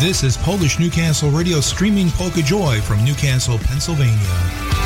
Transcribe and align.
This 0.00 0.22
is 0.22 0.36
Polish 0.36 0.78
Newcastle 0.78 1.28
Radio 1.28 1.60
streaming 1.60 2.08
Polka 2.10 2.40
Joy 2.40 2.80
from 2.82 3.04
Newcastle, 3.04 3.58
Pennsylvania. 3.58 4.77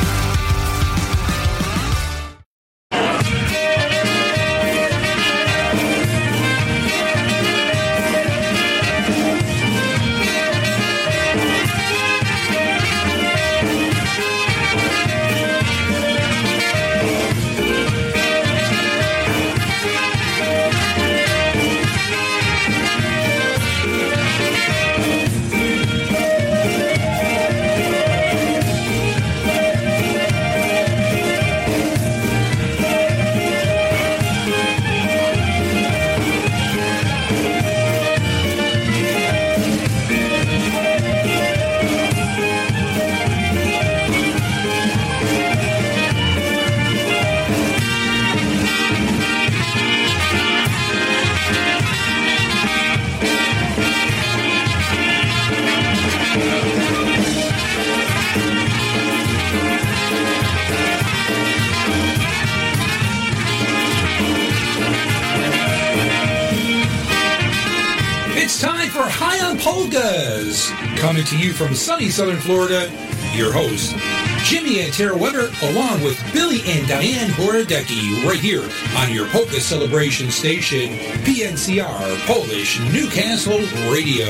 Sunny 72.11 72.33
southern 72.33 72.41
Florida, 72.41 72.91
your 73.33 73.53
host, 73.53 73.95
Jimmy 74.43 74.81
and 74.81 74.91
Tara 74.91 75.15
Weber, 75.15 75.49
along 75.61 76.03
with 76.03 76.19
Billy 76.33 76.59
and 76.65 76.85
Diane 76.85 77.29
Horodecki, 77.29 78.25
right 78.25 78.39
here 78.39 78.67
on 78.97 79.13
your 79.13 79.25
polka 79.27 79.61
celebration 79.61 80.29
station, 80.29 80.97
PNCR 81.23 82.25
Polish 82.25 82.79
Newcastle 82.91 83.59
Radio. 83.89 84.27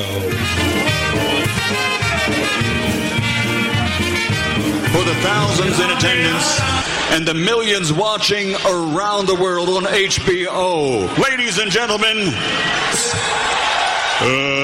For 4.91 5.03
the 5.03 5.15
thousands 5.23 5.79
in 5.79 5.89
attendance 5.89 6.59
and 7.11 7.27
the 7.27 7.33
millions 7.33 7.91
watching 7.91 8.53
around 8.67 9.25
the 9.25 9.35
world 9.35 9.69
on 9.69 9.83
HBO. 9.85 11.17
Ladies 11.17 11.57
and 11.57 11.71
gentlemen, 11.71 12.33
uh, 14.21 14.62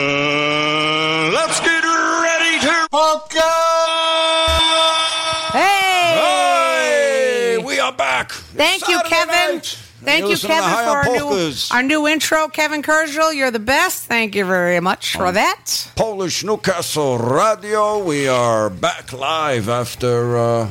Thank 10.19 10.41
You're 10.41 10.51
you, 10.51 10.61
Kevin, 10.61 10.69
for 10.69 10.97
our 10.97 11.03
new, 11.05 11.53
our 11.71 11.83
new 11.83 12.07
intro. 12.07 12.47
Kevin 12.49 12.81
Kurzel, 12.81 13.33
you're 13.33 13.51
the 13.51 13.59
best. 13.59 14.05
Thank 14.05 14.35
you 14.35 14.43
very 14.43 14.79
much 14.81 15.15
for 15.15 15.31
that. 15.31 15.91
Polish 15.95 16.43
Newcastle 16.43 17.17
Radio. 17.17 18.03
We 18.03 18.27
are 18.27 18.69
back 18.69 19.13
live 19.13 19.69
after 19.69 20.37
uh, 20.37 20.69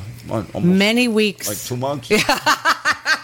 Many 0.61 1.09
weeks. 1.09 1.49
like 1.49 1.59
two 1.59 1.79
months. 1.79 2.11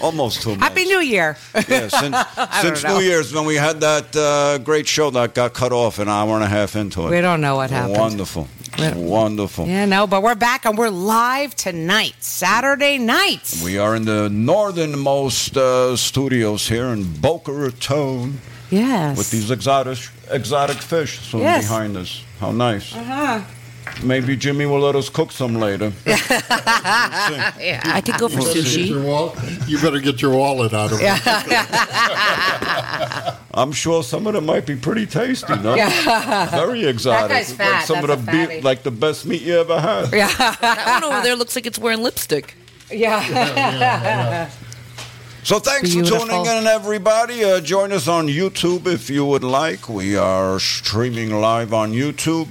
almost 0.00 0.42
two 0.42 0.50
months. 0.50 0.64
Happy 0.64 0.84
New 0.84 1.00
Year. 1.00 1.36
Yeah, 1.68 1.88
since, 1.88 2.16
since. 2.60 2.84
New 2.84 3.00
Year's 3.00 3.32
when 3.32 3.46
we 3.46 3.56
had 3.56 3.80
that 3.80 4.14
uh, 4.16 4.58
great 4.58 4.86
show 4.86 5.10
that 5.10 5.34
got 5.34 5.54
cut 5.54 5.72
off 5.72 5.98
an 5.98 6.08
hour 6.08 6.34
and 6.34 6.44
a 6.44 6.48
half 6.48 6.76
into 6.76 7.06
it. 7.06 7.10
We 7.10 7.20
don't 7.20 7.40
know 7.40 7.56
what 7.56 7.70
happened. 7.70 7.98
Wonderful. 7.98 8.48
Wonderful. 8.94 9.66
Yeah, 9.66 9.86
no, 9.86 10.06
but 10.06 10.22
we're 10.22 10.34
back 10.34 10.66
and 10.66 10.76
we're 10.76 10.90
live 10.90 11.54
tonight, 11.54 12.14
Saturday 12.20 12.98
night. 12.98 13.60
We 13.64 13.78
are 13.78 13.96
in 13.96 14.04
the 14.04 14.28
northernmost 14.28 15.56
uh, 15.56 15.96
studios 15.96 16.68
here 16.68 16.86
in 16.88 17.04
Boca 17.20 17.52
Raton 17.52 18.38
yes. 18.70 19.16
with 19.16 19.30
these 19.30 19.50
exotic 19.50 19.98
exotic 20.30 20.76
fish 20.76 21.20
swimming 21.20 21.46
Yes. 21.46 21.64
behind 21.64 21.96
us. 21.96 22.22
How 22.38 22.52
nice. 22.52 22.94
Uh-huh. 22.94 23.40
Maybe 24.02 24.36
Jimmy 24.36 24.66
will 24.66 24.80
let 24.80 24.94
us 24.94 25.08
cook 25.08 25.32
some 25.32 25.54
later. 25.56 25.92
Yeah. 27.58 27.80
I 27.84 28.00
could 28.04 28.18
go 28.18 28.28
for 28.28 28.38
Better 28.38 28.52
get 28.54 28.64
sushi. 28.64 28.88
your 28.88 29.02
wall- 29.02 29.34
You 29.66 29.78
better 29.80 29.98
get 30.00 30.20
your 30.22 30.36
wallet 30.36 30.72
out 30.74 30.92
of 30.92 30.98
it. 31.00 31.06
I'm 33.54 33.72
sure 33.72 34.02
some 34.02 34.26
of 34.26 34.34
them 34.34 34.46
might 34.46 34.66
be 34.66 34.76
pretty 34.76 35.06
tasty, 35.06 35.54
no? 35.56 35.74
Very 36.50 36.84
exotic. 36.86 37.30
guy's 37.30 37.52
fat. 37.52 37.72
Like 37.72 37.86
some 37.86 38.00
That's 38.06 38.12
of 38.20 38.26
the 38.26 38.32
be- 38.32 38.46
fatty. 38.46 38.60
like 38.60 38.82
the 38.82 38.90
best 38.90 39.24
meat 39.26 39.42
you 39.42 39.58
ever 39.58 39.80
had. 39.80 40.06
That 40.10 41.00
one 41.02 41.12
over 41.12 41.22
there 41.22 41.36
looks 41.36 41.56
like 41.56 41.66
it's 41.66 41.78
wearing 41.78 42.02
lipstick. 42.02 42.54
yeah. 42.90 44.50
So 45.42 45.58
thanks 45.60 45.94
Beautiful. 45.94 46.20
for 46.20 46.26
tuning 46.26 46.46
in, 46.46 46.66
everybody. 46.66 47.44
Uh, 47.44 47.60
join 47.60 47.92
us 47.92 48.08
on 48.08 48.26
YouTube 48.26 48.86
if 48.86 49.08
you 49.08 49.24
would 49.24 49.44
like. 49.44 49.88
We 49.88 50.16
are 50.16 50.58
streaming 50.60 51.40
live 51.40 51.72
on 51.72 51.92
YouTube. 51.92 52.48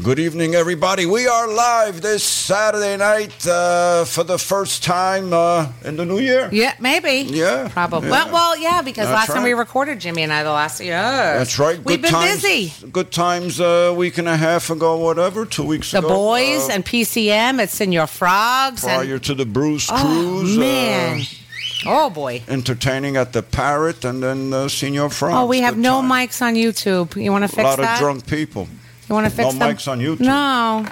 Good 0.00 0.18
evening, 0.18 0.54
everybody. 0.54 1.04
We 1.04 1.26
are 1.26 1.46
live 1.46 2.00
this 2.00 2.24
Saturday 2.24 2.96
night 2.96 3.46
uh, 3.46 4.06
for 4.06 4.24
the 4.24 4.38
first 4.38 4.82
time 4.82 5.34
uh, 5.34 5.70
in 5.84 5.96
the 5.96 6.06
new 6.06 6.18
year. 6.18 6.48
Yeah, 6.50 6.74
maybe. 6.80 7.30
Yeah, 7.30 7.68
Probably. 7.68 8.08
yeah. 8.08 8.24
Well, 8.24 8.32
well, 8.32 8.56
yeah, 8.58 8.80
because 8.80 9.06
That's 9.06 9.28
last 9.28 9.36
time 9.36 9.42
we 9.42 9.52
recorded 9.52 10.00
Jimmy 10.00 10.22
and 10.22 10.32
I 10.32 10.44
the 10.44 10.50
last 10.50 10.80
year. 10.80 10.96
That's 10.96 11.58
right. 11.58 11.78
We've 11.84 12.00
been 12.00 12.10
times, 12.10 12.42
busy. 12.42 12.72
Good 12.90 13.12
times 13.12 13.60
a 13.60 13.92
week 13.92 14.16
and 14.16 14.28
a 14.28 14.36
half 14.36 14.70
ago, 14.70 14.96
whatever, 14.96 15.44
two 15.44 15.64
weeks 15.64 15.90
The 15.90 15.98
ago. 15.98 16.08
The 16.08 16.14
boys 16.14 16.70
uh, 16.70 16.72
and 16.72 16.84
PCM 16.86 17.60
at 17.60 17.68
Senor 17.68 18.06
Frogs. 18.06 18.84
prior 18.84 19.14
and, 19.14 19.24
to 19.24 19.34
the 19.34 19.46
Bruce 19.46 19.90
oh, 19.92 20.00
Cruise. 20.00 20.56
man. 20.56 21.20
Uh, 21.20 22.06
oh, 22.06 22.10
boy. 22.10 22.42
entertaining 22.48 23.18
at 23.18 23.34
the 23.34 23.42
Parrot 23.42 24.06
and 24.06 24.22
then 24.22 24.54
uh, 24.54 24.68
Senior 24.68 25.10
France. 25.10 25.36
Oh, 25.36 25.46
we 25.46 25.60
have 25.60 25.76
no 25.76 26.00
time. 26.00 26.10
mics 26.10 26.40
on 26.40 26.54
YouTube. 26.54 27.22
You 27.22 27.30
want 27.30 27.44
to 27.44 27.48
fix 27.48 27.56
that? 27.56 27.66
A 27.66 27.68
lot 27.68 27.76
that? 27.76 27.94
of 27.96 28.00
drunk 28.00 28.26
people. 28.26 28.68
You 29.12 29.16
want 29.16 29.26
to 29.26 29.36
fix 29.36 29.52
no 29.52 29.58
them? 29.58 29.76
mics 29.76 29.88
on 29.92 29.98
YouTube. 30.00 30.20
No. 30.20 30.86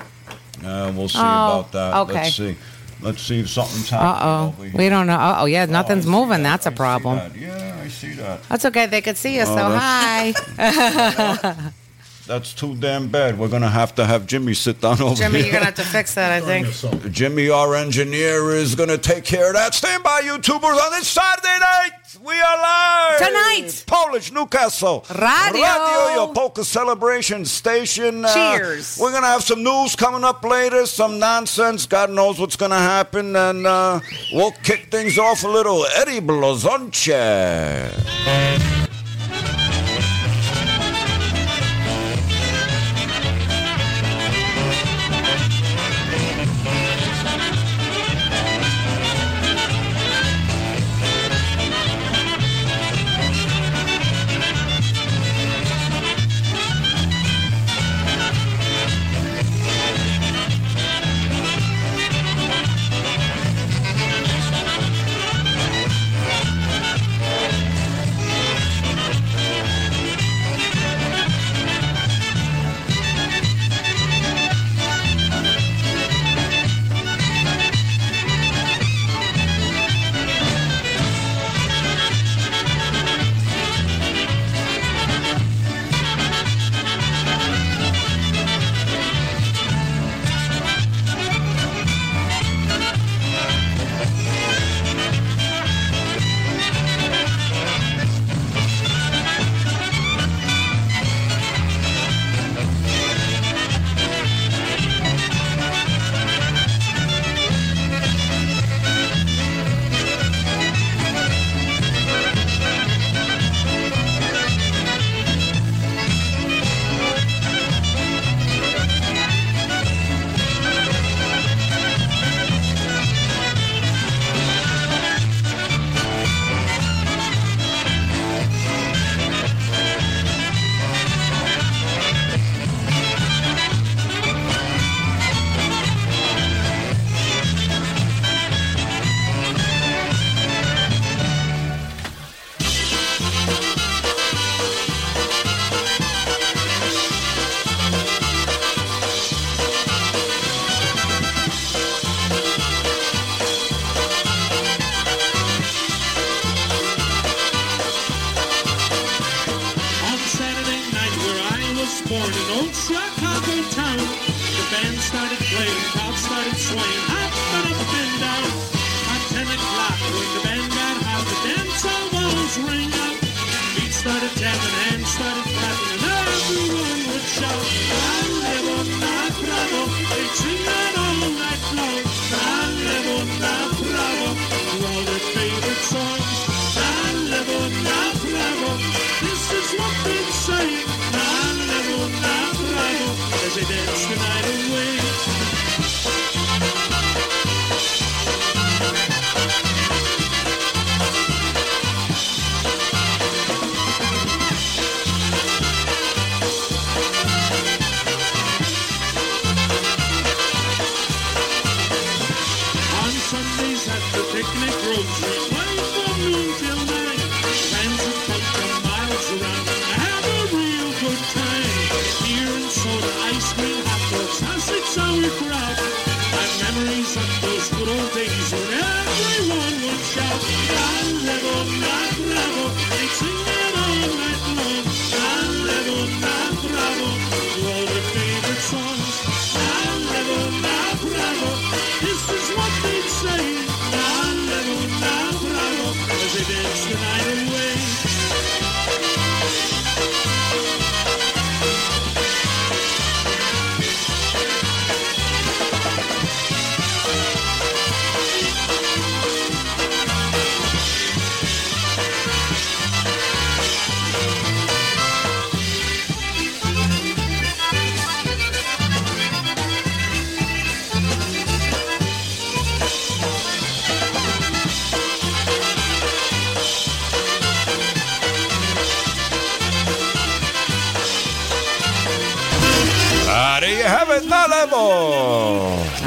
Uh, 0.63 0.93
we'll 0.95 1.09
see 1.09 1.17
Oh, 1.19 1.23
about 1.23 1.73
that. 1.73 1.95
okay. 2.01 2.13
Let's 2.25 2.35
see. 2.37 2.57
Let's 3.01 3.23
see 3.23 3.41
if 3.41 3.49
something's 3.49 3.89
happening. 3.89 4.11
Uh 4.11 4.13
happening 4.13 4.29
oh. 4.29 4.47
over 4.59 4.65
here. 4.69 4.79
We 4.79 4.89
don't 4.91 5.07
know. 5.07 5.15
Uh 5.15 5.37
oh. 5.39 5.45
Yeah, 5.47 5.65
nothing's 5.65 6.05
Oh, 6.07 6.11
I 6.11 6.13
moving. 6.13 6.43
that. 6.43 6.61
That's 6.63 6.67
a 6.67 6.69
I 6.69 6.73
see 6.73 6.77
problem. 6.77 7.17
that. 7.17 7.35
Yeah, 7.35 7.81
I 7.83 7.89
see 7.89 8.13
that. 8.13 8.43
That's 8.51 8.67
okay. 8.67 8.85
They 8.85 9.01
could 9.01 9.17
see 9.17 9.41
us, 9.41 9.49
Oh, 9.49 9.57
so 9.57 9.71
that's- 9.71 10.37
hi. 10.59 11.71
That's 12.27 12.53
too 12.55 12.77
damn 12.77 13.09
bad. 13.09 13.39
We're 13.39 13.49
gonna 13.49 13.71
have 13.71 13.95
to 13.97 14.05
have 14.05 14.27
Jimmy 14.27 14.53
sit 14.55 14.83
down 14.83 15.01
over 15.01 15.15
Jimmy, 15.15 15.17
here. 15.17 15.31
Jimmy, 15.31 15.39
you're 15.41 15.51
going 15.53 15.63
to 15.63 15.65
have 15.65 15.75
to 15.75 15.83
fix 15.83 16.15
that, 16.15 16.31
I 16.31 16.41
think. 16.41 17.13
Jimmy, 17.13 17.49
our 17.51 17.75
engineer, 17.75 18.51
is 18.55 18.77
gonna 18.77 18.99
take 18.99 19.25
care 19.25 19.49
of 19.49 19.55
that. 19.55 19.75
Stand 19.75 20.05
by, 20.05 20.21
YouTubers, 20.21 20.63
on 20.79 20.91
this 20.93 21.09
Saturday 21.09 21.59
night. 21.59 21.91
We 22.23 22.39
are 22.39 22.59
live 22.59 23.19
Tonight. 23.19 23.85
Polish 23.87 24.31
Newcastle 24.31 25.07
Radio. 25.09 25.63
Radio, 25.63 26.15
your 26.15 26.35
polka 26.35 26.65
celebration 26.65 27.47
station. 27.47 28.27
Uh, 28.27 28.35
Cheers. 28.35 28.99
we're 29.01 29.11
gonna 29.11 29.27
have 29.27 29.43
some 29.43 29.63
news 29.63 29.97
coming 29.97 30.23
up 30.23 30.45
later, 30.45 30.85
some 30.85 31.19
nonsense. 31.19 31.87
God 31.87 32.11
knows 32.11 32.39
what's 32.39 32.57
gonna 32.57 32.79
happen, 32.79 33.35
and 33.37 33.67
uh, 33.67 34.01
we'll 34.35 34.53
kick 34.63 34.91
things 34.91 35.19
off 35.19 35.45
a 35.45 35.49
little. 35.49 35.87
Eddie 35.97 36.21
Blazonczyk. 36.21 37.89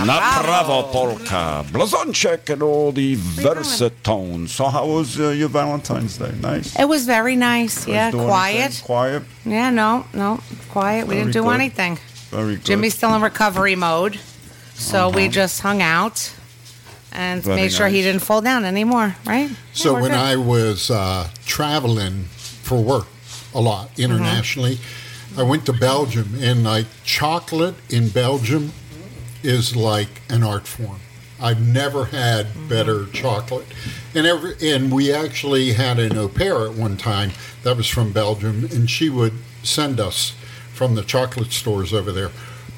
Levo, 0.03 0.07
na 0.07 0.41
bravo 0.43 0.83
polka, 0.91 1.63
Blazonczyk, 1.71 2.49
and 2.49 2.61
all 2.63 2.91
the 2.91 3.15
versatones. 3.15 4.49
So, 4.49 4.65
how 4.67 4.85
was 4.87 5.19
uh, 5.19 5.29
your 5.29 5.49
Valentine's 5.49 6.17
Day? 6.17 6.31
Nice. 6.41 6.77
It 6.79 6.85
was 6.87 7.05
very 7.05 7.35
nice. 7.35 7.87
Yeah, 7.87 8.11
Do 8.11 8.17
anything? 8.17 8.27
quiet. 8.29 8.81
Quiet. 8.85 9.23
Yeah, 9.45 9.69
no, 9.69 10.05
no, 10.13 10.39
quiet. 10.69 11.07
We 11.07 11.15
Very 11.15 11.21
didn't 11.25 11.33
do 11.33 11.43
good. 11.43 11.53
anything. 11.55 11.97
Very 12.29 12.55
good. 12.55 12.65
Jimmy's 12.65 12.95
still 12.95 13.13
in 13.15 13.21
recovery 13.21 13.75
mode, 13.75 14.19
so 14.73 15.09
we 15.09 15.27
just 15.27 15.61
hung 15.61 15.81
out 15.81 16.31
and 17.11 17.39
Uh-huh. 17.41 17.49
Very 17.49 17.61
made 17.63 17.71
sure 17.71 17.87
he 17.87 18.01
didn't 18.01 18.21
fall 18.23 18.41
down 18.41 18.65
anymore. 18.65 19.15
Right? 19.25 19.49
So 19.73 19.93
Yeah, 19.95 20.01
when 20.01 20.11
good. 20.11 20.19
I 20.19 20.35
was 20.35 20.89
uh, 20.89 21.29
traveling 21.45 22.25
for 22.63 22.81
work 22.81 23.07
a 23.53 23.61
lot 23.61 23.89
internationally, 23.99 24.79
I 25.37 25.43
went 25.43 25.65
to 25.67 25.73
Belgium, 25.73 26.35
and 26.41 26.63
like 26.63 26.85
chocolate 27.05 27.75
in 27.89 28.09
Belgium 28.09 28.71
is 29.43 29.75
like 29.75 30.21
an 30.29 30.43
art 30.43 30.67
form. 30.67 30.99
I've 31.39 31.61
never 31.61 32.05
had 32.05 32.47
mm-hmm. 32.47 32.69
better 32.69 33.05
chocolate, 33.07 33.65
and 34.15 34.25
every 34.25 34.55
and 34.61 34.91
we 34.91 35.11
actually 35.11 35.73
had 35.73 35.99
an 35.99 36.17
au 36.17 36.29
pair 36.29 36.65
at 36.67 36.73
one 36.73 36.97
time 36.97 37.31
that 37.63 37.75
was 37.75 37.87
from 37.87 38.13
Belgium, 38.13 38.65
and 38.65 38.89
she 38.89 39.09
would 39.09 39.33
send 39.61 39.99
us 39.99 40.35
from 40.73 40.95
the 40.95 41.03
chocolate 41.03 41.51
stores 41.51 41.93
over 41.93 42.11
there, 42.11 42.31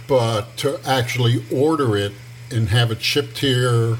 but 0.07 0.57
to 0.57 0.79
actually 0.85 1.43
order 1.51 1.95
it 1.95 2.13
and 2.51 2.69
have 2.69 2.91
it 2.91 3.01
shipped 3.01 3.39
here 3.39 3.97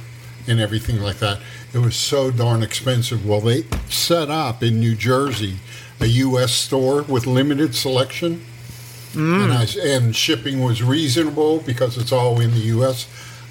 and 0.47 0.59
everything 0.59 1.01
like 1.01 1.17
that, 1.17 1.39
it 1.73 1.79
was 1.79 1.95
so 1.95 2.29
darn 2.29 2.61
expensive. 2.61 3.25
Well, 3.25 3.41
they 3.41 3.63
set 3.89 4.29
up 4.29 4.61
in 4.61 4.79
New 4.79 4.95
Jersey 4.95 5.57
a 5.99 6.05
U.S. 6.07 6.51
store 6.51 7.03
with 7.03 7.25
limited 7.25 7.73
selection, 7.73 8.45
and, 9.15 9.53
I, 9.53 9.65
and 9.83 10.15
shipping 10.15 10.61
was 10.63 10.81
reasonable 10.83 11.59
because 11.59 11.97
it's 11.97 12.11
all 12.11 12.39
in 12.39 12.51
the 12.51 12.59
U.S. 12.75 13.07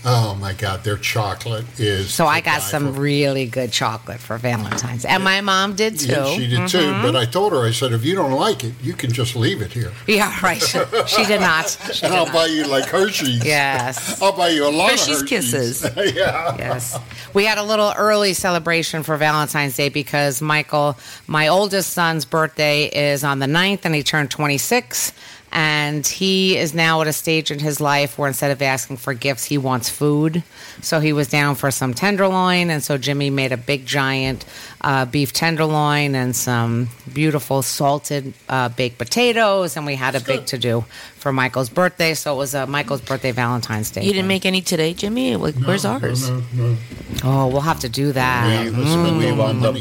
Oh 0.07 0.35
my 0.39 0.53
God, 0.53 0.85
their 0.85 0.99
chocolate 0.99 1.65
is. 1.81 2.13
So 2.13 2.27
I 2.27 2.43
got 2.43 2.61
some 2.61 2.93
for. 2.93 3.01
really 3.01 3.47
good 3.47 3.73
chocolate 3.73 4.21
for 4.21 4.37
Valentine's, 4.37 5.07
and 5.07 5.25
my 5.25 5.41
mom 5.41 5.75
did 5.77 5.99
too. 5.99 6.13
Yeah, 6.13 6.27
she 6.27 6.47
did 6.47 6.69
too. 6.69 6.77
Mhm. 6.77 7.01
But 7.03 7.17
I 7.17 7.25
told 7.25 7.55
her, 7.55 7.65
I 7.67 7.71
said, 7.71 7.93
if 7.93 8.05
you 8.05 8.15
don't 8.15 8.33
like 8.33 8.65
it, 8.65 8.75
you 8.83 8.93
can 8.93 9.11
just 9.11 9.35
leave 9.35 9.63
it 9.63 9.73
here. 9.73 9.93
Yeah, 10.07 10.39
right. 10.43 10.61
she 10.61 11.25
did 11.25 11.41
not. 11.41 11.71
She 11.95 12.05
and 12.05 12.13
did 12.13 12.19
I'll 12.19 12.27
not. 12.27 12.35
buy 12.35 12.47
you 12.47 12.67
like 12.67 12.85
Hershey's. 12.85 13.43
Yes. 13.47 14.21
I'll 14.23 14.37
buy 14.37 14.49
you 14.51 14.67
a 14.67 14.69
lot 14.69 14.91
Hershey's 14.91 15.23
of 15.23 15.31
Hershey's. 15.31 15.81
Kisses. 15.81 15.97
yeah. 16.15 16.55
Yes. 16.59 16.99
We 17.33 17.47
had 17.47 17.57
a 17.57 17.63
little 17.63 17.95
early 17.97 18.35
celebration 18.35 19.05
for 19.05 19.17
Valentine's 19.17 19.75
Day 19.75 19.89
because 19.89 20.43
Michael, 20.43 20.99
my 21.27 21.49
oldest 21.49 21.95
son's 21.95 22.27
birthday 22.27 22.85
is 22.85 23.25
on 23.25 23.39
the 23.39 23.47
9th 23.47 23.87
and 23.87 23.95
he 23.95 24.03
turned 24.03 24.31
26. 24.31 25.15
And 25.55 26.05
he 26.05 26.57
is 26.57 26.75
now 26.75 27.01
at 27.01 27.07
a 27.07 27.13
stage 27.13 27.53
in 27.53 27.61
his 27.61 27.81
life 27.81 28.19
where 28.19 28.27
instead 28.27 28.51
of 28.51 28.61
asking 28.61 28.97
for 28.97 29.15
gifts, 29.15 29.45
he 29.45 29.57
wants 29.57 29.89
food. 29.89 30.43
So 30.85 31.01
he 31.01 31.13
was 31.13 31.29
down 31.29 31.55
for 31.55 31.71
some 31.71 31.95
tenderloin. 31.95 32.71
And 32.71 32.83
so 32.83 32.99
Jimmy 32.99 33.31
made 33.31 33.53
a 33.53 33.57
big, 33.57 33.87
giant 33.87 34.45
uh, 34.81 35.07
beef 35.07 35.33
tenderloin 35.33 36.15
and 36.15 36.37
some 36.37 36.89
beautiful 37.13 37.63
salted 37.63 38.35
uh, 38.49 38.69
baked 38.69 38.99
potatoes. 38.99 39.77
And 39.77 39.87
we 39.87 39.97
had 39.97 40.15
a 40.15 40.21
big 40.21 40.47
to 40.47 40.59
do 40.59 40.85
for 41.17 41.33
Michael's 41.33 41.71
birthday. 41.71 42.13
So 42.15 42.35
it 42.35 42.37
was 42.37 42.55
uh, 42.55 42.67
Michael's 42.67 43.01
birthday 43.01 43.33
Valentine's 43.33 43.91
Day. 43.91 44.05
You 44.05 44.13
didn't 44.13 44.29
make 44.29 44.45
any 44.45 44.61
today, 44.61 44.93
Jimmy? 44.93 45.37
Like, 45.37 45.55
Where's 45.55 45.85
ours? 45.87 46.29
No, 46.29 46.43
no. 46.53 46.77
Oh, 47.25 47.47
we'll 47.47 47.63
have 47.63 47.81
to 47.81 47.89
do 47.89 48.13
that. 48.13 48.65
Yeah, 48.67 48.71
let's 48.71 48.95
We 49.19 49.31
all 49.31 49.37
my 49.37 49.45
want 49.45 49.63
the 49.63 49.73
money. 49.73 49.81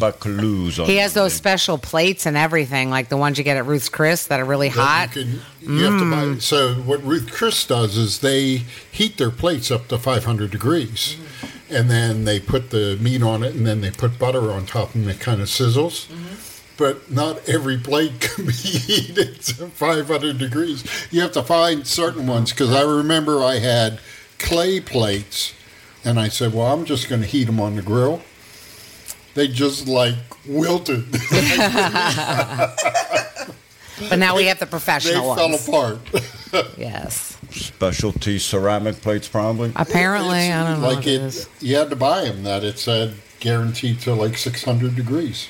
On 0.79 0.87
He 0.87 0.97
has 0.97 1.13
those 1.13 1.33
special 1.33 1.77
plates 1.77 2.25
and 2.25 2.37
everything, 2.37 2.89
like 2.89 3.09
the 3.09 3.17
ones 3.17 3.37
you 3.37 3.43
get 3.43 3.57
at 3.57 3.65
Ruth's 3.65 3.89
Chris 3.89 4.27
that 4.27 4.39
are 4.39 4.45
really 4.45 4.69
hot. 4.69 5.13
You, 5.15 5.23
can, 5.61 5.77
you 5.77 5.83
have 5.83 5.99
to 5.99 6.09
buy. 6.33 6.39
So 6.39 6.75
what 6.75 7.03
Ruth 7.03 7.29
Chris 7.31 7.65
does 7.65 7.97
is 7.97 8.19
they 8.19 8.61
heat 8.91 9.17
their 9.17 9.31
plates 9.31 9.71
up 9.71 9.89
to 9.89 9.97
500 9.97 10.51
degrees, 10.51 10.92
and 11.69 11.89
then 11.89 12.25
they 12.25 12.39
put 12.39 12.69
the 12.69 12.97
meat 13.01 13.23
on 13.23 13.43
it, 13.43 13.55
and 13.55 13.65
then 13.65 13.81
they 13.81 13.91
put 13.91 14.19
butter 14.19 14.51
on 14.51 14.65
top, 14.65 14.95
and 14.95 15.09
it 15.09 15.19
kind 15.19 15.41
of 15.41 15.47
sizzles. 15.47 16.07
But 16.77 17.11
not 17.11 17.47
every 17.47 17.77
plate 17.77 18.19
can 18.19 18.47
be 18.47 18.51
heated 18.51 19.41
to 19.41 19.67
500 19.67 20.37
degrees. 20.37 20.83
You 21.11 21.21
have 21.21 21.31
to 21.33 21.43
find 21.43 21.85
certain 21.85 22.25
ones 22.25 22.51
because 22.51 22.71
I 22.71 22.81
remember 22.81 23.43
I 23.43 23.59
had 23.59 23.99
clay 24.39 24.79
plates, 24.79 25.53
and 26.03 26.19
I 26.19 26.29
said, 26.29 26.53
"Well, 26.53 26.67
I'm 26.67 26.85
just 26.85 27.09
going 27.09 27.21
to 27.21 27.27
heat 27.27 27.45
them 27.45 27.59
on 27.59 27.75
the 27.75 27.81
grill." 27.81 28.21
They 29.35 29.47
just 29.47 29.87
like 29.87 30.15
wilted. 30.47 31.05
But 34.09 34.19
now 34.19 34.35
we 34.35 34.45
have 34.45 34.59
the 34.59 34.65
they 34.65 34.69
professional 34.71 35.35
fell 35.35 35.49
ones. 35.49 35.67
apart. 35.67 35.99
Yes. 36.77 37.37
Specialty 37.49 38.37
ceramic 38.39 39.01
plates, 39.01 39.27
probably. 39.27 39.71
Apparently, 39.75 40.37
It's 40.47 40.53
I 40.55 40.63
don't 40.69 40.81
know 40.81 40.87
like 40.87 40.97
what 40.97 41.07
it 41.07 41.21
is. 41.21 41.47
You 41.61 41.75
had 41.77 41.89
to 41.89 41.95
buy 41.95 42.25
them 42.25 42.43
that 42.43 42.63
it 42.63 42.77
said 42.79 43.15
guaranteed 43.39 43.99
to 44.01 44.13
like 44.13 44.37
600 44.37 44.95
degrees. 44.95 45.47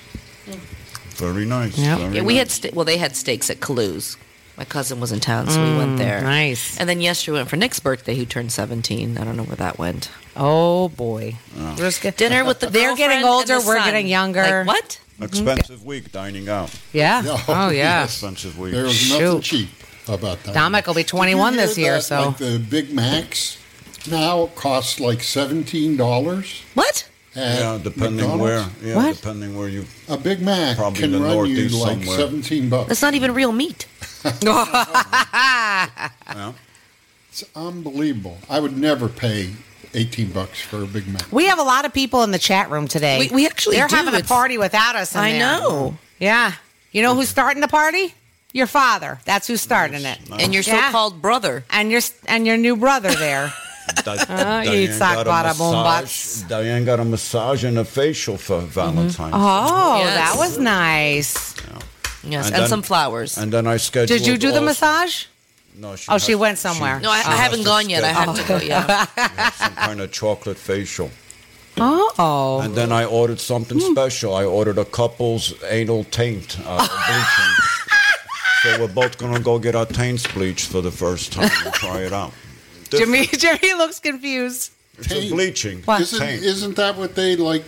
Very 1.15 1.45
nice. 1.45 1.77
Yep. 1.77 1.99
very 1.99 2.15
Yeah, 2.15 2.21
we 2.23 2.33
nice. 2.35 2.39
had 2.39 2.51
ste- 2.71 2.73
well, 2.73 2.85
they 2.85 2.97
had 2.97 3.15
steaks 3.15 3.49
at 3.49 3.59
Kalou's. 3.59 4.17
My 4.57 4.65
cousin 4.65 4.99
was 4.99 5.11
in 5.11 5.19
town, 5.19 5.49
so 5.49 5.63
we 5.63 5.77
went 5.77 5.97
there. 5.97 6.19
Mm, 6.19 6.23
Nice. 6.23 6.77
And 6.79 6.87
then 6.87 7.01
yesterday 7.01 7.31
we 7.33 7.37
went 7.39 7.49
for 7.49 7.55
Nick's 7.57 7.79
birthday, 7.79 8.15
who 8.15 8.25
turned 8.25 8.51
17. 8.51 9.17
I 9.17 9.23
don't 9.23 9.35
know 9.35 9.43
where 9.43 9.55
that 9.55 9.77
went. 9.79 10.09
Oh 10.35 10.89
boy. 10.89 11.35
We're 11.57 11.75
just 11.75 12.01
get- 12.01 12.17
Dinner 12.17 12.45
with 12.45 12.59
the 12.59 12.67
They're 12.69 12.95
getting 12.95 13.21
girlfriend 13.21 13.49
and 13.49 13.55
older. 13.57 13.61
the 13.61 13.67
We're 13.67 13.77
son. 13.77 13.85
getting 13.87 14.07
younger. 14.07 14.63
Like, 14.63 14.67
what? 14.67 14.99
Mm-hmm. 15.13 15.23
Expensive 15.23 15.85
week 15.85 16.11
dining 16.11 16.49
out. 16.49 16.73
Yeah. 16.91 17.21
Oh, 17.25 17.45
Oh 17.47 17.69
yeah. 17.69 18.03
Expensive 18.05 18.57
week. 18.57 18.73
There 18.73 18.83
was 18.83 19.09
nothing 19.09 19.41
Shoot. 19.41 19.43
cheap 19.43 19.69
about 20.07 20.41
that. 20.43 20.53
Dominic 20.53 20.87
will 20.87 20.93
be 20.95 21.03
21 21.03 21.55
this 21.55 21.77
year, 21.77 21.95
that, 21.95 22.01
so 22.03 22.27
Like 22.29 22.37
the 22.37 22.59
Big 22.59 22.91
Macs 22.93 23.57
now 24.09 24.47
cost 24.55 24.99
like 24.99 25.19
$17. 25.19 26.63
What? 26.73 27.09
Yeah, 27.35 27.79
depending 27.81 28.17
McDonald's, 28.27 28.41
where. 28.43 28.65
Yeah, 28.83 28.95
What? 28.95 29.15
depending 29.15 29.57
where 29.57 29.67
you. 29.67 29.85
A 30.07 30.17
Big 30.17 30.39
Mac 30.41 30.77
Probably 30.77 30.99
can 30.99 31.11
the 31.13 31.19
run 31.19 31.47
you 31.47 31.67
like 31.69 31.99
somewhere. 32.03 32.17
17 32.17 32.69
bucks. 32.69 32.89
That's 32.89 33.01
not 33.01 33.15
even 33.15 33.33
real 33.33 33.51
meat. 33.51 33.87
Yeah. 34.33 36.09
It's 37.29 37.43
unbelievable. 37.55 38.37
I 38.49 38.59
would 38.59 38.77
never 38.77 39.09
pay 39.09 39.51
18 39.93 40.31
bucks 40.31 40.61
for 40.61 40.83
a 40.83 40.87
Big 40.87 41.07
Mac. 41.07 41.25
We 41.31 41.45
have 41.47 41.59
a 41.59 41.63
lot 41.63 41.85
of 41.85 41.93
people 41.93 42.23
in 42.23 42.31
the 42.31 42.39
chat 42.39 42.69
room 42.69 42.87
today. 42.87 43.19
We- 43.19 43.29
we 43.29 43.45
actually 43.45 43.77
They're 43.77 43.87
do. 43.87 43.95
having 43.95 44.13
a 44.13 44.17
It's- 44.17 44.29
party 44.29 44.57
without 44.57 44.95
us. 44.95 45.13
In 45.13 45.21
I 45.21 45.31
there. 45.31 45.39
know. 45.39 45.97
Yeah. 46.19 46.53
You 46.91 47.01
know 47.01 47.15
who's 47.15 47.29
starting 47.29 47.61
the 47.61 47.67
party? 47.67 48.13
Your 48.53 48.67
father. 48.67 49.19
That's 49.25 49.47
who's 49.47 49.61
starting 49.61 50.05
it. 50.05 50.19
And 50.39 50.53
your 50.53 50.63
Yeah. 50.63 50.87
so-called 50.87 51.21
brother. 51.21 51.63
And 51.71 51.91
your 51.91 52.01
and 52.27 52.45
your 52.45 52.57
new 52.57 52.75
brother 52.75 53.11
there. 53.15 53.53
Di- 54.03 54.25
oh, 54.29 54.61
eat 54.71 54.93
sock 54.93 55.25
got 55.25 55.45
a 55.45 55.57
boom 55.57 55.71
massage- 55.73 55.83
butts. 56.01 56.41
Diane 56.47 56.85
got 56.85 56.99
a 56.99 57.03
massage 57.05 57.63
and 57.63 57.77
a 57.79 57.83
facial 57.85 58.37
for 58.37 58.57
mm-hmm. 58.59 58.67
Valentine's. 58.67 59.33
Oh, 59.35 59.97
Yes. 59.99 60.15
that 60.15 60.37
was 60.37 60.57
nice. 60.59 61.33
Yes, 62.23 62.45
And 62.45 62.55
and, 62.55 62.63
then- 62.63 62.69
some 62.69 62.81
flowers. 62.83 63.37
And 63.37 63.51
then 63.51 63.67
I 63.67 63.77
scheduled. 63.77 64.07
Did 64.19 64.25
you 64.27 64.37
do 64.37 64.51
the 64.51 64.59
all- 64.59 64.65
massage? 64.65 65.25
No, 65.75 65.95
she 65.95 66.05
Oh, 66.11 66.17
she 66.17 66.35
went 66.35 66.57
somewhere. 66.59 66.99
no, 66.99 67.09
I, 67.09 67.17
I 67.25 67.35
haven't 67.35 67.63
gone 67.63 67.89
yet. 67.89 68.03
I 68.03 68.09
have 68.09 68.35
to 68.35 68.47
go. 68.47 68.57
Yeah. 68.63 69.05
some 69.51 69.73
kind 69.75 70.01
of 70.01 70.11
chocolate 70.11 70.57
facial. 70.57 71.09
Oh. 71.77 72.61
And 72.63 72.75
then 72.75 72.91
I 72.91 73.05
ordered 73.05 73.39
something 73.39 73.79
Hmm. 73.79 73.91
special. 73.93 74.35
I 74.35 74.45
ordered 74.45 74.77
a 74.77 74.85
couple's 74.85 75.53
anal 75.63 76.03
taint 76.05 76.57
uh, 76.65 76.77
bleaching. 77.07 77.55
so 78.61 78.79
we're 78.79 78.93
both 78.93 79.17
gonna 79.17 79.39
go 79.39 79.57
get 79.57 79.73
our 79.75 79.85
taints 79.87 80.27
bleached 80.31 80.67
for 80.71 80.81
the 80.81 80.91
first 80.91 81.33
time 81.33 81.49
and 81.65 81.73
try 81.73 82.01
it 82.01 82.13
out. 82.13 82.31
Jimmy 82.91 83.25
Jimmy 83.25 83.73
looks 83.73 83.99
confused. 83.99 84.71
It's 84.99 85.11
a 85.11 85.29
bleaching. 85.31 85.81
What? 85.85 86.01
Isn't, 86.01 86.21
isn't 86.21 86.75
that 86.75 86.95
what 86.95 87.15
they 87.15 87.35
like 87.35 87.63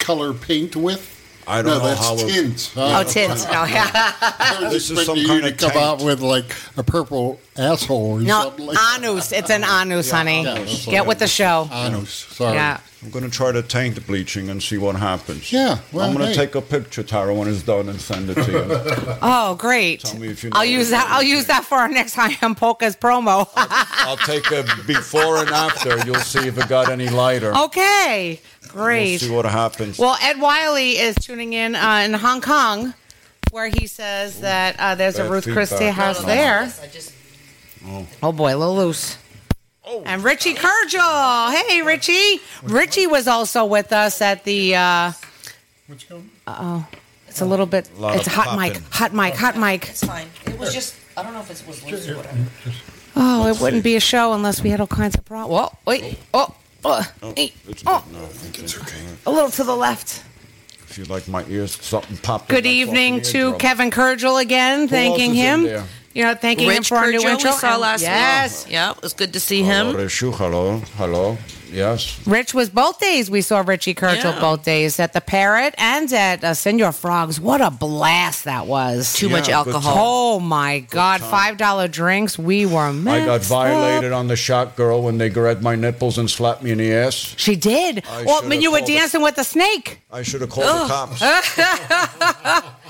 color 0.00 0.34
paint 0.34 0.74
with? 0.74 1.14
I 1.48 1.62
don't 1.62 1.72
no, 1.72 1.78
know 1.78 1.84
that's 1.86 2.00
how. 2.00 2.14
It, 2.14 2.28
tint. 2.30 2.72
Oh, 2.76 3.02
tits. 3.04 3.44
No, 3.44 3.50
oh, 3.62 3.64
yeah. 3.64 3.90
I 4.22 4.58
was 4.64 4.72
This 4.72 4.90
is 4.90 5.06
some 5.06 5.16
you 5.16 5.26
kind 5.26 5.42
to 5.42 5.50
of 5.50 5.56
come 5.56 5.82
out 5.82 6.02
with 6.04 6.20
like 6.20 6.54
a 6.76 6.82
purple 6.82 7.40
asshole 7.56 8.18
or 8.18 8.20
No, 8.20 8.42
something 8.42 8.66
like 8.66 8.76
that. 8.76 8.98
anus. 9.02 9.32
It's 9.32 9.50
an 9.50 9.64
anus, 9.64 10.10
honey. 10.10 10.44
yeah, 10.44 10.54
that's 10.54 10.86
what 10.86 10.92
Get 10.92 11.06
with 11.06 11.18
the 11.20 11.26
show. 11.28 11.68
Anus. 11.72 12.10
Sorry. 12.10 12.54
Yeah. 12.54 12.80
I'm 13.00 13.10
gonna 13.10 13.30
try 13.30 13.52
the 13.52 13.62
taint 13.62 13.94
the 13.94 14.00
bleaching 14.00 14.48
and 14.50 14.60
see 14.60 14.76
what 14.76 14.96
happens. 14.96 15.52
Yeah, 15.52 15.78
well, 15.92 16.04
I'm 16.08 16.12
gonna 16.14 16.26
hey. 16.26 16.34
take 16.34 16.56
a 16.56 16.60
picture, 16.60 17.04
Tara, 17.04 17.32
when 17.32 17.46
it's 17.46 17.62
done 17.62 17.88
and 17.88 18.00
send 18.00 18.28
it 18.28 18.34
to 18.42 18.50
you. 18.50 19.14
Oh, 19.22 19.54
great. 19.54 20.00
Tell 20.00 20.18
me 20.18 20.26
if 20.30 20.42
you 20.42 20.50
I'll 20.52 20.64
use 20.64 20.90
that. 20.90 21.06
I'll 21.08 21.22
is. 21.22 21.28
use 21.28 21.46
that 21.46 21.64
for 21.64 21.76
our 21.78 21.88
next 21.88 22.14
High 22.16 22.36
on 22.44 22.56
Polka's 22.56 22.96
promo. 22.96 23.48
I'll 23.54 24.16
take 24.16 24.50
a 24.50 24.64
before 24.84 25.36
and 25.38 25.48
after. 25.50 25.96
You'll 26.04 26.16
see 26.16 26.48
if 26.48 26.58
it 26.58 26.68
got 26.68 26.88
any 26.90 27.08
lighter. 27.08 27.54
okay, 27.56 28.40
We'll 28.74 28.84
great. 28.84 29.18
see 29.18 29.30
what 29.30 29.44
happens. 29.44 29.98
Well, 29.98 30.16
Ed 30.20 30.40
Wiley 30.40 30.98
is 30.98 31.14
tuning 31.16 31.52
in 31.52 31.74
uh, 31.74 32.02
in 32.04 32.14
Hong 32.14 32.40
Kong, 32.40 32.94
where 33.50 33.68
he 33.68 33.86
says 33.86 34.40
that 34.40 34.76
uh, 34.78 34.94
there's 34.94 35.18
a 35.18 35.22
Bad 35.22 35.30
Ruth 35.30 35.44
feedback. 35.44 35.68
Christie 35.68 35.86
house 35.88 36.24
there. 36.24 36.70
Oh 38.22 38.32
boy, 38.32 38.54
a 38.54 38.58
little 38.58 38.76
loose. 38.76 39.16
Oh. 39.84 40.02
And 40.04 40.22
Richie 40.22 40.54
Kurgel. 40.54 41.52
Hey, 41.54 41.82
Richie. 41.82 42.40
Richie 42.62 43.06
was 43.06 43.26
also 43.26 43.64
with 43.64 43.92
us 43.92 44.20
at 44.20 44.44
the. 44.44 44.76
Uh, 44.76 45.12
What's 45.86 46.04
going 46.04 46.30
it's 47.26 47.40
a 47.40 47.46
little 47.46 47.66
bit. 47.66 47.88
Lot 47.98 48.16
It's 48.16 48.26
a 48.26 48.30
of 48.30 48.36
hot 48.36 48.58
mic. 48.58 48.82
Hot 48.90 49.14
mic. 49.14 49.34
Hot 49.34 49.56
mic. 49.56 49.88
It's 49.88 50.04
fine. 50.04 50.26
It 50.46 50.58
was 50.58 50.74
just. 50.74 50.94
I 51.16 51.22
don't 51.22 51.32
know 51.32 51.40
if 51.40 51.50
it 51.50 51.66
was 51.66 51.84
loose 51.84 52.08
or 52.08 52.16
whatever. 52.16 52.38
Oh, 53.16 53.48
it 53.48 53.60
wouldn't 53.60 53.82
be 53.84 53.96
a 53.96 54.00
show 54.00 54.32
unless 54.32 54.62
we 54.62 54.70
had 54.70 54.80
all 54.80 54.86
kinds 54.86 55.16
of 55.16 55.24
problems. 55.24 55.52
Whoa, 55.52 55.78
wait. 55.86 56.18
Oh, 56.32 56.48
oh, 56.50 56.54
Oh, 56.84 57.12
oh, 57.22 57.32
hey, 57.36 57.52
It's 57.68 57.82
oh, 57.86 58.04
good. 58.06 58.18
No, 58.18 58.24
I 58.24 58.28
think 58.28 58.58
it's 58.60 58.78
okay. 58.78 59.04
a 59.26 59.30
little 59.30 59.50
to 59.50 59.64
the 59.64 59.74
left. 59.74 60.22
If 60.88 60.96
you 60.96 61.04
like 61.04 61.28
my 61.28 61.44
ears, 61.46 61.72
something 61.72 62.16
popped. 62.18 62.48
Good 62.48 62.64
my 62.64 62.70
evening 62.70 63.20
to. 63.22 63.54
Kevin 63.54 63.90
Kurgel 63.90 64.40
again, 64.40 64.88
thanking 64.88 65.30
else 65.36 65.38
in 65.38 65.66
him. 65.66 65.84
There? 66.14 66.18
You 66.22 66.24
know, 66.24 66.34
thanking 66.38 66.66
him 66.68 66.76
Rich 66.78 66.88
for 66.88 66.96
our 66.96 67.10
new 67.10 67.20
Kurjo 67.20 67.30
intro. 67.34 67.50
we 67.50 67.56
saw 67.56 67.76
last 67.76 68.02
yes. 68.02 68.64
week. 68.64 68.72
Yeah, 68.72 68.90
it 68.92 69.02
was 69.02 69.12
good 69.12 69.32
to 69.34 69.40
see 69.40 69.62
Hello, 69.62 69.90
him. 69.90 69.96
Rishu. 69.96 70.34
Hello, 70.34 70.78
hello. 70.96 71.38
Yes. 71.70 72.26
Rich 72.26 72.54
was 72.54 72.70
both 72.70 72.98
days. 72.98 73.30
We 73.30 73.42
saw 73.42 73.60
Richie 73.60 73.94
Kurgel 73.94 74.24
Yeah. 74.34 74.40
both 74.40 74.64
days 74.64 74.98
at 74.98 75.12
the 75.12 75.20
Parrot 75.20 75.74
and 75.76 76.10
at 76.14 76.42
uh, 76.42 76.54
Senor 76.54 76.92
Frogs. 76.92 77.38
What 77.38 77.60
a 77.60 77.70
blast 77.70 78.44
that 78.44 78.66
was! 78.66 79.12
Too 79.12 79.28
much 79.28 79.48
Yeah, 79.48 79.64
good 79.64 79.74
alcohol. 79.74 79.94
Oh 79.98 80.40
my 80.40 80.80
God! 80.80 81.20
Five 81.20 81.58
dollar 81.58 81.86
drinks. 81.86 82.38
We 82.38 82.64
were. 82.64 82.88
I 82.88 83.24
got 83.26 83.42
violated 83.42 84.12
up. 84.12 84.18
on 84.18 84.28
the 84.28 84.36
shot 84.36 84.76
girl 84.76 85.02
when 85.02 85.18
they 85.18 85.28
grabbed 85.28 85.62
my 85.62 85.76
nipples 85.76 86.16
and 86.16 86.30
slapped 86.30 86.62
me 86.62 86.70
in 86.70 86.78
the 86.78 86.90
ass. 86.90 87.34
She 87.36 87.54
did. 87.54 88.02
I 88.08 88.22
well, 88.24 88.36
should've 88.36 88.48
when 88.50 88.62
you 88.62 88.70
were 88.72 88.78
called 88.78 88.88
it. 88.90 88.94
dancing 88.94 89.20
with 89.22 89.36
the 89.36 89.44
snake 89.44 90.00
I 90.10 90.22
should 90.22 90.40
have 90.40 90.48
called 90.50 90.88
the 90.88 90.88
cops. 90.88 91.20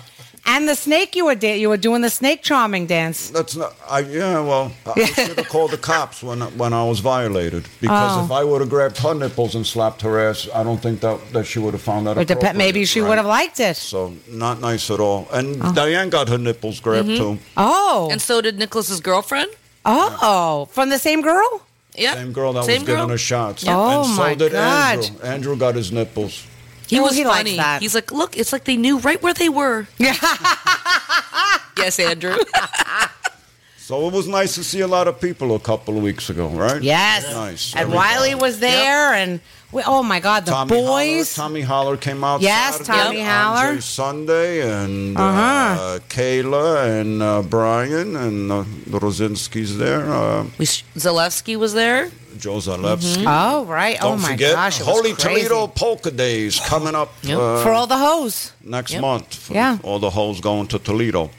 and 0.55 0.69
the 0.69 0.75
snake, 0.75 1.14
you 1.14 1.25
were 1.28 1.35
da- 1.45 1.59
you 1.62 1.69
were 1.69 1.76
doing 1.88 2.00
the 2.02 2.11
snake 2.11 2.40
charming 2.43 2.87
dance. 2.87 3.19
That's 3.31 3.55
not. 3.55 3.75
I 3.88 4.00
yeah. 4.00 4.40
Well, 4.50 4.73
I 4.87 5.05
should 5.05 5.37
have 5.38 5.49
called 5.49 5.71
the 5.76 5.76
cops 5.93 6.23
when 6.23 6.40
when 6.61 6.73
I 6.73 6.85
was 6.93 6.99
violated 7.00 7.64
because 7.81 8.12
Oh. 8.19 8.25
if 8.25 8.31
I 8.40 8.43
would 8.49 8.61
have 8.62 8.71
grabbed 8.71 8.99
her 9.07 9.14
nipples 9.14 9.55
and 9.55 9.64
slapped 9.67 10.00
her 10.02 10.14
ass, 10.28 10.49
I 10.55 10.62
don't 10.64 10.81
think 10.81 11.00
that 11.00 11.17
that 11.35 11.47
she 11.47 11.59
would 11.62 11.75
have 11.78 11.83
found 11.90 12.07
that. 12.07 12.17
Or 12.19 12.25
dep- 12.25 12.57
maybe 12.57 12.85
she 12.85 13.00
right? 13.00 13.09
would 13.09 13.19
have 13.23 13.26
liked 13.40 13.61
it. 13.61 13.76
So 13.76 14.14
not 14.45 14.61
nice 14.61 14.90
at 14.95 15.00
all. 15.00 15.28
And 15.33 15.47
Diane 15.75 16.09
got 16.11 16.28
her 16.28 16.38
nipples 16.38 16.81
grabbed 16.81 17.09
Mm-hmm. 17.09 17.37
too. 17.37 17.38
Oh, 17.57 18.09
And 18.11 18.21
so 18.21 18.40
did 18.40 18.59
Nicholas's 18.59 19.00
girlfriend. 19.00 19.50
oh, 19.85 20.67
from 20.73 20.88
the 20.90 20.99
same 20.99 21.23
girl. 21.23 21.62
Yeah, 21.97 22.14
Same 22.14 22.33
girl 22.33 22.52
that 22.52 22.64
Same 22.64 22.83
was 22.83 22.87
giving 22.87 22.95
girl. 23.07 23.09
her 23.09 23.19
shots. 23.19 23.64
Oh, 23.67 24.02
and 24.05 24.07
so 24.14 24.23
my 24.23 24.35
did 24.35 24.52
God. 24.52 24.99
Andrew. 25.05 25.21
Andrew 25.35 25.57
got 25.57 25.75
his 25.75 25.90
nipples. 25.90 26.47
He 26.88 26.99
Oh, 26.99 27.02
was 27.02 27.16
he 27.16 27.25
funny. 27.25 27.59
He's 27.80 27.95
like, 27.95 28.12
look, 28.12 28.37
it's 28.37 28.52
like 28.52 28.64
they 28.64 28.76
knew 28.76 28.99
right 28.99 29.21
where 29.23 29.35
they 29.35 29.49
were. 29.49 29.87
yes, 29.99 31.99
Andrew. 31.99 32.37
So 33.88 34.07
it 34.07 34.12
was 34.12 34.28
nice 34.28 34.54
to 34.57 34.62
see 34.64 34.80
a 34.80 34.87
lot 34.87 35.09
of 35.09 35.18
people 35.18 35.54
a 35.54 35.59
couple 35.59 35.97
of 35.97 36.02
weeks 36.02 36.28
ago, 36.28 36.49
right? 36.49 36.83
Yes. 36.83 37.23
Nice. 37.33 37.73
And 37.73 37.85
Everybody. 37.85 37.97
Wiley 38.07 38.35
was 38.35 38.61
there, 38.61 39.14
and 39.14 39.40
we, 39.73 39.83
oh 39.87 40.02
my 40.02 40.21
God, 40.21 40.45
the 40.45 40.50
Tommy 40.50 40.68
boys. 40.76 41.35
Holler, 41.35 41.49
Tommy 41.49 41.61
Holler 41.62 41.97
came 41.97 42.23
out. 42.23 42.42
Yes, 42.42 42.85
Saturday, 42.85 42.92
Tommy 43.02 43.21
Holler. 43.23 43.66
Andre 43.68 43.80
Sunday 43.80 44.61
and 44.83 45.16
uh 45.16 45.21
Uh-huh. 45.23 45.99
Kayla 46.11 47.00
and 47.00 47.23
uh, 47.23 47.40
Brian 47.40 48.14
and 48.16 48.52
uh, 48.52 48.64
the 48.92 48.99
Rosinski's 48.99 49.78
there. 49.78 50.02
Uh, 50.12 50.45
we, 50.59 50.66
Zalewski 50.66 51.57
was 51.57 51.73
there. 51.73 52.11
Joe 52.37 52.59
Zalewski. 52.59 53.25
Oh 53.26 53.64
right! 53.64 53.99
Don't 53.99 54.12
oh 54.12 54.16
my 54.18 54.33
forget 54.33 54.52
gosh! 54.54 54.80
It 54.80 54.87
was 54.87 54.95
Holy 54.97 55.14
crazy. 55.14 55.49
Toledo 55.49 55.66
Polka 55.66 56.11
Days 56.11 56.61
coming 56.61 56.95
up 56.95 57.09
Yep. 57.23 57.38
uh, 57.38 57.62
for 57.62 57.71
all 57.73 57.87
the 57.87 57.97
hoes. 57.97 58.52
next 58.62 58.92
Yep. 58.92 59.00
month. 59.00 59.35
For 59.35 59.54
Yeah. 59.54 59.78
All 59.83 59.99
the 59.99 60.11
hoes 60.11 60.40
going 60.42 60.66
to 60.68 60.78
Toledo. 60.78 61.30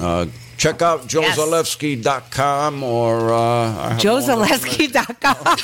Uh, 0.00 0.26
check 0.62 0.80
out 0.80 1.12
Yes. 1.12 1.36
joezalewski.com 1.36 2.82
or 2.84 3.32
uh, 3.32 3.36
I 3.36 3.72
have 3.72 3.90
one 3.90 3.98
JoeZaleski.com. 3.98 5.34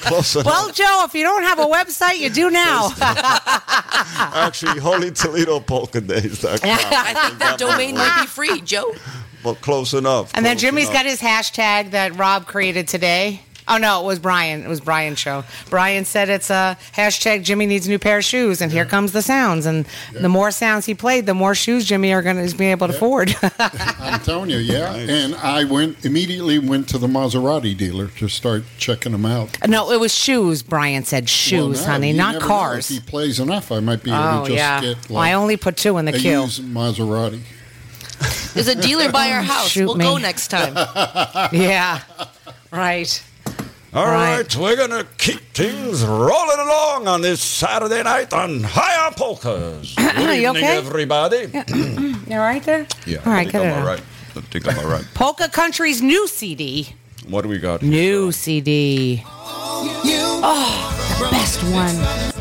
close 0.00 0.34
enough. 0.36 0.46
well, 0.46 0.70
Joe, 0.70 1.02
if 1.04 1.14
you 1.14 1.24
don't 1.24 1.42
have 1.42 1.58
a 1.58 1.66
website, 1.66 2.18
you 2.18 2.30
do 2.30 2.50
now. 2.50 2.90
Actually, 3.00 4.78
Holy 4.80 5.10
Toledo 5.10 5.58
Polka 5.58 6.00
Days.com. 6.00 6.58
I 6.62 7.26
think 7.26 7.38
that 7.40 7.56
domain 7.58 7.96
might 7.96 8.20
be 8.20 8.26
free, 8.26 8.60
Joe. 8.60 8.94
But 9.42 9.60
close 9.60 9.92
enough. 9.94 10.30
And 10.34 10.44
then 10.46 10.54
close 10.54 10.62
Jimmy's 10.62 10.84
enough. 10.88 11.02
got 11.02 11.06
his 11.06 11.20
hashtag 11.20 11.90
that 11.92 12.16
Rob 12.16 12.46
created 12.46 12.86
today. 12.86 13.40
Oh 13.68 13.76
no, 13.76 14.02
it 14.02 14.06
was 14.06 14.18
Brian. 14.18 14.62
It 14.62 14.68
was 14.68 14.80
Brian's 14.80 15.18
show. 15.18 15.44
Brian 15.70 16.04
said 16.04 16.28
it's 16.28 16.50
a 16.50 16.76
hashtag 16.94 17.42
Jimmy 17.44 17.66
needs 17.66 17.86
a 17.86 17.90
new 17.90 17.98
pair 17.98 18.18
of 18.18 18.24
shoes, 18.24 18.60
and 18.62 18.72
here 18.72 18.84
comes 18.84 19.12
the 19.12 19.22
sounds. 19.22 19.66
And 19.66 19.86
the 20.12 20.28
more 20.28 20.50
sounds 20.50 20.86
he 20.86 20.94
played, 20.94 21.26
the 21.26 21.34
more 21.34 21.54
shoes 21.54 21.84
Jimmy 21.84 22.12
are 22.12 22.22
going 22.22 22.44
to 22.48 22.56
be 22.56 22.66
able 22.66 22.88
to 22.88 22.94
afford. 22.96 23.34
I'm 23.58 24.20
telling 24.20 24.50
you, 24.50 24.58
yeah. 24.58 24.92
Nice. 24.92 25.08
And 25.08 25.34
I 25.36 25.64
went 25.64 26.04
immediately 26.04 26.58
went 26.58 26.88
to 26.90 26.98
the 26.98 27.06
Maserati 27.06 27.76
dealer 27.76 28.08
to 28.18 28.28
start 28.28 28.64
checking 28.78 29.12
them 29.12 29.26
out. 29.26 29.58
Uh, 29.62 29.66
no, 29.66 29.90
it 29.92 30.00
was 30.00 30.14
shoes. 30.14 30.62
Brian 30.62 31.04
said 31.04 31.28
shoes, 31.28 31.78
Well, 31.78 31.86
now, 31.86 31.92
honey, 31.92 32.12
not 32.12 32.40
cars. 32.40 32.90
If 32.90 32.96
he 33.04 33.08
plays 33.10 33.38
enough, 33.40 33.70
I 33.70 33.80
might 33.80 34.02
be 34.02 34.10
able 34.10 34.20
Oh 34.22 34.44
to 34.44 34.50
just 34.50 34.56
yeah. 34.56 34.80
get 34.80 35.10
well, 35.10 35.18
I 35.18 35.32
only 35.34 35.56
put 35.56 35.76
two 35.76 35.98
in 35.98 36.04
the 36.06 36.12
queue. 36.12 36.42
used 36.42 36.62
Maserati. 36.62 37.42
There's 38.54 38.68
a 38.68 38.74
dealer 38.74 39.12
by 39.12 39.30
our 39.30 39.42
house. 39.54 39.68
Shoot 39.68 39.86
we'll 39.86 39.96
me. 39.96 40.04
go 40.04 40.16
next 40.16 40.48
time. 40.48 40.74
Yeah. 41.52 42.00
Right. 42.72 43.22
All 43.94 44.04
Right. 44.04 44.36
right, 44.38 44.56
we're 44.56 44.76
going 44.76 44.90
to 44.90 45.06
keep 45.16 45.40
things 45.54 46.04
rolling 46.04 46.58
along 46.60 47.08
on 47.08 47.22
this 47.22 47.40
Saturday 47.40 48.02
night 48.02 48.34
on 48.34 48.62
High 48.62 49.06
on 49.06 49.14
Polkas. 49.14 49.94
Good 49.96 50.14
You 50.16 50.48
evening, 50.48 50.56
okay? 50.64 50.76
everybody. 50.76 51.46
You 52.28 52.34
all 52.34 52.40
right 52.40 52.62
there? 52.62 52.86
Yeah, 53.06 53.18
All 53.24 53.32
I 53.32 53.36
right, 53.36 53.50
think 53.50 53.64
I'm 53.64 53.78
all 53.80 53.86
right. 53.86 54.02
I 54.36 54.40
think 54.42 54.68
I'm 54.68 54.78
all 54.78 54.90
right. 54.90 55.04
Polka 55.14 55.48
Country's 55.48 56.02
new 56.02 56.28
CD. 56.28 56.94
What 57.26 57.40
do 57.42 57.48
we 57.48 57.58
got? 57.58 57.80
New 57.82 58.30
CD. 58.32 59.22
Oh, 59.26 61.16
the 61.18 61.30
best 61.30 61.62
one. 61.72 62.37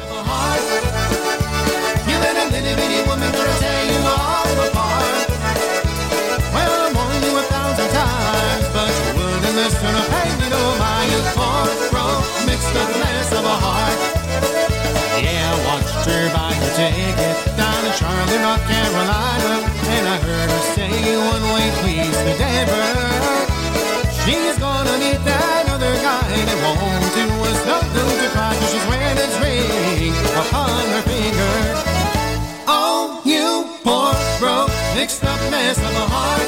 mixed 34.98 35.24
up 35.24 35.40
mess 35.52 35.78
of 35.78 35.94
a 35.94 36.06
heart. 36.10 36.42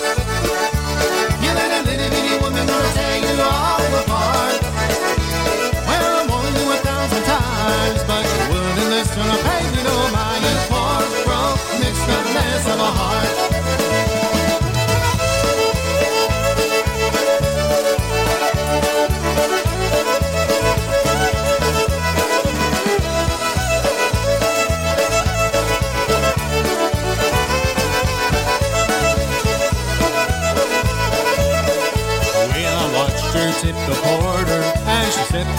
You 1.43 1.51
let 1.53 1.69
a 1.69 1.81
little 1.85 2.09
bitty 2.09 2.35
woman 2.41 2.65
tear 2.97 3.17
you 3.21 3.35
all 3.45 3.93
apart. 4.01 4.61
Well, 5.85 6.05
I'm 6.17 6.27
warning 6.27 6.55
you 6.57 6.65
a 6.73 6.79
thousand 6.81 7.23
times, 7.29 8.01
but 8.09 8.25
you 8.25 8.41
wouldn't 8.49 8.89
listen 8.89 9.21
or 9.33 9.39
pay 9.45 9.63
me 9.73 9.81
no 9.85 9.97
mind. 10.17 10.41
You 10.49 10.57
poor, 10.65 11.01
broke, 11.29 11.61
mixed 11.77 12.09
up 12.09 12.25
mess 12.33 12.65
of 12.73 12.79
a 12.89 12.91
heart. 12.99 13.38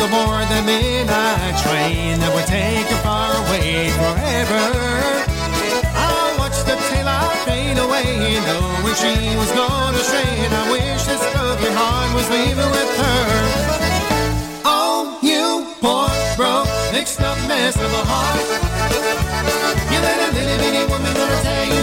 the 0.01 0.09
more 0.09 0.41
the 0.49 0.63
midnight 0.65 1.53
train 1.61 2.17
that 2.25 2.33
would 2.33 2.49
take 2.49 2.89
you 2.89 2.97
far 3.05 3.37
away 3.45 3.93
forever. 4.01 4.65
I 5.93 6.33
watched 6.41 6.65
the 6.65 6.73
tail 6.89 7.05
light 7.05 7.37
fade 7.45 7.77
away, 7.77 8.41
knowing 8.49 8.97
she 8.97 9.13
was 9.37 9.53
gone 9.53 9.93
astray, 9.93 10.25
and 10.25 10.55
I 10.57 10.65
wish 10.73 11.05
this 11.05 11.21
broken 11.37 11.73
heart 11.77 12.17
was 12.17 12.25
leaving 12.33 12.71
with 12.73 12.91
her. 12.97 13.29
Oh, 14.65 15.21
you 15.21 15.69
poor, 15.85 16.09
broke, 16.33 16.73
mixed 16.97 17.21
up 17.21 17.37
mess 17.45 17.77
of 17.77 17.93
a 17.93 18.05
heart. 18.09 18.41
You 19.93 19.99
let 20.01 20.17
a 20.17 20.29
little 20.33 20.59
bitty 20.65 20.83
woman 20.89 21.13
gonna 21.13 21.45
tell 21.45 21.67
you 21.77 21.81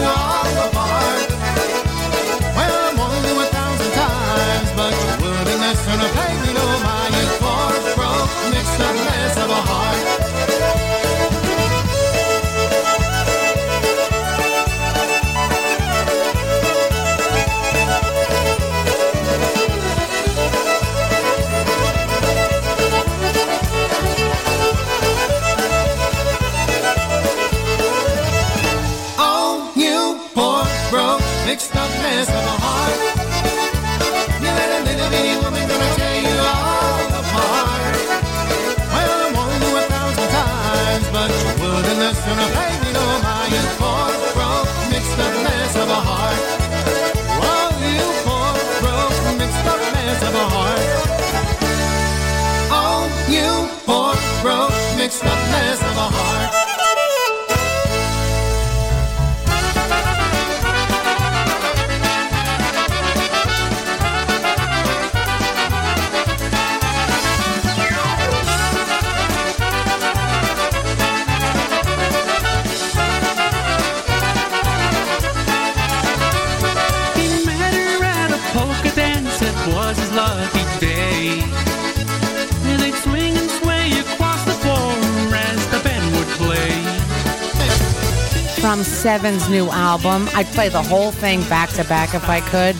Seven's 89.17 89.49
new 89.49 89.67
album. 89.71 90.30
I'd 90.36 90.45
play 90.53 90.69
the 90.69 90.84
whole 90.84 91.12
thing 91.12 91.41
back 91.49 91.71
to 91.71 91.84
back 91.86 92.13
if 92.13 92.30
I 92.30 92.39
could. 92.39 92.75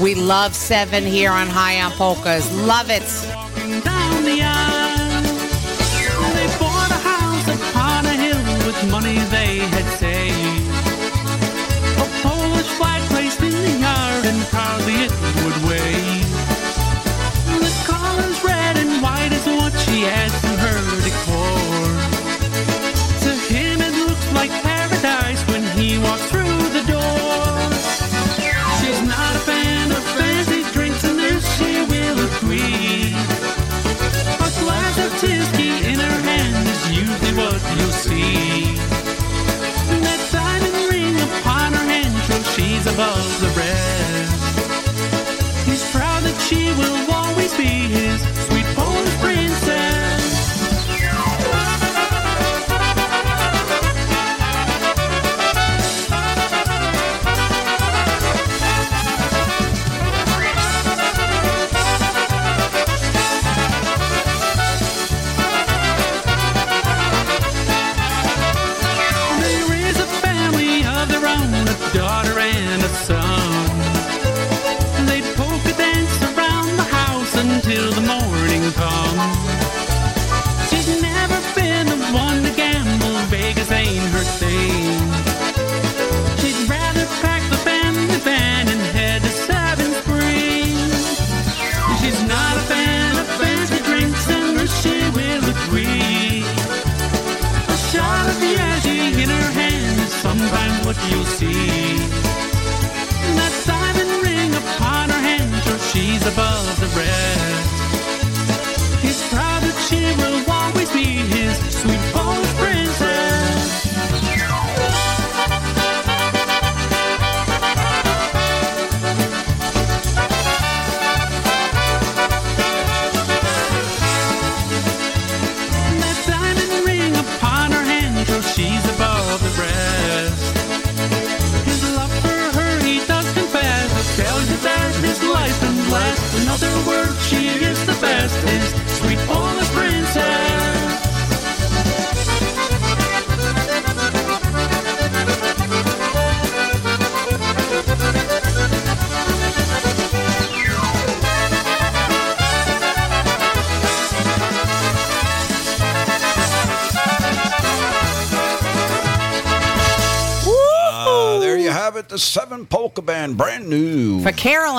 We 0.00 0.14
love 0.14 0.54
Seven 0.54 1.04
here 1.04 1.30
on 1.30 1.48
High 1.48 1.82
on 1.82 1.92
Polkas. 1.92 2.50
Love 2.66 2.88
it. 2.88 3.41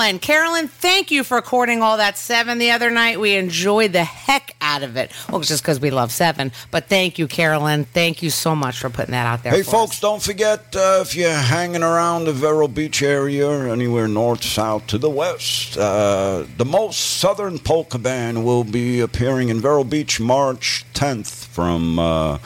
Carolyn. 0.04 0.18
Carolyn, 0.18 0.68
thank 0.68 1.10
you 1.10 1.24
for 1.24 1.36
recording 1.36 1.80
all 1.80 1.96
that 1.96 2.18
seven 2.18 2.58
the 2.58 2.72
other 2.72 2.90
night. 2.90 3.18
We 3.18 3.36
enjoyed 3.36 3.92
the 3.92 4.04
heck 4.04 4.54
out 4.60 4.82
of 4.82 4.98
it. 4.98 5.10
Well, 5.30 5.40
just 5.40 5.62
because 5.62 5.80
we 5.80 5.90
love 5.90 6.12
seven. 6.12 6.52
But 6.70 6.88
thank 6.88 7.18
you, 7.18 7.26
Carolyn. 7.26 7.86
Thank 7.86 8.22
you 8.22 8.28
so 8.28 8.54
much 8.54 8.78
for 8.78 8.90
putting 8.90 9.12
that 9.12 9.26
out 9.26 9.42
there. 9.42 9.52
Hey, 9.52 9.62
folks, 9.62 9.92
us. 9.92 10.00
don't 10.00 10.22
forget 10.22 10.76
uh, 10.76 10.98
if 11.00 11.16
you're 11.16 11.32
hanging 11.32 11.82
around 11.82 12.26
the 12.26 12.34
Vero 12.34 12.68
Beach 12.68 13.02
area 13.02 13.48
anywhere 13.72 14.06
north, 14.06 14.44
south, 14.44 14.86
to 14.88 14.98
the 14.98 15.08
west, 15.08 15.78
uh, 15.78 16.44
the 16.58 16.66
most 16.66 17.00
southern 17.00 17.58
polka 17.58 17.98
band 17.98 18.44
will 18.44 18.64
be 18.64 19.00
appearing 19.00 19.48
in 19.48 19.58
Vero 19.58 19.84
Beach 19.84 20.20
March 20.20 20.84
10th 20.92 21.46
from 21.46 21.98
uh, 21.98 22.38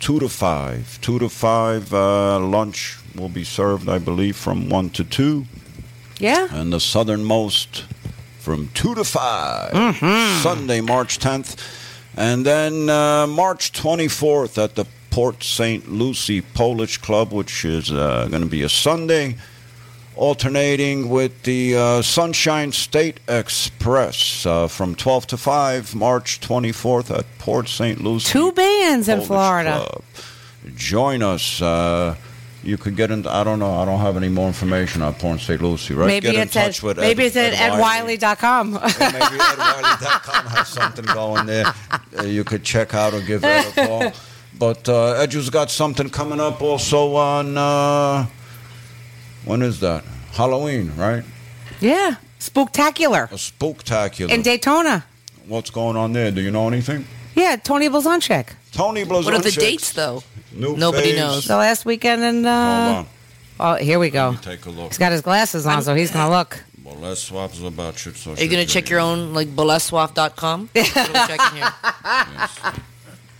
2 0.00 0.20
to 0.20 0.28
5. 0.28 1.00
2 1.00 1.18
to 1.18 1.28
5, 1.30 1.94
uh, 1.94 2.40
lunch 2.40 2.98
will 3.16 3.30
be 3.30 3.44
served, 3.44 3.88
I 3.88 3.98
believe, 3.98 4.36
from 4.36 4.68
1 4.68 4.90
to 4.90 5.04
2. 5.04 5.46
Yeah? 6.20 6.48
and 6.52 6.72
the 6.72 6.80
southernmost 6.80 7.84
from 8.38 8.68
2 8.74 8.94
to 8.94 9.04
5 9.04 9.72
Mm-hmm. 9.72 10.42
sunday 10.42 10.80
march 10.80 11.18
10th 11.18 11.56
and 12.16 12.44
then 12.44 12.88
uh, 12.90 13.26
march 13.26 13.72
24th 13.72 14.62
at 14.62 14.74
the 14.74 14.84
port 15.10 15.42
st 15.42 15.88
lucie 15.90 16.40
polish 16.40 16.98
club 16.98 17.32
which 17.32 17.64
is 17.64 17.90
uh, 17.90 18.26
going 18.30 18.42
to 18.42 18.48
be 18.48 18.62
a 18.62 18.68
sunday 18.68 19.36
alternating 20.16 21.08
with 21.08 21.42
the 21.44 21.74
uh, 21.76 22.02
sunshine 22.02 22.72
state 22.72 23.20
express 23.28 24.44
uh, 24.46 24.66
from 24.68 24.94
12 24.94 25.26
to 25.28 25.36
5 25.36 25.94
march 25.94 26.40
24th 26.40 27.10
at 27.18 27.24
port 27.38 27.68
st 27.68 28.00
lucie 28.02 28.30
Two 28.30 28.52
bands 28.52 29.08
in 29.08 29.20
Florida. 29.22 29.78
Club. 29.86 30.02
Join 30.76 31.22
us. 31.22 31.60
You 32.62 32.76
could 32.76 32.94
get 32.96 33.10
in. 33.10 33.26
I 33.26 33.42
don't 33.42 33.58
know. 33.58 33.74
I 33.74 33.84
don't 33.84 34.00
have 34.00 34.16
any 34.16 34.28
more 34.28 34.46
information 34.46 35.00
on 35.02 35.14
Porn 35.14 35.38
St. 35.38 35.60
Lucie, 35.62 35.94
right? 35.94 36.06
Maybe 36.06 36.26
get 36.26 36.34
in 36.34 36.40
it's 36.42 36.52
touch 36.52 36.78
at, 36.78 36.82
with 36.82 36.96
maybe 36.98 37.24
Ed, 37.24 37.26
it's 37.26 37.36
at 37.36 37.52
Ed 37.54 37.78
Wiley. 37.80 38.18
edwiley.com. 38.18 38.72
Maybe 38.72 38.82
EdWiley.com 38.82 40.46
has 40.46 40.68
something 40.68 41.04
going 41.06 41.46
there. 41.46 41.72
Uh, 42.18 42.24
you 42.24 42.44
could 42.44 42.62
check 42.62 42.94
out 42.94 43.14
or 43.14 43.22
give 43.22 43.44
Ed 43.44 43.66
a 43.76 43.86
call. 43.86 44.12
But 44.58 44.88
uh, 44.88 45.12
Edu's 45.14 45.48
got 45.48 45.70
something 45.70 46.10
coming 46.10 46.38
up 46.40 46.60
also 46.60 47.14
on. 47.16 47.56
Uh, 47.56 48.26
when 49.46 49.62
is 49.62 49.80
that? 49.80 50.04
Halloween, 50.32 50.92
right? 50.96 51.24
yeah. 51.80 52.16
Spooktacular. 52.38 53.30
A 53.30 53.34
spooktacular. 53.34 54.30
In 54.30 54.42
Daytona. 54.42 55.04
What's 55.46 55.70
going 55.70 55.96
on 55.96 56.12
there? 56.12 56.30
Do 56.30 56.40
you 56.40 56.50
know 56.50 56.68
anything? 56.68 57.04
Yeah, 57.34 57.56
Tony 57.56 57.88
Blazonczyk. 57.88 58.48
Tony 58.72 59.04
Blazonczyk. 59.04 59.24
What 59.24 59.34
are 59.34 59.40
the 59.42 59.50
dates, 59.50 59.92
though? 59.92 60.22
New 60.52 60.76
Nobody 60.76 61.10
phase. 61.12 61.16
knows. 61.18 61.44
The 61.46 61.56
last 61.56 61.84
weekend 61.84 62.22
in. 62.22 62.34
Hold 62.44 62.46
Uh, 62.46 62.94
on. 62.98 63.06
oh, 63.60 63.74
here 63.76 63.98
we 63.98 64.10
go. 64.10 64.30
Let 64.30 64.46
me 64.46 64.56
take 64.56 64.66
a 64.66 64.70
look. 64.70 64.88
He's 64.88 64.98
got 64.98 65.12
his 65.12 65.20
glasses 65.20 65.66
on, 65.66 65.82
so 65.82 65.94
he's 65.94 66.10
going 66.10 66.26
to 66.26 66.30
look. 66.36 66.62
Well, 66.84 66.96
let's 66.96 67.22
swap 67.22 67.52
about 67.62 68.04
you. 68.04 68.12
So 68.14 68.32
Are 68.32 68.42
you 68.42 68.48
going 68.48 68.66
to 68.66 68.72
check 68.72 68.88
your 68.90 69.00
own, 69.00 69.32
like, 69.34 69.48
boleswaf.com? 69.48 70.70
What 70.74 70.96
are 70.96 71.06
we 71.06 71.12
checking 71.26 71.56
here? 71.58 71.72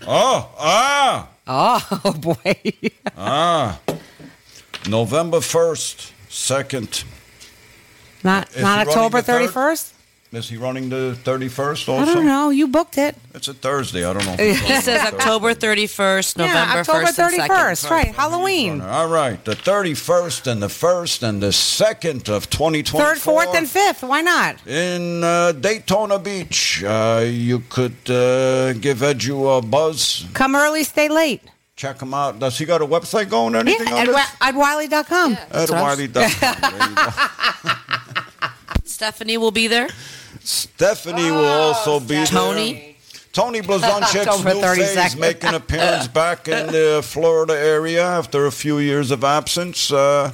Oh, 0.07 0.49
ah, 0.57 1.27
Oh, 1.47 2.13
boy. 2.19 2.55
ah. 3.17 3.79
November 4.87 5.39
1st, 5.39 6.11
2nd. 6.29 7.03
not 8.23 8.49
Is 8.49 8.55
he 8.55 8.61
not 8.61 8.77
running 8.77 8.87
October 8.89 9.17
the 9.21 9.23
third? 9.23 9.49
31st? 9.49 9.91
Is 10.33 10.47
he 10.47 10.55
running 10.55 10.87
the 10.87 11.17
31st 11.25 11.59
also? 11.89 11.93
I 11.93 11.99
also? 11.99 12.13
don't 12.13 12.25
know. 12.25 12.51
You 12.51 12.69
booked 12.69 12.97
it. 12.97 13.17
It's 13.33 13.49
a 13.49 13.53
Thursday. 13.53 14.05
I 14.05 14.13
don't 14.13 14.25
know. 14.25 14.35
If 14.39 14.61
He 14.65 14.79
says 14.79 15.13
October 15.13 15.53
31st, 15.53 16.37
November 16.37 16.57
yeah, 16.57 16.79
October 16.79 17.03
1st, 17.03 17.19
and 17.19 17.49
31st. 17.51 17.85
2nd. 17.85 17.89
Right. 17.89 18.15
Halloween. 18.15 18.79
All 18.81 19.09
right, 19.09 19.43
the 19.43 19.55
31st 19.57 20.47
and 20.49 20.61
the 20.63 20.67
1st 20.67 21.23
and 21.27 21.43
the 21.43 21.47
2nd 21.49 22.29
of 22.29 22.49
2024. 22.49 23.01
Third, 23.01 23.17
fourth, 23.17 23.53
and 23.53 23.69
fifth. 23.69 24.03
Why 24.03 24.21
not? 24.21 24.65
In 24.65 25.21
uh, 25.21 25.51
Daytona 25.51 26.17
Beach, 26.17 26.81
uh, 26.81 27.25
you 27.27 27.59
could 27.67 28.09
uh, 28.09 28.71
give 28.73 28.99
Edu 28.99 29.57
a 29.57 29.61
buzz. 29.61 30.25
Come 30.33 30.55
early, 30.55 30.85
stay 30.85 31.09
late. 31.09 31.41
Check 31.75 32.01
him 32.01 32.13
out. 32.13 32.39
Does 32.39 32.57
he 32.57 32.63
got 32.63 32.81
a 32.81 32.85
website 32.85 33.29
going 33.29 33.53
or 33.53 33.57
anything 33.59 33.87
Yeah, 33.87 33.95
on 33.95 33.99
at, 33.99 34.05
this? 34.07 34.15
Wi- 34.15 34.37
at 34.39 34.55
wiley.com. 34.55 35.33
Ed 35.33 35.39
what 35.51 35.57
I 35.57 35.59
was- 35.61 35.71
Wiley 35.71 36.07
does. 36.07 36.39
There 36.39 36.53
you 36.71 36.95
go. 36.95 37.09
Stephanie 38.85 39.37
will 39.37 39.51
be 39.51 39.67
there. 39.67 39.89
Stephanie 40.39 41.31
will 41.31 41.45
also 41.45 41.99
be 41.99 42.15
there. 42.15 42.25
Tony. 42.25 42.87
Tony 43.33 43.61
Blazonczyk's 43.61 44.43
new 44.43 44.61
phase 44.61 44.95
32nd. 44.95 45.19
making 45.19 45.49
an 45.49 45.55
appearance 45.55 46.07
back 46.21 46.47
in 46.47 46.67
the 46.67 47.01
Florida 47.03 47.53
area 47.57 48.03
after 48.05 48.45
a 48.45 48.51
few 48.51 48.79
years 48.79 49.09
of 49.11 49.23
absence. 49.23 49.91
Uh, 49.91 50.33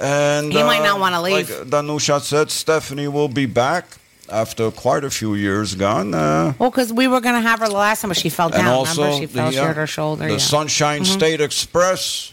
and 0.00 0.52
He 0.52 0.62
might 0.62 0.80
uh, 0.80 0.84
not 0.84 1.00
wanna 1.00 1.22
leave. 1.22 1.48
Like 1.48 1.68
Danusha 1.68 2.20
said, 2.20 2.50
Stephanie 2.50 3.08
will 3.08 3.28
be 3.28 3.46
back 3.46 3.86
after 4.28 4.70
quite 4.72 5.04
a 5.04 5.10
few 5.10 5.34
years 5.34 5.74
gone. 5.74 6.14
Uh, 6.14 6.52
Well, 6.58 6.70
because 6.70 6.92
we 6.92 7.06
were 7.06 7.20
going 7.20 7.36
to 7.36 7.40
have 7.40 7.60
her 7.60 7.68
the 7.68 7.74
last 7.74 8.00
time, 8.02 8.08
but 8.08 8.16
she 8.16 8.28
fell 8.28 8.48
down. 8.48 8.60
and 8.60 8.68
also 8.68 9.02
Remember? 9.04 9.20
She 9.20 9.26
fell. 9.26 9.46
the, 9.46 9.52
she 9.52 9.58
uh, 9.58 9.64
hurt 9.66 9.76
her 9.76 9.86
shoulder. 9.86 10.26
the 10.26 10.32
yeah. 10.32 10.38
Sunshine 10.38 11.04
State 11.04 11.40
Express. 11.40 12.32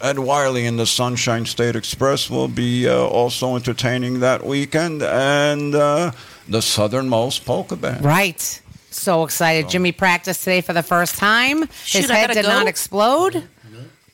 Ed 0.00 0.18
Wiley 0.18 0.64
and 0.66 0.78
the 0.78 0.86
Sunshine 0.86 1.44
State 1.44 1.76
Express 1.76 2.30
will 2.30 2.48
be 2.48 2.88
uh, 2.88 2.96
also 2.96 3.56
entertaining 3.56 4.20
that 4.20 4.46
weekend, 4.46 5.02
and 5.02 5.74
uh, 5.74 6.12
the 6.48 6.62
Southernmost 6.62 7.44
Polka 7.44 7.76
Band. 7.76 8.04
Right. 8.04 8.62
So 8.90 9.24
excited. 9.24 9.68
Jimmy 9.68 9.92
practiced 9.92 10.40
today 10.44 10.60
for 10.60 10.72
the 10.72 10.82
first 10.82 11.18
time. 11.18 11.62
His 11.62 11.70
Shoot, 11.84 12.10
I 12.10 12.14
head 12.16 12.30
did 12.32 12.44
go? 12.44 12.48
not 12.48 12.66
explode. 12.68 13.44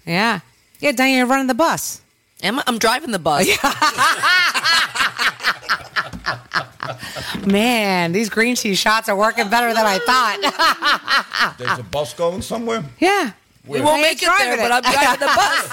Yeah. 0.07 0.41
Yeah, 0.81 0.93
Diane, 0.93 1.19
you're 1.19 1.27
running 1.27 1.47
the 1.47 1.55
bus. 1.55 2.01
Am 2.43 2.59
I? 2.59 2.65
I'm 2.67 2.79
driving 2.79 3.11
the 3.11 3.19
bus. 3.19 3.47
Man, 7.47 8.13
these 8.13 8.31
green 8.31 8.57
tea 8.57 8.75
shots 8.75 9.09
are 9.09 9.17
working 9.17 9.49
better 9.49 9.69
than 9.75 9.85
I 9.85 9.99
thought. 9.99 11.55
There's 11.59 11.79
a 11.79 11.83
bus 11.83 12.15
going 12.15 12.43
somewhere. 12.43 12.85
yeah. 12.99 13.33
We 13.67 13.81
won't 13.81 14.03
make 14.03 14.23
it 14.23 14.31
there, 14.39 14.57
but 14.59 14.71
I'm 14.73 14.83
driving 14.83 15.21
the 15.21 15.27
bus. 15.27 15.71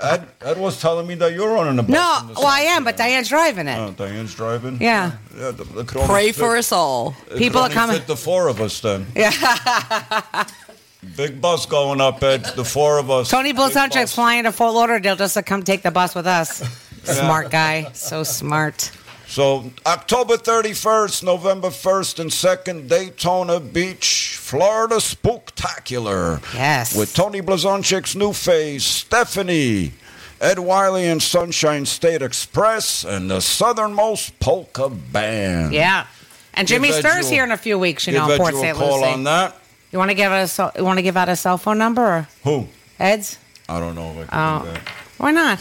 Ed, 0.12 0.28
Ed 0.40 0.58
was 0.58 0.80
telling 0.80 1.06
me 1.06 1.14
that 1.16 1.32
you're 1.32 1.52
running 1.52 1.78
a 1.78 1.82
bus. 1.82 1.90
No, 1.90 2.18
in 2.20 2.28
the 2.28 2.34
well, 2.34 2.46
I 2.46 2.60
am, 2.60 2.84
but 2.84 2.96
Diane's 2.96 3.28
driving 3.28 3.66
it. 3.66 3.76
Oh, 3.76 3.90
Diane's 3.90 4.34
driving. 4.34 4.78
Yeah. 4.80 5.12
yeah 5.36 5.50
the, 5.50 5.64
the 5.64 5.84
could 5.84 6.02
Pray 6.02 6.26
fit- 6.26 6.36
for 6.36 6.56
us 6.56 6.70
all. 6.70 7.16
it 7.26 7.30
could 7.30 7.38
People 7.38 7.60
are 7.60 7.64
only 7.64 7.74
coming. 7.74 7.96
Fit 7.96 8.06
the 8.06 8.16
four 8.16 8.48
of 8.48 8.60
us 8.60 8.80
then. 8.80 9.06
Yeah. 9.16 9.32
Big 11.16 11.40
bus 11.40 11.66
going 11.66 12.00
up, 12.00 12.22
Ed. 12.22 12.44
The 12.54 12.64
four 12.64 12.98
of 12.98 13.10
us. 13.10 13.28
Tony 13.28 13.50
Big 13.50 13.56
Blazonczyk's 13.56 13.94
bus. 13.94 14.14
flying 14.14 14.44
to 14.44 14.52
Fort 14.52 14.74
Lauderdale 14.74 15.16
just 15.16 15.34
to 15.34 15.42
come 15.42 15.64
take 15.64 15.82
the 15.82 15.90
bus 15.90 16.14
with 16.14 16.28
us. 16.28 16.58
Smart 17.02 17.50
guy. 17.50 17.90
So 17.94 18.22
smart. 18.22 18.92
So 19.32 19.70
October 19.86 20.36
31st, 20.36 21.22
November 21.22 21.68
1st, 21.68 22.18
and 22.20 22.30
2nd, 22.30 22.86
Daytona 22.86 23.60
Beach, 23.60 24.36
Florida 24.38 24.96
Spooktacular. 24.96 26.42
Yes. 26.52 26.94
With 26.94 27.14
Tony 27.14 27.40
Blazonczyk's 27.40 28.14
new 28.14 28.34
phase, 28.34 28.84
Stephanie, 28.84 29.92
Ed 30.38 30.58
Wiley 30.58 31.06
and 31.06 31.22
Sunshine 31.22 31.86
State 31.86 32.20
Express, 32.20 33.04
and 33.06 33.30
the 33.30 33.40
Southernmost 33.40 34.38
Polka 34.38 34.90
Band. 34.90 35.72
Yeah. 35.72 36.04
And 36.52 36.68
Jimmy 36.68 36.88
Give 36.88 36.98
Sturr's 36.98 37.30
here 37.30 37.44
in 37.44 37.52
a 37.52 37.56
few 37.56 37.78
weeks, 37.78 38.06
you 38.06 38.12
know, 38.12 38.30
in 38.30 38.36
Port 38.36 38.54
St. 38.54 38.76
call 38.76 38.98
Lucie. 39.00 39.12
on 39.14 39.24
that. 39.24 39.56
You 39.92 39.98
want 39.98 40.10
to 40.10 40.14
give 40.14 40.30
us? 40.30 40.58
You 40.58 40.84
want 40.84 40.98
to 40.98 41.02
give 41.02 41.16
out 41.16 41.30
a 41.30 41.36
cell 41.36 41.56
phone 41.56 41.78
number 41.78 42.02
or 42.02 42.28
Who? 42.44 42.66
Ed's? 43.00 43.38
I 43.66 43.80
don't 43.80 43.94
know 43.94 44.10
if 44.10 44.28
I 44.28 44.30
can 44.30 44.62
Oh. 44.62 44.64
do 44.66 44.72
that. 44.72 44.88
Why 45.16 45.30
not? 45.30 45.58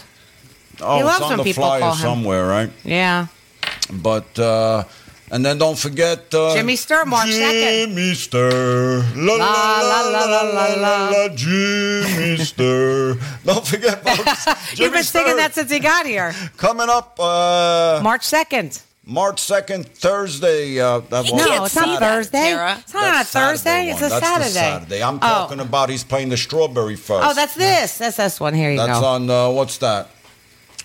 Oh, 0.82 0.96
He 0.96 1.00
it's 1.00 1.06
loves 1.08 1.22
on 1.22 1.30
when 1.30 1.38
the 1.38 1.44
people 1.46 1.64
flyer 1.64 1.80
call 1.80 1.94
him. 1.94 2.02
somewhere, 2.02 2.46
right? 2.46 2.70
Yeah. 2.84 3.28
But 3.92 4.38
uh, 4.40 4.84
and 5.32 5.46
then 5.46 5.58
don't 5.58 5.78
forget 5.78 6.34
uh, 6.34 6.54
Jimmy 6.56 6.76
Sturr, 6.76 7.06
March 7.06 7.30
2nd. 7.30 7.88
Jimmy 7.88 8.12
Sturr, 8.14 9.04
la 9.16 9.34
la 9.36 9.82
la 9.82 10.02
la 10.10 10.26
la 10.26 10.42
la 10.42 10.66
la, 10.76 11.10
la 11.10 11.28
Jimmy 11.36 12.38
Sturr. 12.50 13.20
don't 13.46 13.66
forget, 13.66 14.04
folks. 14.04 14.48
You've 14.80 14.94
been 14.94 15.04
singing 15.04 15.38
that 15.38 15.54
since 15.54 15.72
he 15.72 15.80
got 15.80 16.06
here. 16.06 16.34
coming 16.58 16.90
up 16.90 17.20
uh, 17.20 18.00
March 18.04 18.22
2nd. 18.24 18.84
March 19.04 19.40
second, 19.40 19.88
Thursday. 19.88 20.80
Uh, 20.80 21.00
that 21.00 21.24
was- 21.24 21.34
No, 21.34 21.66
it's 21.66 21.74
see 21.74 21.80
not 21.82 22.00
Thursday. 22.00 22.52
Tara. 22.52 22.78
It's 22.80 22.94
not 22.94 23.04
on 23.04 23.10
a 23.10 23.12
That's 23.14 23.30
Saturday 23.30 23.52
Thursday. 23.58 23.90
It's 23.90 23.98
a 23.98 24.10
That's 24.10 24.14
the 24.14 24.22
Saturday. 24.28 24.50
Saturday. 24.52 25.04
I'm 25.04 25.16
Oh. 25.16 25.20
talking 25.20 25.60
about 25.60 25.90
he's 25.90 26.04
playing 26.04 26.30
the 26.30 26.38
Strawberry 26.38 26.96
Fest. 26.96 27.24
Oh, 27.26 27.34
that's 27.34 27.56
this. 27.56 27.98
That's 27.98 28.18
this 28.18 28.40
one. 28.40 28.54
Here 28.54 28.70
you 28.72 28.78
go. 28.78 28.86
That's 28.86 29.00
go. 29.00 29.06
on 29.08 29.30
uh, 29.30 29.50
what's 29.50 29.80
that? 29.80 30.08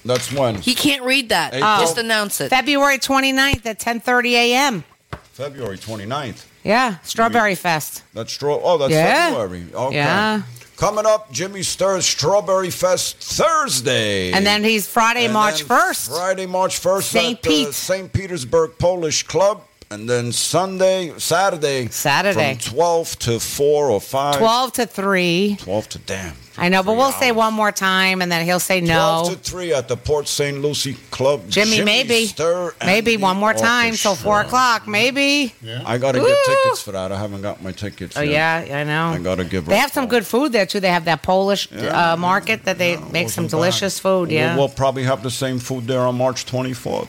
That's 0.06 0.32
one. 0.32 0.54
He 0.56 0.74
can't 0.74 1.02
read 1.02 1.28
that. 1.30 1.54
April. 1.54 1.78
Just 1.80 1.98
announce 1.98 2.40
it. 2.40 2.48
February 2.50 2.98
29th 2.98 3.66
at 3.66 3.78
10:30 3.78 4.32
a.m. 4.32 4.84
February 5.32 5.76
29th. 5.78 6.44
Yeah, 6.64 6.96
Strawberry 7.02 7.54
Fest. 7.54 8.02
That's 8.14 8.32
straw. 8.32 8.58
Oh, 8.62 8.78
that's 8.78 8.92
Yeah. 8.92 9.30
February. 9.30 9.66
Okay. 9.74 9.96
Yeah. 9.96 10.42
Coming 10.76 11.06
up, 11.06 11.30
Jimmy 11.32 11.62
Sturr's 11.62 12.04
Strawberry 12.06 12.70
Fest 12.70 13.16
Thursday. 13.18 14.32
And 14.32 14.44
then 14.46 14.62
he's 14.62 14.86
Friday, 14.86 15.24
And 15.24 15.32
March 15.32 15.58
then 15.64 15.68
1st. 15.78 16.08
Friday, 16.08 16.46
March 16.46 16.78
1st. 16.80 17.02
St. 17.04 17.36
at 17.38 17.42
the 17.42 17.48
Pete. 17.48 17.74
St. 17.74 18.12
Petersburg 18.12 18.72
Polish 18.78 19.22
Club. 19.22 19.62
And 19.88 20.08
then 20.08 20.32
Sunday, 20.32 21.12
Saturday. 21.18 21.86
Saturday. 21.88 22.54
From 22.54 22.72
12 22.74 23.18
to 23.20 23.38
4 23.40 23.90
or 23.90 24.00
5. 24.00 24.36
12 24.38 24.72
to 24.72 24.86
3. 24.86 25.56
12 25.60 25.88
to 25.90 25.98
damn. 26.00 26.34
I 26.58 26.68
know, 26.70 26.82
but 26.82 26.96
we'll 26.96 27.12
say 27.12 27.32
one 27.32 27.52
more 27.54 27.70
time 27.70 28.20
and 28.22 28.32
then 28.32 28.44
he'll 28.46 28.58
say 28.58 28.80
no. 28.80 29.20
12 29.20 29.28
no. 29.28 29.34
to 29.34 29.40
3 29.40 29.74
at 29.74 29.88
the 29.88 29.96
Port 29.96 30.26
St. 30.26 30.60
Lucie 30.60 30.94
Club. 31.12 31.48
Jimmy, 31.48 31.84
maybe. 31.84 32.26
Sturr 32.26 32.72
Maybe 32.84 33.16
one 33.16 33.36
more 33.36 33.52
time 33.54 33.94
till 33.94 34.16
4 34.16 34.40
o'clock. 34.40 34.88
Maybe. 34.88 35.54
Yeah. 35.62 35.82
I 35.86 35.98
got 35.98 36.12
to 36.12 36.20
get 36.20 36.36
tickets 36.46 36.82
for 36.82 36.92
that. 36.92 37.12
I 37.12 37.18
haven't 37.18 37.42
got 37.42 37.62
my 37.62 37.72
tickets 37.72 38.16
Oh, 38.16 38.22
yet. 38.22 38.66
yeah, 38.68 38.78
I 38.78 38.84
know. 38.84 39.08
I 39.08 39.18
got 39.18 39.36
to 39.36 39.44
give 39.44 39.66
They 39.66 39.76
her 39.76 39.82
have 39.82 39.92
some 39.92 40.08
good 40.08 40.26
food 40.26 40.50
there, 40.52 40.66
too. 40.66 40.80
They 40.80 40.90
have 40.90 41.04
that 41.04 41.22
Polish 41.22 41.68
Yeah. 41.70 42.12
uh, 42.12 42.16
market 42.16 42.64
that 42.64 42.78
they 42.78 42.96
make 42.96 43.28
some 43.28 43.46
delicious 43.46 43.98
bad. 43.98 44.02
food. 44.02 44.28
We'll- 44.30 44.32
Yeah. 44.38 44.56
We'll, 44.56 44.68
probably 44.68 45.04
have 45.04 45.22
the 45.22 45.30
same 45.30 45.58
food 45.60 45.86
there 45.86 46.00
on 46.00 46.16
March 46.16 46.44
24th. 46.46 47.08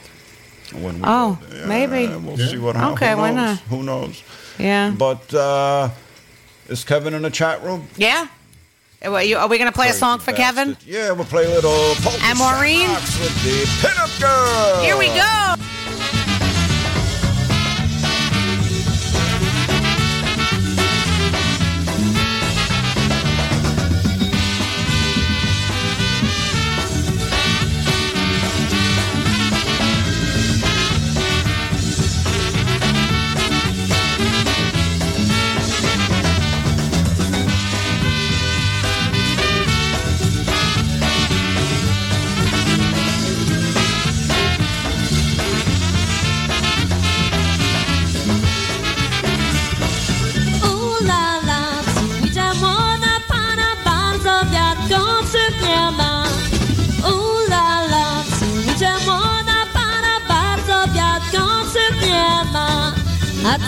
When 0.81 0.95
we 0.95 1.01
Oh, 1.03 1.37
maybe. 1.65 2.07
We'll 2.07 2.39
Yeah. 2.39 2.47
see 2.47 2.57
what 2.57 2.75
happens. 2.75 2.93
Okay, 3.01 3.15
why 3.15 3.31
not? 3.31 3.59
Who 3.69 3.83
knows? 3.83 4.21
yeah. 4.59 4.91
But 4.97 5.33
uh, 5.33 5.89
is 6.69 6.83
Kevin 6.83 7.13
in 7.13 7.21
the 7.23 7.29
chat 7.31 7.63
room? 7.63 7.87
Yeah. 7.97 8.27
Uh, 9.05 9.11
what, 9.11 9.27
you- 9.27 9.37
Are 9.37 9.47
we 9.47 9.57
going 9.57 9.69
to 9.71 9.75
play 9.75 9.89
a 9.89 9.93
song 9.93 10.19
for 10.19 10.31
Kevin? 10.33 10.75
Yeah, 10.85 11.11
we'll 11.11 11.25
play 11.25 11.45
a 11.45 11.49
little 11.49 11.95
Polka 12.01 12.19
And 12.23 12.37
Maureen? 12.39 12.89
With 12.89 13.43
the 13.43 13.87
Pinup 13.87 14.19
Girl. 14.19 14.81
Here 14.83 14.97
we 14.97 15.07
go. 15.07 15.55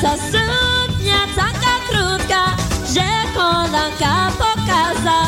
Ta 0.01 0.15
suknia 0.15 1.21
taka 1.35 1.75
krótka, 1.89 2.43
że 2.93 3.09
kolanka 3.35 4.31
pokaza. 4.39 5.19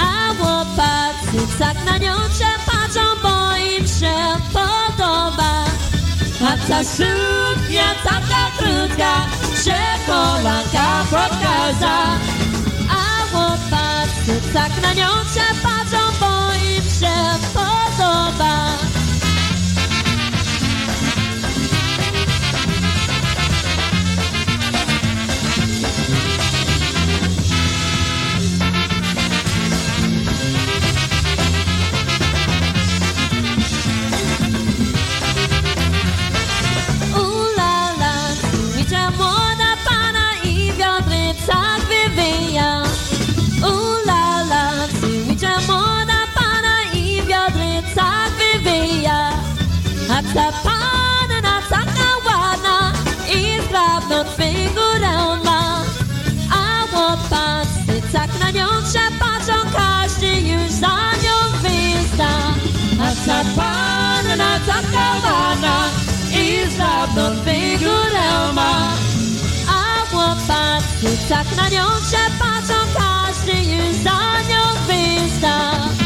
A 0.00 0.34
chłopacy 0.38 1.40
tak 1.58 1.84
na 1.84 1.98
nią 1.98 2.14
się 2.38 2.50
patrzą, 2.66 3.04
bo 3.22 3.56
im 3.56 3.86
się 3.86 4.16
podoba. 4.52 5.64
A 6.48 6.68
ta 6.68 6.84
suknia 6.84 7.88
taka 8.04 8.44
krótka, 8.58 9.12
że 9.64 9.80
kolanka 10.06 11.04
pokaza. 11.10 11.96
A 12.90 13.26
chłopacy 13.30 14.40
tak 14.54 14.82
na 14.82 14.94
nią 14.94 15.08
się 15.34 15.46
patrzą, 15.62 16.02
bo 16.20 16.52
im 16.54 16.84
się 17.00 17.14
podoba. 17.54 18.83
A 63.14 63.26
ta 63.26 63.44
panna 63.56 64.60
ładna 65.24 65.88
i 66.30 66.66
figurę 67.44 68.52
ma. 68.54 68.92
A 69.68 70.06
chłopacy 70.10 71.18
tak 71.28 71.56
na 71.56 71.68
nią 71.68 71.86
się 72.10 72.24
patrzą, 72.38 72.74
każdy 72.94 73.52
już 73.52 73.96
za 73.96 74.20
nią 74.48 74.62
wysta. 74.86 76.03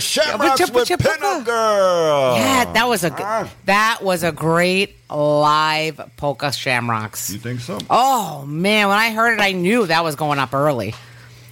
Shamrocks 0.00 0.60
Chippa, 0.60 0.74
with 0.74 0.88
chippa, 0.88 1.16
Pinup 1.16 1.44
Girl. 1.44 2.36
Yeah, 2.36 2.72
that 2.72 2.88
was 2.88 3.04
a 3.04 3.10
g- 3.10 3.16
Ah, 3.18 3.50
that 3.66 3.98
was 4.02 4.22
a 4.22 4.32
great 4.32 4.96
live 5.10 6.00
polka 6.16 6.52
shamrocks. 6.52 7.30
You 7.30 7.38
think 7.38 7.60
so? 7.60 7.78
Oh 7.90 8.44
man, 8.46 8.88
when 8.88 8.98
I 8.98 9.10
heard 9.12 9.34
it, 9.38 9.40
I 9.42 9.52
knew 9.52 9.86
that 9.86 10.02
was 10.04 10.16
going 10.16 10.38
up 10.38 10.54
early. 10.54 10.94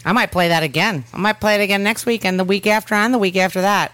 I 0.04 0.12
might 0.12 0.32
play 0.32 0.48
that 0.48 0.62
again. 0.62 1.04
I 1.12 1.18
might 1.18 1.40
play 1.40 1.56
it 1.56 1.60
again 1.62 1.82
next 1.82 2.06
week 2.06 2.24
and 2.24 2.38
the 2.38 2.44
week 2.44 2.66
after 2.66 2.94
and 2.94 3.12
the 3.12 3.18
week 3.18 3.36
after 3.36 3.60
that. 3.60 3.92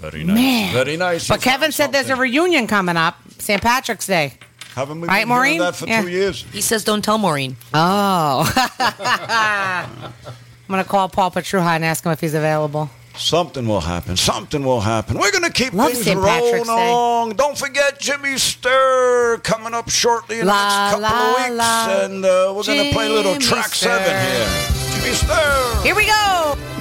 Very 0.00 0.22
nice. 0.24 0.34
Man. 0.36 0.72
Very 0.74 0.96
nice. 0.96 1.26
But 1.26 1.38
You 1.44 1.50
Kevin 1.50 1.60
found 1.62 1.74
said 1.74 1.92
there's 1.92 2.10
a 2.10 2.16
reunion 2.16 2.66
coming 2.66 2.96
up, 2.96 3.16
St. 3.38 3.60
Patrick's 3.60 4.06
Day. 4.06 4.34
Haven't 4.74 5.00
we 5.00 5.08
Right, 5.08 5.22
been 5.22 5.28
Maureen? 5.30 5.58
that 5.60 5.74
for 5.74 5.86
Yeah. 5.88 6.02
two 6.02 6.08
years? 6.08 6.44
He 6.52 6.60
says, 6.60 6.84
"Don't 6.84 7.02
tell 7.02 7.16
Maureen." 7.18 7.56
Oh. 7.72 8.44
I'm 8.78 10.12
gonna 10.68 10.84
call 10.84 11.08
Paul 11.08 11.30
Petruha 11.30 11.76
and 11.76 11.84
ask 11.84 12.04
him 12.04 12.12
if 12.12 12.20
he's 12.20 12.34
available. 12.34 12.90
Something 13.18 13.66
will 13.66 13.80
happen. 13.80 14.16
Something 14.16 14.64
will 14.64 14.80
happen. 14.80 15.18
We're 15.18 15.32
going 15.32 15.44
to 15.44 15.52
keep 15.52 15.72
Love 15.72 15.92
things 15.92 16.14
rolling 16.16 16.62
along. 16.68 17.30
Don't 17.36 17.56
forget 17.56 17.98
Jimmy 17.98 18.34
Sturr 18.34 19.42
coming 19.42 19.74
up 19.74 19.88
shortly 19.88 20.40
in 20.40 20.46
the 20.46 20.52
next 20.52 20.74
couple 20.74 21.00
la, 21.02 21.30
of 21.30 21.36
weeks. 21.38 21.56
la. 21.56 22.04
and 22.04 22.24
uh, 22.24 22.52
we're 22.56 22.62
going 22.64 22.86
to 22.86 22.92
play 22.92 23.06
a 23.06 23.12
little 23.12 23.36
track 23.36 23.66
Sturr. 23.66 23.74
seven 23.74 24.06
here. 24.06 25.00
Jimmy 25.00 25.14
Sturr. 25.14 25.82
Here 25.84 25.94
we 25.94 26.06
go. 26.06 26.75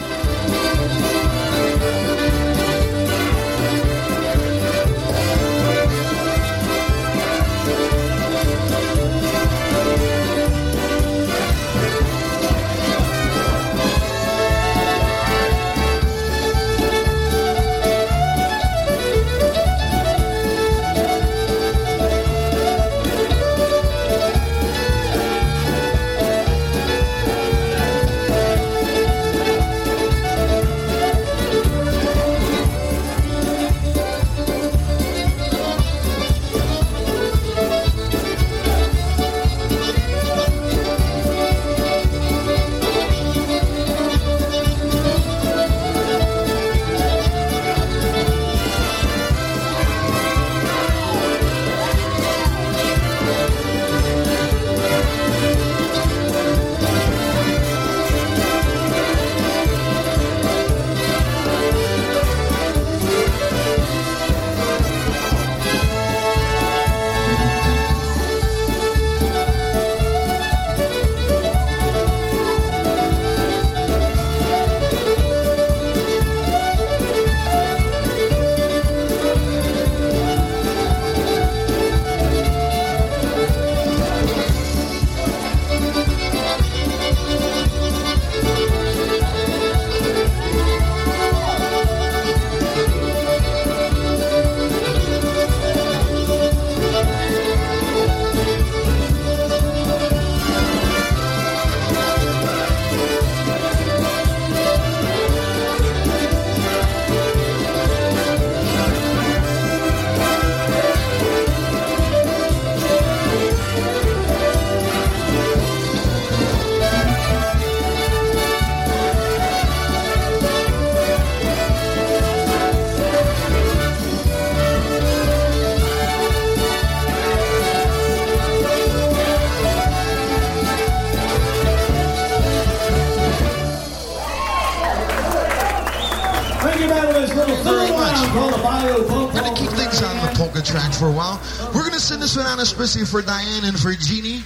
Especially 142.66 143.06
for 143.06 143.22
Diane 143.22 143.64
and 143.64 143.80
for 143.80 143.94
Jeannie, 143.94 144.42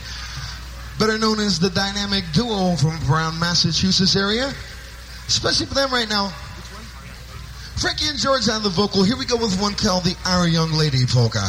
better 0.99 1.17
known 1.17 1.39
as 1.39 1.57
the 1.59 1.69
dynamic 1.69 2.25
duo 2.33 2.75
from 2.75 2.99
around 3.09 3.39
Massachusetts 3.39 4.15
area. 4.15 4.51
Especially 5.27 5.67
for 5.67 5.75
them 5.75 5.91
right 5.91 6.09
now. 6.09 6.27
Frankie 7.79 8.09
and 8.09 8.19
George 8.19 8.49
on 8.49 8.61
the 8.61 8.69
vocal. 8.69 9.03
Here 9.03 9.15
we 9.15 9.25
go 9.25 9.37
with 9.37 9.59
one 9.61 9.73
called 9.73 10.03
the 10.03 10.15
Our 10.25 10.47
Young 10.47 10.73
Lady 10.73 11.05
Polka. 11.07 11.47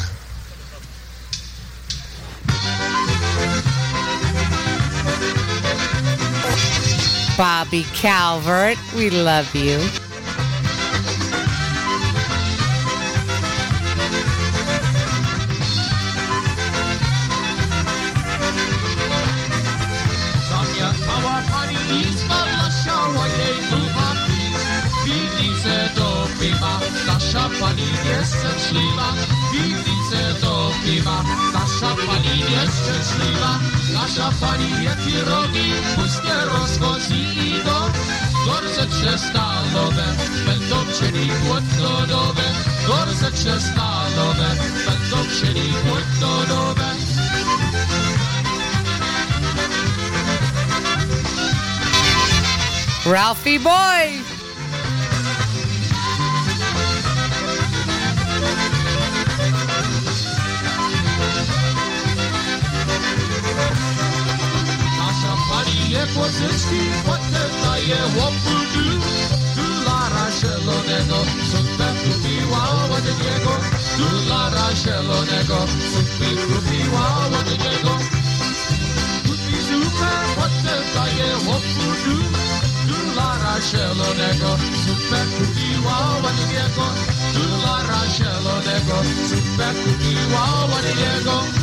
Bobby 7.37 7.85
Calvert, 7.95 8.79
we 8.95 9.11
love 9.11 9.53
you. 9.57 9.81
prachy 35.01 35.21
robí, 35.21 35.75
pustě 35.95 36.35
rozchozí 36.45 37.55
do 37.65 37.93
gorzeče 38.45 39.19
stálové, 39.19 40.17
będą 40.47 40.85
chcieli 40.85 41.31
płotno 41.47 42.07
nowe, 42.07 42.45
gorzecze 42.87 43.61
stalowe, 43.61 44.57
będą 44.87 45.17
chcieli 45.31 45.75
płotno 45.85 46.47
nowe. 46.49 46.91
Ralphie 53.07 53.59
Boy! 53.59 54.30
Pożyczki, 66.15 66.83
potem 67.07 67.51
daje 67.65 68.01
łoputu. 68.17 68.85
Dolara 69.57 70.27
zielonego, 70.39 71.19
supę 71.51 71.89
kupiła 72.03 72.65
od 72.97 73.05
niego. 73.23 73.55
Dolara 73.99 74.67
zielonego, 74.83 75.59
supę 75.93 76.31
kupiła 76.47 77.07
od 77.39 77.49
niego. 77.65 77.93
Kupi 79.25 79.57
zupę, 79.69 80.13
potem 80.37 80.83
daje 80.95 81.31
łoputu. 81.47 82.17
Dolara 82.89 83.41
rascelo 83.61 84.15
nego, 84.15 84.51
super 84.85 85.27
kukiwa 85.37 85.97
wani 86.23 86.45
diego, 86.51 86.87
tu 87.35 87.45
la 87.65 87.77
rascelo 87.89 88.55
nego, 88.67 88.97
super 89.29 89.75
kukiwa 89.83 90.45
wani 90.71 90.93
diego. 90.95 91.60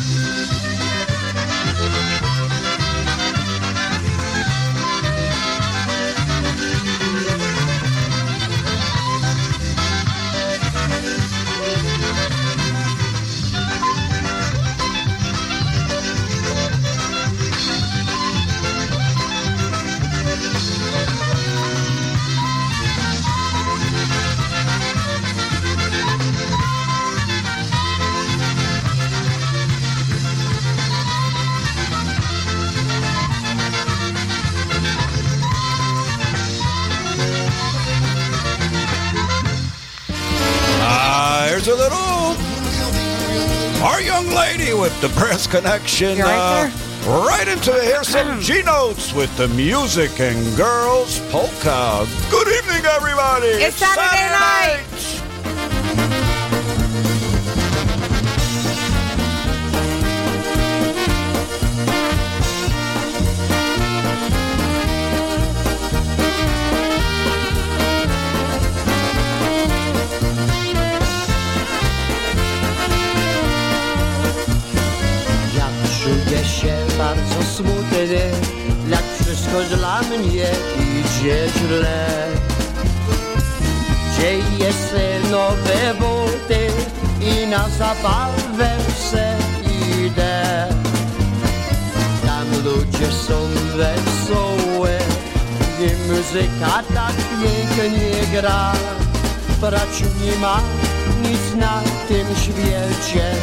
A 41.68 41.74
little. 41.74 42.34
Our 43.84 44.00
young 44.00 44.26
lady 44.28 44.72
with 44.72 44.98
the 45.02 45.10
breast 45.10 45.50
connection. 45.50 46.16
Right 46.16 46.72
uh, 47.06 47.26
right 47.26 47.46
into. 47.46 47.72
Here's 47.72 48.08
some 48.08 48.40
G 48.40 48.62
notes 48.62 49.12
with 49.12 49.36
the 49.36 49.48
music 49.48 50.18
and 50.18 50.56
girls 50.56 51.20
polka. 51.30 52.06
Good 52.30 52.48
evening, 52.48 52.86
everybody. 52.86 53.48
It's 53.48 53.76
Saturday 53.76 54.30
night. 54.30 54.80
Ja 54.82 54.87
jak 78.88 79.02
wszystko 79.20 79.76
dla 79.76 80.00
mnie 80.02 80.46
idzie 80.78 81.48
źle. 81.58 82.28
Dzieje 84.18 84.72
się 84.72 85.30
nowe 85.30 85.94
buty 85.98 86.66
i 87.20 87.46
na 87.46 87.68
zabawę 87.68 88.76
se 89.10 89.36
idę. 89.98 90.66
Tam 92.26 92.46
ludzie 92.64 93.12
są 93.26 93.48
wesołe 93.76 94.98
i 95.80 96.12
muzyka 96.12 96.82
tak 96.94 97.14
pięknie 97.16 98.40
gra. 98.40 98.72
Brać 99.60 100.02
nie 100.24 100.38
ma 100.38 100.60
nic 101.22 101.60
na 101.60 101.82
tym 102.08 102.26
świecie, 102.36 103.34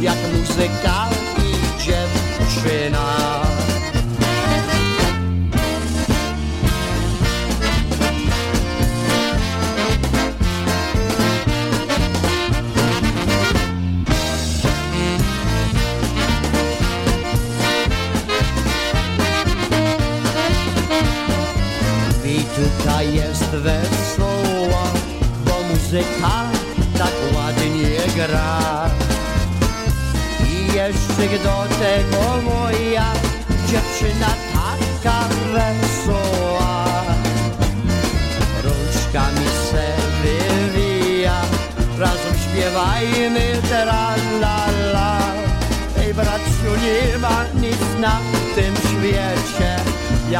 jak 0.00 0.16
muzyka 0.34 1.08
i 1.38 1.82
dziewczyna. 1.82 3.51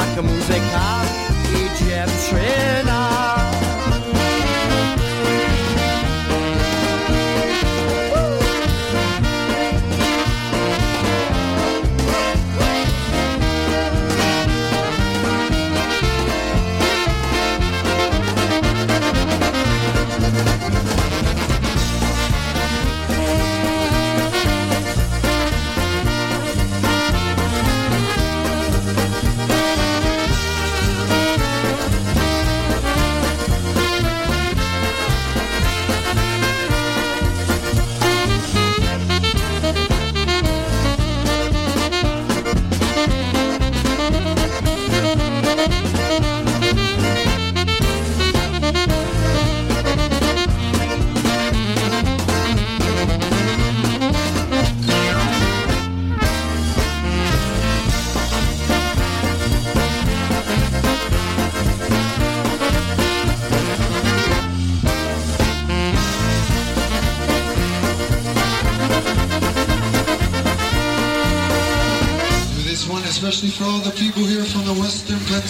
Jak 0.03 0.25
muzyka 0.25 1.22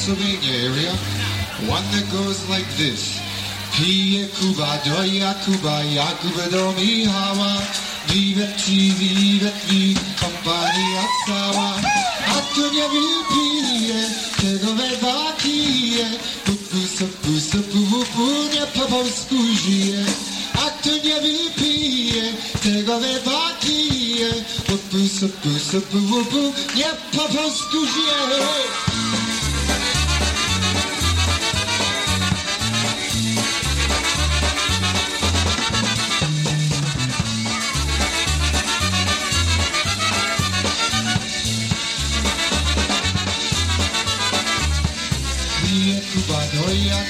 Pennsylvania 0.02 0.66
area. 0.66 0.92
One 1.70 1.86
that 1.94 2.02
goes 2.10 2.42
like 2.50 2.66
this. 2.74 3.22
Pije 3.78 4.26
Kuba, 4.34 4.82
doja 4.82 5.30
Kuba, 5.46 5.78
Jakuba 5.94 6.50
do 6.50 6.74
mi, 6.74 7.06
kompania 10.18 11.04
cała. 11.26 11.74
A 12.34 12.40
tu 12.54 12.62
nie 12.74 12.88
wypije, 12.88 14.10
tego 14.40 14.74
weba 14.74 15.32
pije. 15.38 16.10
Pupu, 16.44 16.78
sopu, 16.98 17.40
sopu, 17.40 17.78
wupu, 17.78 18.26
nie 18.54 18.66
po 18.74 18.88
polsku 18.88 19.36
żyje. 19.54 20.04
A 20.54 20.70
tu 20.82 20.90
nie 20.90 21.20
wypije, 21.20 22.32
tego 22.62 23.00
weba 23.00 23.54
pije. 23.62 24.30
Pupu, 24.66 24.98
sopu, 25.20 25.50
sopu, 25.70 25.98
wupu, 25.98 26.52
nie 26.74 26.90
po 27.12 27.28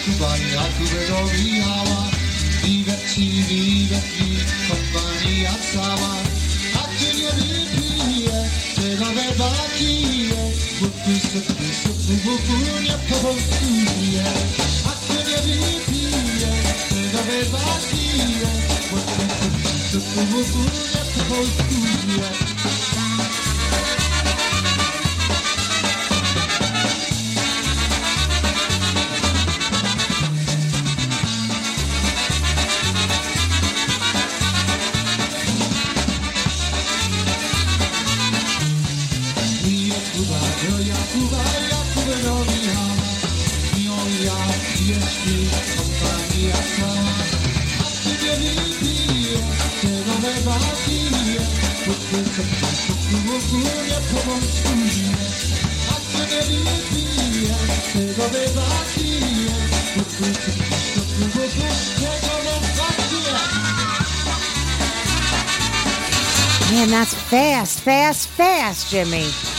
Compagnia 0.04 0.62
tuberowijała 0.78 2.10
Piwek 2.62 3.00
ci, 3.14 3.44
piwek 3.48 4.20
mi, 4.20 4.36
kompania 4.68 5.54
cała 5.74 6.14
A 6.74 6.88
ty 6.98 7.16
nie 7.16 7.30
wypije, 7.32 8.50
te 8.74 8.96
nowe 9.00 9.28
bakije 9.38 10.42
Bo 10.80 10.86
ty 10.86 11.20
se, 11.20 11.40
ty 11.40 11.74
se, 11.74 11.88
ty 11.88 12.14
w 12.16 12.82
nie 12.82 12.96
popije 13.08 14.24
A 14.86 14.92
ty 15.06 15.30
nie 15.30 15.36
wypije, 15.36 16.52
te 16.88 17.00
nowe 17.16 17.44
bakije 17.52 18.50
Bo 18.90 18.98
ty 18.98 19.32
Man, 66.72 66.88
that's 66.88 67.12
fast, 67.12 67.80
fast, 67.80 68.28
fast, 68.28 68.90
Jimmy. 68.90 69.51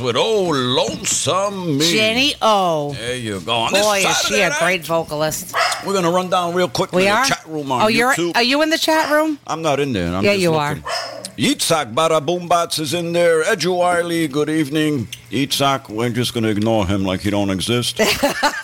With 0.00 0.16
Old 0.16 0.54
Lonesome 0.54 1.78
Me. 1.78 1.92
Jenny 1.92 2.34
O. 2.40 2.92
There 2.92 3.16
you 3.16 3.40
go. 3.40 3.52
On 3.56 3.72
Boy, 3.72 4.04
is 4.06 4.18
she 4.26 4.40
a 4.40 4.50
night, 4.50 4.58
great 4.60 4.84
vocalist. 4.84 5.54
We're 5.84 5.92
going 5.92 6.04
to 6.04 6.10
run 6.10 6.30
down 6.30 6.54
real 6.54 6.68
quick 6.68 6.92
We 6.92 7.02
the 7.04 7.10
are? 7.10 7.24
chat 7.24 7.44
room 7.46 7.72
on 7.72 7.82
oh, 7.82 7.88
you're 7.88 8.12
YouTube. 8.14 8.36
are 8.36 8.42
you 8.42 8.62
in 8.62 8.70
the 8.70 8.78
chat 8.78 9.10
room? 9.10 9.38
I'm 9.46 9.60
not 9.60 9.80
in 9.80 9.92
there. 9.92 10.14
I'm 10.14 10.22
Yeah, 10.24 10.32
just 10.34 10.42
you 10.42 10.50
looking. 10.52 10.82
Yitzhak 11.36 11.94
Bada 11.94 12.24
Boombats 12.24 12.78
is 12.78 12.94
in 12.94 13.12
there. 13.12 13.42
Edu 13.44 13.76
Wiley, 13.76 14.28
good 14.28 14.48
evening. 14.48 15.06
Yitzhak, 15.30 15.88
we're 15.88 16.10
just 16.10 16.32
going 16.32 16.44
to 16.44 16.50
ignore 16.50 16.86
him 16.86 17.04
like 17.04 17.20
he 17.22 17.30
don't 17.30 17.50
exist. 17.50 18.00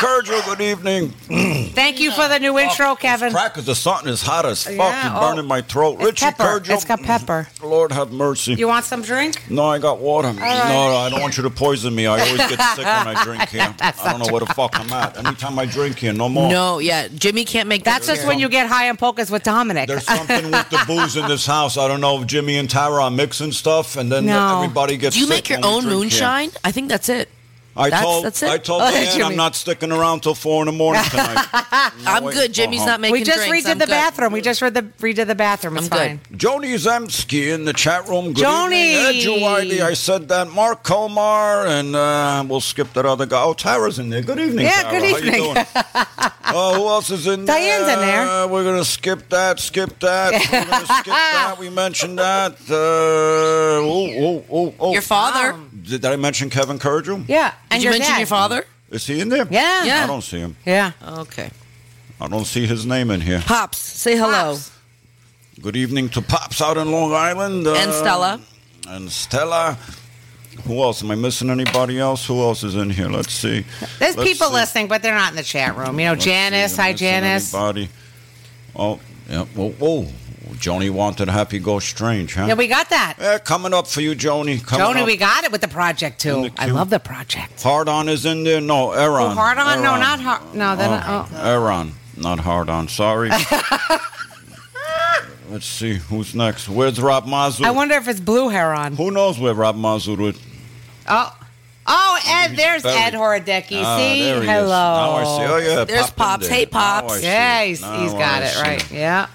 Kevin 0.00 0.24
Kurgel, 0.24 0.44
good 0.46 0.60
evening. 0.60 1.08
Thank 1.72 2.00
you 2.00 2.10
for 2.10 2.28
the 2.28 2.38
new 2.38 2.58
intro, 2.58 2.90
oh, 2.90 2.96
Kevin. 2.96 3.32
Crackers, 3.32 3.66
the 3.66 3.74
something 3.74 4.08
is 4.08 4.22
hot 4.22 4.46
as 4.46 4.64
fuck. 4.64 4.76
Yeah, 4.76 5.06
It's 5.06 5.16
oh. 5.16 5.20
burning 5.20 5.46
my 5.46 5.62
throat. 5.62 5.94
It's 5.96 6.04
Richie 6.04 6.26
pepper. 6.26 6.42
Kurgel. 6.42 6.74
It's 6.74 6.84
got 6.84 7.02
pepper. 7.02 7.48
Lord 7.62 7.92
have 7.92 8.12
mercy. 8.12 8.54
You 8.54 8.68
want 8.68 8.84
some 8.84 9.02
drink? 9.02 9.50
No, 9.50 9.64
I 9.64 9.78
got 9.78 9.98
water. 9.98 10.32
No, 10.32 10.40
right. 10.40 10.68
no, 10.68 10.96
I 10.96 11.10
don't 11.10 11.20
want 11.20 11.36
you 11.36 11.42
to 11.44 11.50
poison 11.50 11.94
me. 11.94 12.06
I 12.06 12.20
always 12.20 12.36
get 12.36 12.60
sick 12.76 12.84
when 12.84 13.16
I 13.16 13.22
drink 13.24 13.48
here. 13.48 13.74
That's 13.78 14.00
I 14.04 14.10
don't 14.12 14.20
know 14.26 14.32
where 14.32 14.40
the 14.40 14.52
fuck 14.54 14.78
I'm 14.78 14.90
at. 14.92 15.16
Anytime 15.16 15.58
I 15.58 15.66
drink 15.66 15.98
here, 15.98 16.12
no 16.12 16.28
more. 16.28 16.50
No, 16.50 16.78
yeah, 16.78 17.08
Jimmy 17.08 17.44
can't 17.44 17.68
make 17.68 17.84
That's 17.84 18.06
that 18.06 18.16
just 18.16 18.26
when 18.26 18.38
you 18.38 18.48
get 18.48 18.68
high 18.68 18.88
on 18.88 18.96
polkas 18.96 19.30
with 19.30 19.42
Dominic. 19.42 19.88
There's 19.88 20.04
something 20.04 20.50
with 20.50 20.70
the 20.70 20.82
booze 20.86 21.16
in 21.16 21.26
this 21.28 21.46
house. 21.46 21.76
I 21.76 21.88
don't 21.88 22.00
know 22.00 22.20
if 22.20 22.26
Jimmy 22.26 22.56
and 22.56 22.68
Tara 22.68 23.02
are 23.04 23.10
mixing 23.10 23.52
stuff, 23.52 23.96
and 23.96 24.10
then 24.10 24.26
No. 24.26 24.62
everybody 24.62 24.96
gets. 24.96 25.14
Do 25.16 25.20
you 25.20 25.26
sick 25.26 25.36
make 25.36 25.48
your 25.48 25.60
when 25.60 25.68
we 25.68 25.74
own 25.76 25.82
drink 25.82 25.92
here. 25.92 26.00
moonshine? 26.00 26.50
I 26.64 26.72
think 26.72 26.88
that's 26.88 27.08
it. 27.08 27.28
I 27.78 27.90
That's- 27.90 28.02
told 28.02 28.24
that's 28.24 28.42
it. 28.42 28.48
I 28.50 28.58
told 28.58 28.82
Oh, 28.82 28.90
Diane 28.90 29.12
Jimmy. 29.12 29.24
I'm 29.24 29.36
not 29.36 29.54
sticking 29.54 29.92
around 29.92 30.22
till 30.22 30.34
four 30.34 30.62
in 30.62 30.66
the 30.66 30.72
morning 30.72 31.02
tonight. 31.10 31.46
I'm 31.52 32.24
wait, 32.24 32.34
good. 32.34 32.52
Jimmy's 32.52 32.80
uh-huh. 32.80 32.90
not 32.90 33.00
making 33.00 33.12
we 33.12 33.22
just 33.24 33.46
drinks. 33.46 33.66
redid 33.66 33.72
I'm 33.72 33.78
the 33.78 33.84
good. 33.86 33.90
bathroom. 33.90 34.32
We 34.32 34.40
just 34.40 34.62
read 34.62 34.74
the 34.74 34.82
redid 34.82 35.26
the 35.26 35.34
bathroom. 35.34 35.76
It's 35.76 35.90
I'm 35.92 36.16
good. 36.28 36.38
Joni 36.38 36.74
Zemsky 36.74 37.52
in 37.54 37.64
the 37.64 37.72
chat 37.72 38.08
room. 38.08 38.32
Good 38.32 38.44
Joni! 38.44 38.72
evening. 38.72 39.42
Ed 39.44 39.68
Juwidi, 39.68 39.80
I 39.80 39.92
said 39.94 40.28
that. 40.28 40.48
Mark 40.50 40.84
Komar, 40.84 41.66
and 41.66 41.94
uh, 41.94 42.44
we'll 42.48 42.60
skip 42.60 42.92
that 42.94 43.04
other 43.04 43.26
guy. 43.26 43.42
Oh, 43.42 43.52
Tara's 43.52 43.98
in 43.98 44.08
there. 44.10 44.22
Good 44.22 44.38
evening, 44.40 44.64
Yeah, 44.66 44.82
Tara. 44.82 45.00
good 45.00 45.02
How 45.02 45.08
you 45.08 45.16
evening. 45.26 45.54
doing? 45.54 45.66
Oh, 46.48 46.74
who 46.76 46.86
else 46.86 47.10
is 47.10 47.26
in 47.26 47.44
there? 47.44 47.56
Diane's 47.56 47.88
in 47.88 47.98
there. 47.98 48.20
Uh, 48.28 48.46
we're 48.46 48.62
going 48.62 48.78
to 48.78 48.84
skip 48.84 49.28
that, 49.30 49.58
skip 49.58 49.98
that. 49.98 50.32
We're 50.32 50.64
going 50.64 50.86
to 50.86 50.92
skip 50.94 51.04
that. 51.06 51.56
We 51.58 51.70
mentioned 51.70 52.20
that. 52.20 52.52
Uh, 52.70 52.74
oh, 53.82 54.10
oh, 54.16 54.44
oh, 54.50 54.74
oh. 54.78 54.92
Your 54.92 55.02
father. 55.02 55.52
Did, 55.52 55.75
did 55.86 56.04
I 56.04 56.16
mention 56.16 56.50
Kevin 56.50 56.78
Kurgel? 56.78 57.24
Yeah. 57.28 57.50
Did 57.50 57.56
And 57.70 57.82
you 57.82 57.90
your 57.90 57.92
mention 57.98 58.12
dad. 58.12 58.18
your 58.18 58.26
father? 58.26 58.64
Is 58.90 59.06
he 59.06 59.20
in 59.20 59.28
there? 59.28 59.46
Yeah. 59.50 59.84
Yeah. 59.84 60.04
I 60.04 60.06
don't 60.06 60.22
see 60.22 60.38
him. 60.38 60.56
Yeah. 60.64 60.92
Okay. 61.02 61.50
I 62.20 62.28
don't 62.28 62.44
see 62.44 62.66
his 62.66 62.86
name 62.86 63.10
in 63.10 63.20
here. 63.20 63.40
Pops, 63.44 63.78
say 63.78 64.16
hello. 64.16 64.56
Good 65.60 65.76
evening 65.76 66.08
to 66.10 66.22
Pops 66.22 66.60
out 66.62 66.76
in 66.76 66.90
Long 66.92 67.12
Island. 67.12 67.66
And 67.66 67.90
uh, 67.90 67.92
Stella. 67.92 68.40
And 68.88 69.10
Stella. 69.10 69.76
Who 70.64 70.80
else? 70.82 71.02
Am 71.02 71.10
I 71.10 71.14
missing 71.14 71.50
anybody 71.50 71.98
else? 71.98 72.26
Who 72.26 72.40
else 72.40 72.64
is 72.64 72.74
in 72.76 72.88
here? 72.88 73.08
Let's 73.08 73.32
see. 73.32 73.64
There's 73.98 74.16
Let's 74.16 74.30
people 74.30 74.48
see. 74.48 74.54
listening, 74.54 74.88
but 74.88 75.02
they're 75.02 75.14
not 75.14 75.30
in 75.30 75.36
the 75.36 75.42
chat 75.42 75.76
room. 75.76 75.98
You 76.00 76.06
know, 76.06 76.12
Let's 76.12 76.24
see. 76.24 76.30
Janice. 76.30 76.78
Am 76.78 76.80
I 76.80 76.82
Hi, 76.84 76.92
missing 76.92 77.06
Janice. 77.06 77.54
Anybody? 77.54 77.88
Oh, 78.74 79.00
yeah. 79.28 79.44
Whoa, 79.44 79.70
whoa. 79.72 80.06
Joni 80.56 80.90
wanted 80.90 81.28
Happy 81.28 81.58
Go 81.58 81.78
Strange, 81.78 82.34
huh? 82.34 82.46
Yeah, 82.46 82.54
we 82.54 82.66
got 82.66 82.90
that. 82.90 83.16
Yeah, 83.20 83.38
coming 83.38 83.72
up 83.74 83.86
for 83.86 84.00
you, 84.00 84.14
Joni. 84.14 84.64
Coming 84.64 84.86
Joni, 84.86 85.00
up. 85.00 85.06
we 85.06 85.16
got 85.16 85.44
it 85.44 85.52
with 85.52 85.60
the 85.60 85.68
project 85.68 86.20
too. 86.20 86.42
the 86.42 86.52
I 86.58 86.66
love 86.66 86.90
the 86.90 86.98
project. 87.00 87.62
Hard 87.62 87.88
on 87.88 88.08
is 88.08 88.24
in 88.26 88.44
there? 88.44 88.60
No, 88.60 88.92
Aaron. 88.92 89.22
Oh, 89.22 89.28
hard 89.30 89.58
on? 89.58 89.82
No, 89.82 89.96
not 89.96 90.20
hard. 90.20 90.54
No, 90.54 90.74
then 90.76 91.02
oh. 91.06 91.28
Aaron, 91.36 91.92
not 92.16 92.40
hard 92.40 92.68
on. 92.68 92.88
Sorry. 92.88 93.30
Let's 95.48 95.66
see 95.66 95.94
who's 95.94 96.34
next. 96.34 96.68
Where's 96.68 97.00
Rob 97.00 97.26
Mazur? 97.26 97.64
I 97.66 97.70
wonder 97.70 97.94
if 97.94 98.08
it's 98.08 98.18
blue 98.18 98.48
hair 98.48 98.74
on. 98.74 98.96
Who 98.96 99.12
knows 99.12 99.38
where 99.38 99.54
Rob 99.54 99.76
Mazur 99.76 100.20
is? 100.22 100.38
Oh, 101.08 101.38
oh, 101.86 102.18
Ed. 102.26 102.56
There's. 102.56 102.84
Ed 102.84 103.12
Horodecki. 103.12 103.80
Ah, 103.80 103.96
See, 103.96 104.22
there 104.22 104.34
he 104.42 104.48
is. 104.48 104.50
hello. 104.50 104.68
Now 104.68 105.10
I 105.12 105.24
see. 105.24 105.52
Oh 105.52 105.56
yeah, 105.58 105.84
There's 105.84 106.10
Pop 106.10 106.16
Pops. 106.16 106.48
there. 106.48 106.56
Hey, 106.58 106.66
Pops. 106.66 107.22
Yeah, 107.22 107.64
he's, 107.64 107.78
he's 107.78 108.14
I 108.14 108.18
got 108.18 108.42
it 108.42 108.48
see 108.48 108.60
right. 108.62 108.90
Yeah, 108.90 109.28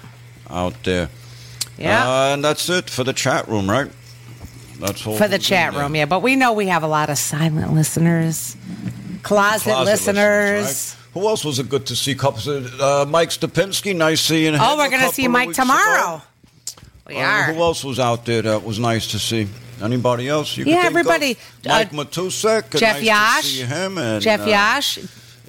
Out 0.52 0.74
there. 0.84 1.08
yeah. 1.78 2.06
Uh, 2.08 2.34
and 2.34 2.44
that's 2.44 2.68
it 2.68 2.90
for 2.90 3.04
the 3.04 3.12
chat 3.14 3.48
room, 3.48 3.68
right? 3.70 3.90
That's 4.78 5.06
all. 5.06 5.16
For 5.16 5.28
the 5.28 5.38
chat 5.38 5.74
room, 5.74 5.94
yeah. 5.96 6.04
But 6.06 6.20
we 6.22 6.36
know 6.36 6.52
we 6.52 6.66
have 6.68 6.82
a 6.82 6.88
lot 6.88 7.08
of 7.08 7.16
silent 7.18 7.72
listeners, 7.72 8.56
closet, 9.22 9.70
Closet 9.72 9.84
listeners. 9.84 10.96
right? 10.96 10.98
Who 11.14 11.28
else 11.28 11.44
was 11.44 11.58
it 11.58 11.68
good 11.68 11.86
to 11.86 11.96
see? 11.96 12.14
Couples. 12.14 12.48
Uh, 12.48 13.04
Mike 13.08 13.30
Stupinski, 13.30 13.94
nice 13.94 14.20
seeing 14.20 14.54
him. 14.54 14.60
Oh, 14.62 14.76
we're 14.76 14.90
gonna 14.90 15.08
see 15.12 15.28
Mike 15.28 15.48
weeks 15.48 15.58
ago. 15.58 15.64
tomorrow. 15.68 16.22
We 17.06 17.16
Uh, 17.16 17.20
are. 17.20 17.42
Who 17.52 17.60
else 17.60 17.84
was 17.84 17.98
out 17.98 18.24
there 18.26 18.42
that 18.42 18.62
was 18.64 18.78
nice 18.78 19.06
to 19.08 19.18
see? 19.18 19.48
Anybody 19.82 20.28
else? 20.28 20.56
You 20.56 20.64
Yeah, 20.64 20.74
think 20.82 20.84
of? 20.84 20.90
everybody. 20.90 21.36
Mike 21.66 21.92
Uh, 21.92 21.96
Matusek. 22.04 22.78
Jeff 22.78 22.96
nice 22.96 23.02
Yash. 23.04 23.42
To 23.42 23.46
see 23.48 23.62
him 23.62 23.98
and 23.98 24.22
Jeff 24.22 24.40
uh, 24.42 24.44
Yash. 24.46 24.98
uh, 24.98 25.02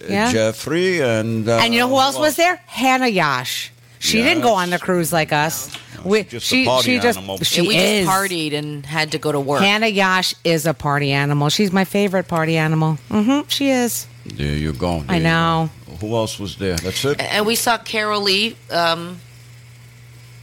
Yeah. 0.09 0.31
Jeffrey 0.31 1.01
and. 1.01 1.47
Uh, 1.47 1.57
and 1.61 1.73
you 1.73 1.79
know 1.81 1.87
who 1.89 1.99
else 1.99 2.17
was 2.17 2.35
there? 2.35 2.59
Hannah 2.65 3.07
Yash. 3.07 3.71
She 4.03 4.21
didn't 4.21 4.43
go 4.43 4.53
on 4.53 4.69
the 4.69 4.79
cruise 4.79 5.13
like 5.13 5.31
us. 5.31 5.75
We, 6.03 6.23
just 6.23 6.45
a 6.45 6.55
she 6.55 6.65
party 6.65 6.83
she 6.83 6.99
just 6.99 7.17
animal. 7.17 7.37
she 7.37 7.59
and 7.59 7.67
we 7.69 7.77
is. 7.77 8.05
just 8.05 8.17
partied 8.17 8.53
and 8.53 8.85
had 8.85 9.13
to 9.13 9.17
go 9.17 9.31
to 9.31 9.39
work. 9.39 9.61
Hannah 9.61 9.87
Yash 9.87 10.35
is 10.43 10.65
a 10.65 10.73
party 10.73 11.11
animal. 11.13 11.47
She's 11.49 11.71
my 11.71 11.85
favorite 11.85 12.27
party 12.27 12.57
animal. 12.57 12.97
Mm-hmm. 13.09 13.47
She 13.47 13.69
is. 13.69 14.05
There 14.25 14.55
you 14.57 14.73
go. 14.73 14.97
I 14.97 15.01
there 15.03 15.17
you 15.17 15.23
know. 15.23 15.69
go. 15.87 15.93
Who 15.95 16.15
else 16.15 16.37
was 16.39 16.57
there? 16.57 16.75
That's 16.75 17.05
it. 17.05 17.21
and 17.21 17.45
we 17.45 17.55
saw 17.55 17.77
Carol 17.77 18.21
Lee 18.21 18.57
um, 18.71 19.21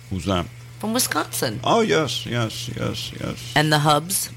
Who's 0.08 0.24
that? 0.24 0.46
from 0.78 0.94
Wisconsin 0.94 1.60
Oh 1.62 1.82
yes, 1.82 2.24
yes, 2.24 2.70
yes, 2.74 3.12
yes. 3.20 3.52
and 3.54 3.70
the 3.70 3.80
Hubs 3.80 4.30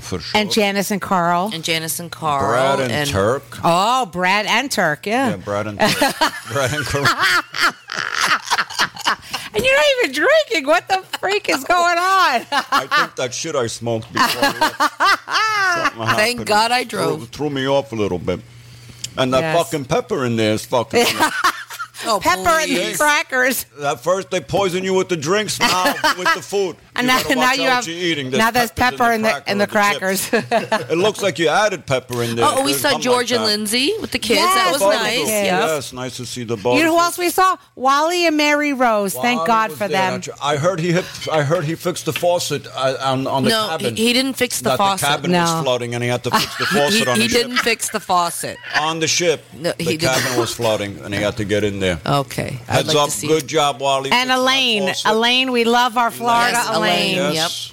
For 0.00 0.18
sure. 0.18 0.40
And 0.40 0.50
Janice 0.50 0.90
and 0.90 1.00
Carl. 1.00 1.50
and 1.54 1.62
Janice 1.62 2.00
and 2.00 2.10
Carl 2.10 2.48
Brad 2.78 2.90
and, 2.90 3.08
Turk. 3.08 3.44
Oh, 3.62 4.06
Brad 4.06 4.46
and 4.46 4.68
Turk. 4.72 5.06
Yeah. 5.06 5.30
Yeah, 5.30 5.36
Brad 5.36 5.68
and 5.68 5.78
Turk. 5.78 6.14
Brad 6.52 6.72
and 6.74 6.84
Turk. 6.86 7.06
And 9.54 9.62
you're 9.62 9.76
not 9.76 9.84
even 10.04 10.12
drinking. 10.14 10.66
What 10.66 10.88
the 10.88 11.02
freak 11.18 11.48
is 11.50 11.62
going 11.64 11.98
on? 11.98 12.46
I 12.50 12.86
think 12.90 13.16
that 13.16 13.34
shit 13.34 13.54
I 13.54 13.66
smoked 13.66 14.10
before. 14.12 14.40
I 14.42 15.92
left. 15.98 16.16
Thank. 16.16 16.46
God 16.46 16.70
I 16.72 16.84
Threw, 16.84 16.98
drove. 17.00 17.28
threw 17.28 17.50
me 17.50 17.66
off 17.68 17.92
a 17.92 17.96
little 17.96 18.18
bit. 18.18 18.40
And 19.18 19.32
that 19.34 19.40
Yes. 19.40 19.56
fucking 19.58 19.84
pepper 19.86 20.24
in 20.24 20.36
there 20.36 20.54
is 20.54 20.64
fucking. 20.64 21.04
Oh, 22.04 22.18
Pepper 22.20 22.48
and 22.48 22.66
please. 22.68 22.96
crackers. 22.96 23.64
At 23.80 24.00
first 24.02 24.28
they 24.32 24.40
poison 24.40 24.82
you 24.82 24.92
with 24.92 25.08
the 25.08 25.16
drinks, 25.16 25.60
now 25.60 25.84
with 26.18 26.34
the 26.34 26.42
food. 26.42 26.76
And 26.94 27.06
you 27.06 27.12
now, 27.12 27.22
gotta 27.22 27.34
now 27.36 27.52
you 27.54 27.62
have 27.68 27.86
you're 27.88 27.96
eating. 27.96 28.30
now 28.30 28.50
there's 28.50 28.70
peppers 28.70 28.98
pepper 28.98 29.12
in 29.12 29.22
the 29.22 29.28
cracker 29.30 29.50
in 29.50 29.58
the 29.58 29.64
or 29.64 30.14
chips. 30.14 30.28
crackers. 30.28 30.90
It 30.92 30.98
looks 30.98 31.22
like 31.22 31.38
you 31.38 31.48
added 31.48 31.86
pepper 31.86 32.22
in 32.22 32.36
there. 32.36 32.44
Oh, 32.46 32.64
we 32.64 32.74
saw 32.74 32.98
George 32.98 33.30
like 33.30 33.40
and. 33.40 33.46
Lindsay 33.46 33.92
with 34.00 34.10
the 34.10 34.18
kids. 34.18 34.40
Yes, 34.40 34.54
that 34.54 34.72
was 34.72 34.80
nice. 34.82 35.16
them. 35.18 35.26
Yes. 35.26 35.68
Yes, 35.68 35.92
nice 35.94 36.16
to 36.18 36.26
see 36.26 36.44
the 36.44 36.56
both. 36.56 36.76
you 36.78 36.84
know 36.84 36.92
who 36.92 36.98
else 37.00 37.16
we 37.16 37.30
saw? 37.30 37.56
Wally 37.76 38.26
and 38.26 38.36
Mary 38.36 38.72
Rose. 38.74 39.14
Thank 39.14 39.46
God 39.46 39.72
for 39.72 39.88
there. 39.88 40.18
them. 40.18 40.34
I 40.42 40.56
heard 40.56 40.80
he 40.80 40.92
hit, 40.92 41.04
I 41.32 41.42
heard 41.42 41.64
he 41.64 41.74
fixed 41.76 42.04
the 42.04 42.12
faucet 42.12 42.66
uh, 42.74 42.96
on, 43.02 43.26
on 43.26 43.44
the 43.44 43.50
No, 43.50 43.68
cabin. 43.70 43.96
he, 43.96 44.08
he 44.08 44.12
didn't 44.12 44.34
fix 44.34 44.60
the 44.60 44.70
that 44.70 44.78
faucet. 44.78 45.00
the 45.00 45.06
cabin 45.06 45.30
No. 45.32 45.40
was 45.44 45.62
flooding, 45.64 45.94
and 45.94 46.02
he 46.04 46.10
had 46.10 46.22
to 46.24 46.30
fix 46.38 46.58
the 46.58 46.66
faucet 46.66 46.92
he 47.04 47.08
on 47.08 47.16
the 47.18 47.22
he 47.22 47.28
ship. 47.28 47.40
didn't 47.42 47.56
fix 47.58 47.88
the 47.88 48.00
faucet. 48.00 48.58
On 48.78 49.00
the 49.00 49.08
ship, 49.08 49.44
No, 49.54 49.72
the 49.72 49.84
he 49.84 49.96
didn't. 49.96 50.14
cabin 50.14 50.38
was 50.38 50.54
flooding, 50.54 50.98
and 50.98 51.14
he 51.14 51.20
had 51.22 51.36
to 51.38 51.44
get 51.46 51.64
in 51.64 51.80
there. 51.80 52.00
Okay. 52.04 52.58
I'd 52.68 52.74
Heads 52.74 52.88
like 52.88 52.96
up, 52.98 53.04
to 53.06 53.10
see 53.16 53.28
good 53.28 53.46
job, 53.46 53.80
Wally. 53.80 54.10
And 54.12 54.30
Elaine. 54.30 54.92
Elaine, 55.06 55.52
we 55.52 55.64
love 55.64 55.96
our 55.96 56.10
Florida 56.10 56.58
Elaine. 56.88 57.34
Yes. 57.34 57.72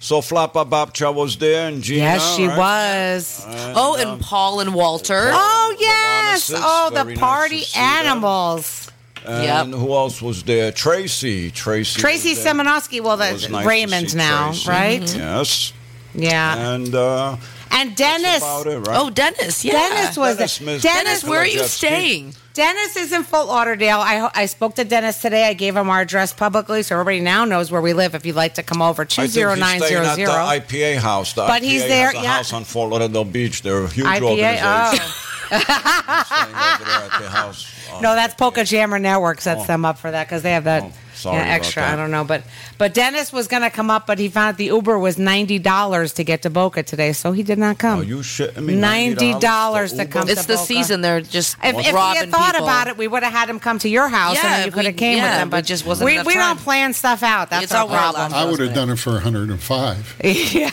SoFlaPA 0.00 0.68
Babcha 0.68 1.14
was 1.14 1.36
there, 1.36 1.68
and 1.68 1.80
Gina. 1.80 2.02
Yes, 2.02 2.34
she 2.36 2.46
right? 2.48 2.58
was. 2.58 3.44
And, 3.46 3.74
Oh, 3.76 3.94
um, 3.94 4.00
and 4.14 4.20
Paul 4.20 4.58
and 4.60 4.74
Walter. 4.74 5.30
Oh 5.32 5.76
yes! 5.78 6.50
Oh, 6.54 6.90
the 6.92 7.14
party 7.14 7.60
to 7.60 7.64
see 7.66 7.78
them. 7.78 8.06
animals. 8.06 8.90
and 9.24 9.70
Yep. 9.70 9.78
who 9.80 9.92
else 9.94 10.20
was 10.20 10.42
there? 10.42 10.72
Tracy. 10.72 11.52
Tracy. 11.52 12.00
Tracy. 12.00 12.34
Seminowski. 12.34 13.00
Well, 13.00 13.16
that's 13.16 13.48
nice 13.48 13.64
Raymond 13.64 14.16
now, 14.16 14.48
Tracy. 14.48 14.68
right? 14.68 15.16
Yes. 15.16 15.72
Yeah. 16.16 16.74
And 16.74 16.92
uh, 16.92 17.36
And 17.74 17.96
Dennis. 17.96 18.38
about 18.38 18.66
it, 18.66 18.78
right? 18.80 18.98
Oh, 19.00 19.10
Dennis. 19.10 19.64
Yeah. 19.64 19.72
Dennis 19.72 20.16
was 20.16 20.36
Dennis 20.36 20.58
there. 20.58 20.66
Dennis, 20.66 20.82
Dennis, 20.82 21.24
where 21.24 21.40
are 21.40 21.46
you 21.46 21.58
Jeff 21.60 21.66
Steve. 21.68 21.88
staying? 21.90 22.34
Dennis 22.54 22.96
is 22.96 23.12
in 23.12 23.22
Fort 23.24 23.46
Lauderdale. 23.46 23.98
I 24.00 24.30
I 24.34 24.44
spoke 24.46 24.74
to 24.74 24.84
Dennis 24.84 25.22
today. 25.22 25.48
I 25.48 25.54
gave 25.54 25.74
him 25.74 25.88
our 25.88 26.00
address 26.02 26.34
publicly, 26.34 26.82
so 26.82 26.94
everybody 26.96 27.20
now 27.20 27.46
knows 27.46 27.70
where 27.70 27.80
we 27.80 27.94
live. 27.94 28.14
If 28.14 28.26
you'd 28.26 28.36
like 28.36 28.54
to 28.54 28.62
come 28.62 28.82
over, 28.82 29.02
I 29.02 29.04
two 29.06 29.22
think 29.22 29.32
zero 29.32 29.52
he's 29.54 29.60
nine 29.60 29.80
staying 29.80 30.04
zero 30.16 30.32
at 30.32 30.68
the 30.68 30.76
IPA 30.76 30.96
house. 30.98 31.32
The 31.32 31.42
But 31.46 31.62
IPA 31.62 31.64
he's 31.64 31.86
there, 31.86 32.10
Has 32.10 32.20
a 32.20 32.22
yeah. 32.22 32.36
house 32.36 32.52
on 32.52 32.64
Fort 32.64 32.90
Lauderdale 32.90 33.24
Beach. 33.24 33.62
They're 33.62 33.84
a 33.84 33.88
huge 33.88 34.06
IPA. 34.06 34.22
organization. 34.22 35.04
Oh. 35.54 35.58
Over 35.60 36.84
there 36.84 37.10
at 37.10 37.20
the 37.20 37.28
house. 37.28 37.66
Uh, 37.92 38.00
No, 38.00 38.14
that's 38.14 38.34
Polka 38.34 38.64
Jammer 38.64 38.98
Network 38.98 39.40
sets 39.42 39.62
Oh. 39.62 39.66
them 39.66 39.84
up 39.84 39.98
for 39.98 40.10
that 40.10 40.26
because 40.26 40.42
they 40.42 40.52
have 40.52 40.64
that 40.64 40.82
Oh, 40.84 40.92
sorry 41.22 41.36
yeah, 41.36 41.42
about 41.44 41.54
extra. 41.54 41.82
that. 41.82 41.94
I 41.94 41.96
don't 41.96 42.10
know, 42.10 42.24
but 42.24 42.42
but 42.78 42.94
Dennis 42.94 43.32
was 43.32 43.48
going 43.48 43.62
to 43.62 43.70
come 43.70 43.90
up, 43.90 44.06
but 44.06 44.18
he 44.18 44.28
found 44.28 44.54
out 44.54 44.56
the 44.58 44.66
Uber 44.66 44.98
was 44.98 45.18
ninety 45.18 45.58
dollars 45.58 46.12
to 46.14 46.24
get 46.24 46.42
to 46.42 46.50
Boca 46.50 46.82
today, 46.82 47.12
so 47.12 47.32
he 47.32 47.42
did 47.42 47.58
not 47.58 47.78
come. 47.78 48.00
Are 48.00 48.04
you 48.04 48.18
shitting 48.18 48.64
me? 48.64 48.74
Ninety 48.74 49.32
dollars 49.38 49.90
for 49.92 49.98
to 49.98 50.02
Uber? 50.02 50.12
come. 50.12 50.28
It's 50.28 50.42
to 50.42 50.46
the 50.48 50.54
Boca. 50.54 50.66
season. 50.66 51.00
They're 51.00 51.20
just 51.20 51.56
If, 51.62 51.76
if 51.76 51.76
we 51.76 51.82
had 51.92 52.30
thought 52.30 52.52
people. 52.54 52.66
about 52.66 52.88
it, 52.88 52.96
we 52.96 53.08
would 53.08 53.22
have 53.22 53.32
had 53.32 53.48
him 53.48 53.60
come 53.60 53.78
to 53.80 53.88
your 53.88 54.08
house, 54.08 54.36
and 54.36 54.44
Yeah, 54.44 54.56
then 54.58 54.66
you 54.66 54.72
could 54.72 54.84
have 54.84 54.94
we- 54.94 54.98
came 54.98 55.22
with 55.22 55.32
him. 55.32 55.48
but 55.50 55.56
But 55.62 55.64
just 55.66 55.86
wasn't 55.86 56.06
we, 56.06 56.14
enough 56.14 56.26
we 56.26 56.34
time. 56.34 56.56
don't 56.56 56.64
plan 56.64 56.92
stuff 56.92 57.22
out. 57.22 57.50
That's 57.50 57.64
It's 57.64 57.72
our 57.72 57.82
all 57.82 57.88
we're 57.88 57.96
problem. 57.98 58.34
I 58.34 58.44
would 58.44 58.60
have 58.60 58.74
done 58.74 58.90
it 58.90 58.98
for 58.98 59.12
105. 59.12 60.16
yeah, 60.24 60.70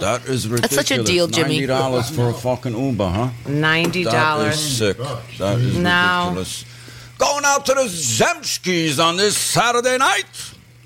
That 0.00 0.22
is 0.26 0.48
ridiculous. 0.48 0.60
That's 0.60 0.74
such 0.74 0.90
a 0.90 1.02
deal, 1.02 1.26
Jimmy. 1.28 1.48
Ninety 1.60 1.66
dollars 1.66 2.10
for 2.10 2.28
a 2.30 2.34
fucking 2.34 2.76
Uber, 2.76 3.08
huh? 3.08 3.28
ninety 3.48 4.04
dollars. 4.04 4.58
sick. 4.58 4.96
That 5.38 5.58
is 5.58 5.76
No. 5.78 6.24
ridiculous. 6.34 6.64
Going 7.18 7.44
out 7.44 7.64
to 7.66 7.74
the 7.74 7.84
Zemskis 7.84 9.02
on 9.02 9.16
this 9.16 9.36
Saturday 9.36 9.96
night. 9.96 10.26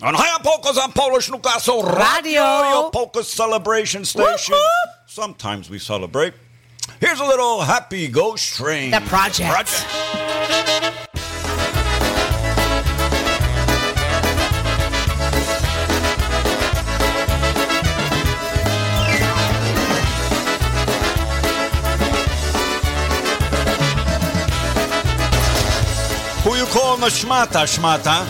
On 0.02 0.14
High 0.14 0.40
Polkas 0.42 0.78
on 0.78 0.92
Polish 0.92 1.30
Newcastle 1.30 1.82
Radio, 1.82 2.40
Radio. 2.40 2.70
your 2.70 2.90
polka 2.90 3.22
celebration 3.22 4.04
station. 4.04 4.54
Whoop. 4.54 4.94
Sometimes 5.06 5.68
we 5.68 5.78
celebrate. 5.78 6.32
Here's 7.00 7.20
a 7.20 7.24
little 7.24 7.60
Happy 7.60 8.08
Ghost 8.08 8.54
Train. 8.54 8.92
The 8.92 9.00
project. 9.00 9.50
Project. 9.50 11.09
Who 26.70 26.78
you 26.78 26.82
calling 26.82 27.02
a 27.02 27.06
schmata, 27.06 27.66
schmata? 27.66 28.26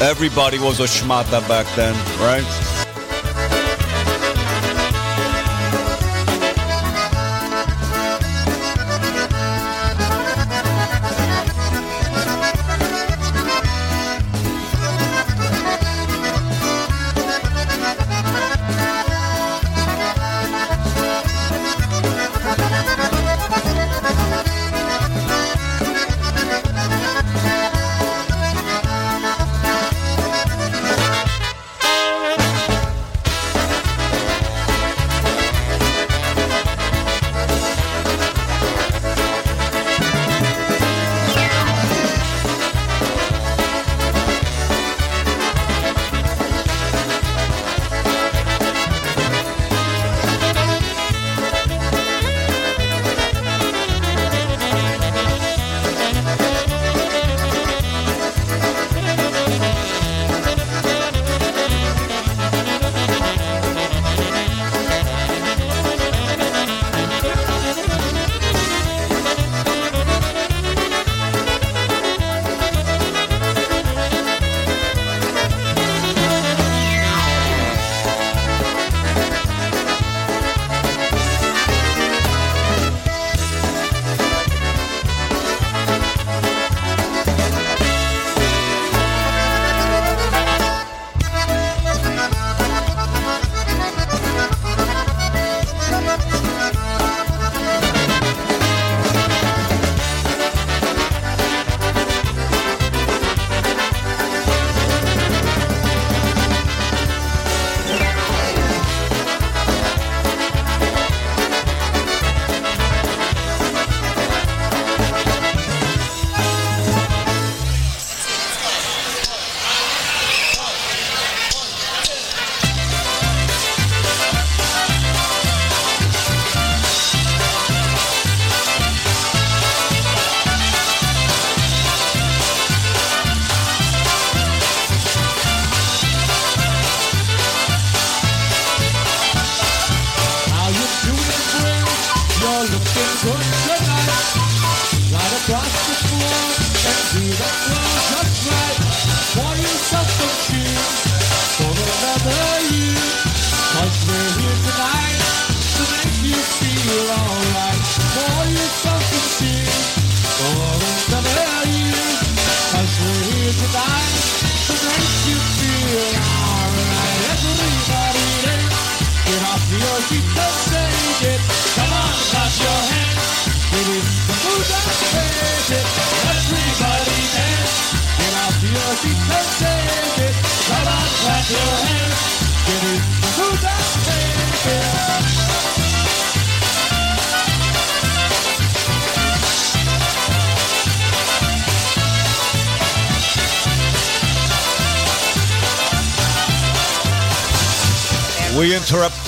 Everybody 0.00 0.58
was 0.58 0.80
a 0.80 0.84
schmata 0.84 1.46
back 1.48 1.66
then, 1.74 1.94
right? 2.20 2.71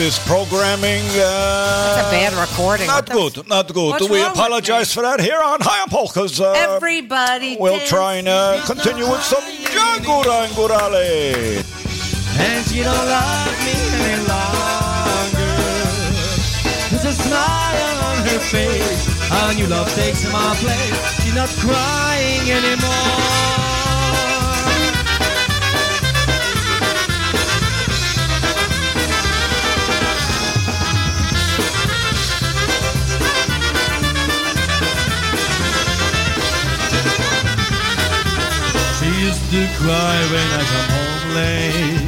This 0.05 0.19
programming. 0.29 1.01
Uh, 1.17 1.97
That's 1.97 2.09
a 2.09 2.11
bad 2.13 2.33
recording. 2.35 2.89
Not 2.89 3.09
What 3.09 3.33
the 3.33 3.41
good, 3.41 3.49
not 3.49 3.73
good. 3.73 3.91
What's 3.93 4.11
we 4.11 4.21
wrong 4.21 4.33
with 4.33 4.39
apologize 4.39 4.93
for 4.93 5.01
that 5.01 5.19
here 5.19 5.41
on 5.41 5.63
High 5.63 5.81
on 5.81 5.89
Polkas. 5.89 6.41
Uh, 6.41 6.53
Everybody 6.53 7.57
we'll 7.59 7.81
try 7.87 8.17
and 8.21 8.29
uh, 8.29 8.61
continue 8.67 9.09
with 9.09 9.23
some 9.23 9.41
Jangura 9.73 10.45
and 10.45 10.53
Gurale. 10.53 11.65
And 12.37 12.61
she 12.69 12.83
don't 12.85 13.07
love 13.17 13.57
me 13.65 13.77
any 14.05 14.21
longer. 14.29 15.57
There's 16.93 17.09
a 17.09 17.17
smile 17.25 17.97
on 18.05 18.17
her 18.29 18.41
face. 18.53 19.09
A 19.33 19.55
new 19.55 19.67
love 19.69 19.89
takes 19.95 20.31
my 20.31 20.53
place. 20.61 21.25
She's 21.25 21.35
not 21.35 21.49
crying 21.65 22.45
anymore. 22.53 23.64
To 39.55 39.69
cry 39.79 40.19
when 40.35 40.49
I 40.61 40.65
come 40.73 40.91
home 40.99 41.27
late. 41.39 42.03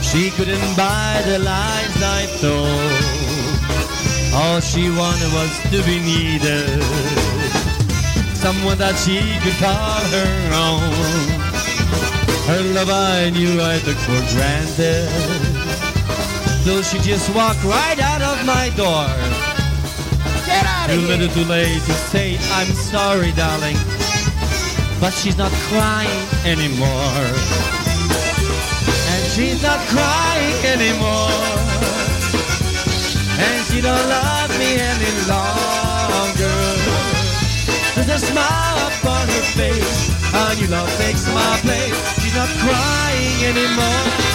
She 0.00 0.30
couldn't 0.30 0.68
buy 0.74 1.20
the 1.26 1.38
lies 1.38 1.96
I 2.00 2.22
told. 2.40 3.02
All 4.32 4.60
she 4.60 4.88
wanted 4.88 5.30
was 5.36 5.52
to 5.68 5.78
be 5.84 6.00
needed. 6.00 6.80
Someone 8.32 8.78
that 8.78 8.96
she 9.04 9.20
could 9.44 9.58
call 9.60 10.00
her 10.16 10.32
own. 10.56 11.20
Her 12.48 12.62
love 12.72 12.88
I 12.88 13.28
knew 13.36 13.60
I 13.60 13.76
took 13.84 14.00
for 14.08 14.20
granted. 14.32 15.12
Till 16.64 16.82
she 16.82 16.98
just 17.00 17.28
walked 17.34 17.62
right 17.64 18.00
out 18.00 18.22
of 18.22 18.46
my 18.46 18.70
door. 18.80 19.04
Get 20.46 20.64
outta 20.64 20.94
Too 20.94 21.00
here. 21.00 21.08
little 21.08 21.28
too 21.36 21.44
late 21.44 21.82
to 21.84 21.92
say 22.08 22.38
I'm 22.56 22.72
sorry, 22.72 23.32
darling. 23.32 23.76
But 25.00 25.14
she's 25.14 25.38
not 25.38 25.50
crying 25.72 26.28
anymore. 26.44 27.24
And 29.12 29.32
she's 29.32 29.62
not 29.62 29.80
crying 29.88 30.60
anymore. 30.66 31.30
And 33.40 33.64
she 33.66 33.80
don't 33.80 34.06
love 34.08 34.50
me 34.58 34.76
any 34.76 35.12
longer. 35.26 36.60
There's 37.94 38.10
a 38.10 38.26
smile 38.26 38.76
upon 38.88 39.26
her 39.26 39.46
face. 39.56 40.10
A 40.34 40.54
new 40.60 40.68
love 40.68 40.90
takes 40.98 41.26
my 41.32 41.58
place. 41.62 41.96
She's 42.20 42.36
not 42.36 42.50
crying 42.60 43.44
anymore. 43.44 44.29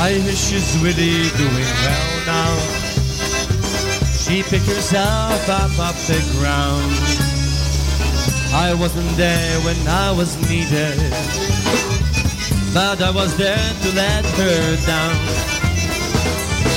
I 0.00 0.12
hear 0.12 0.32
she's 0.32 0.78
really 0.78 1.28
doing 1.36 1.70
well 1.82 2.22
now. 2.24 2.54
She 4.14 4.44
picked 4.44 4.66
herself 4.66 5.48
up 5.48 5.76
off 5.76 6.06
the 6.06 6.20
ground. 6.38 6.94
I 8.54 8.74
wasn't 8.78 9.10
there 9.16 9.60
when 9.62 9.76
I 9.88 10.12
was 10.12 10.36
needed, 10.48 10.96
but 12.72 13.02
I 13.02 13.10
was 13.10 13.36
there 13.36 13.58
to 13.82 13.92
let 13.96 14.24
her 14.24 14.76
down. 14.86 15.16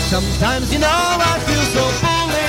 Sometimes, 0.09 0.73
you 0.73 0.79
know, 0.79 0.87
I 0.89 1.39
feel 1.45 1.65
so 1.77 1.83
foolish 2.01 2.41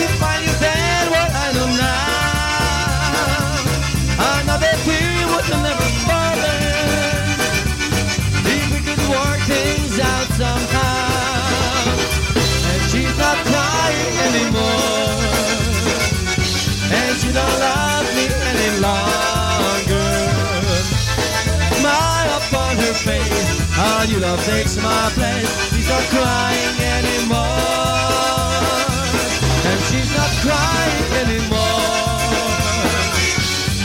if 0.00 0.22
I 0.22 0.40
knew 0.40 0.56
then 0.64 1.10
what 1.12 1.30
I 1.44 1.52
know 1.52 1.68
now. 1.76 2.22
Another 4.40 4.74
tear 4.84 5.26
would 5.28 5.46
never 5.60 5.88
fallen 6.08 6.21
face. 23.02 23.58
How 23.74 24.04
you 24.04 24.18
love 24.20 24.38
takes 24.44 24.76
my 24.76 25.10
place. 25.14 25.50
She's 25.74 25.88
not 25.88 26.04
crying 26.14 26.76
anymore. 26.98 27.42
And 29.68 29.80
she's 29.90 30.10
not 30.14 30.30
crying 30.44 31.10
anymore. 31.22 31.82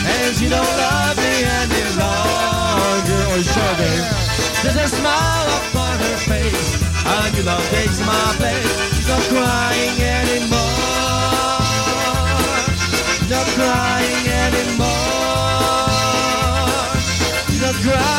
And 0.06 0.36
she 0.38 0.48
don't 0.50 0.74
love 0.86 1.18
me 1.18 1.34
any 1.62 1.84
longer. 1.98 3.22
Oh, 3.34 3.42
sure. 3.42 3.76
There's 4.62 4.80
a 4.86 4.88
smile 4.88 5.50
upon 5.62 5.98
her 5.98 6.18
face. 6.30 6.70
And 7.06 7.36
your 7.36 7.46
love 7.46 7.66
takes 7.70 8.00
my 8.06 8.28
place. 8.38 8.72
She's 8.96 9.08
not 9.08 9.24
crying 9.34 9.98
anymore. 10.22 10.78
She's 13.18 13.32
not 13.34 13.48
crying 13.58 14.24
anymore. 14.46 15.08
She's 17.50 17.62
not 17.62 17.76
crying 17.82 18.17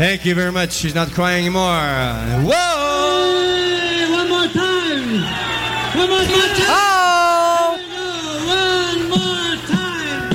Thank 0.00 0.24
you 0.24 0.34
very 0.34 0.50
much. 0.50 0.72
She's 0.72 0.94
not 0.94 1.10
crying 1.10 1.44
anymore. 1.44 1.60
Whoa! 2.48 2.56
One 4.10 4.28
more 4.30 4.48
time. 4.48 5.20
One 5.94 6.08
more 6.08 6.24
time. 6.24 6.56
Oh! 6.72 7.76
One 8.48 9.10
more 9.10 9.56
time. 9.68 10.32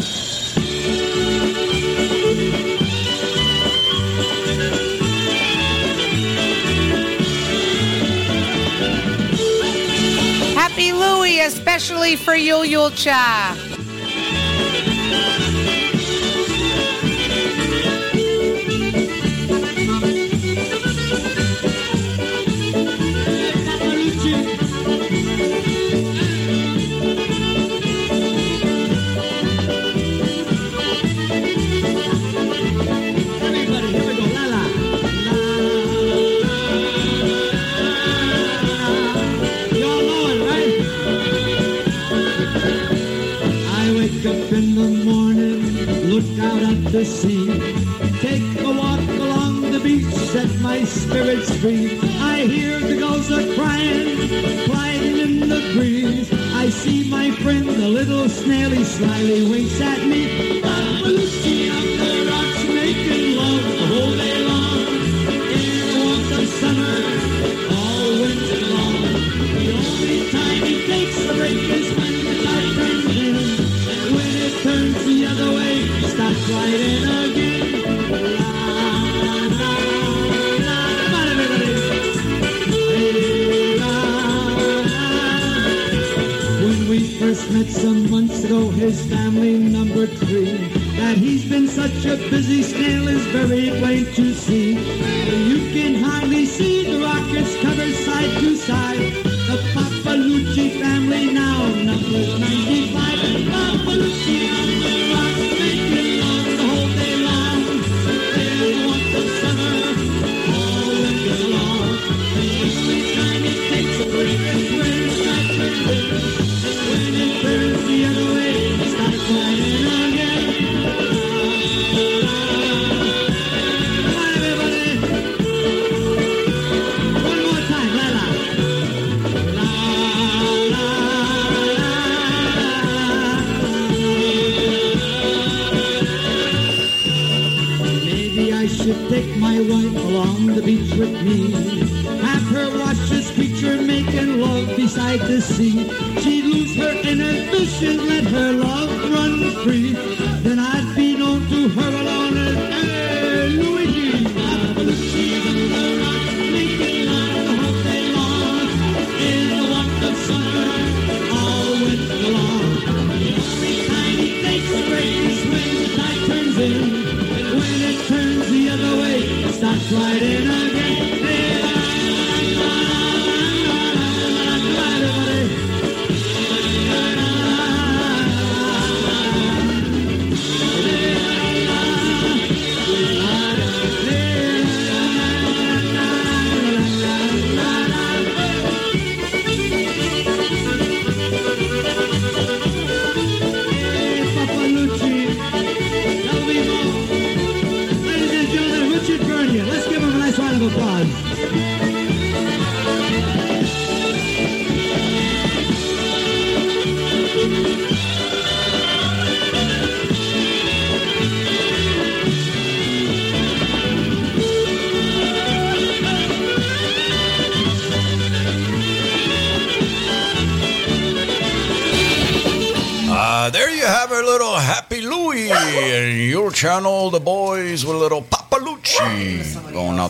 Happy 10.56 10.94
Louie, 10.94 11.40
especially 11.40 12.16
for 12.16 12.36
Yul 12.36 12.68
Yul 12.68 12.96
Cha. 12.96 13.65
Slyly 58.86 59.42
winks 59.50 59.82
at 59.82 60.05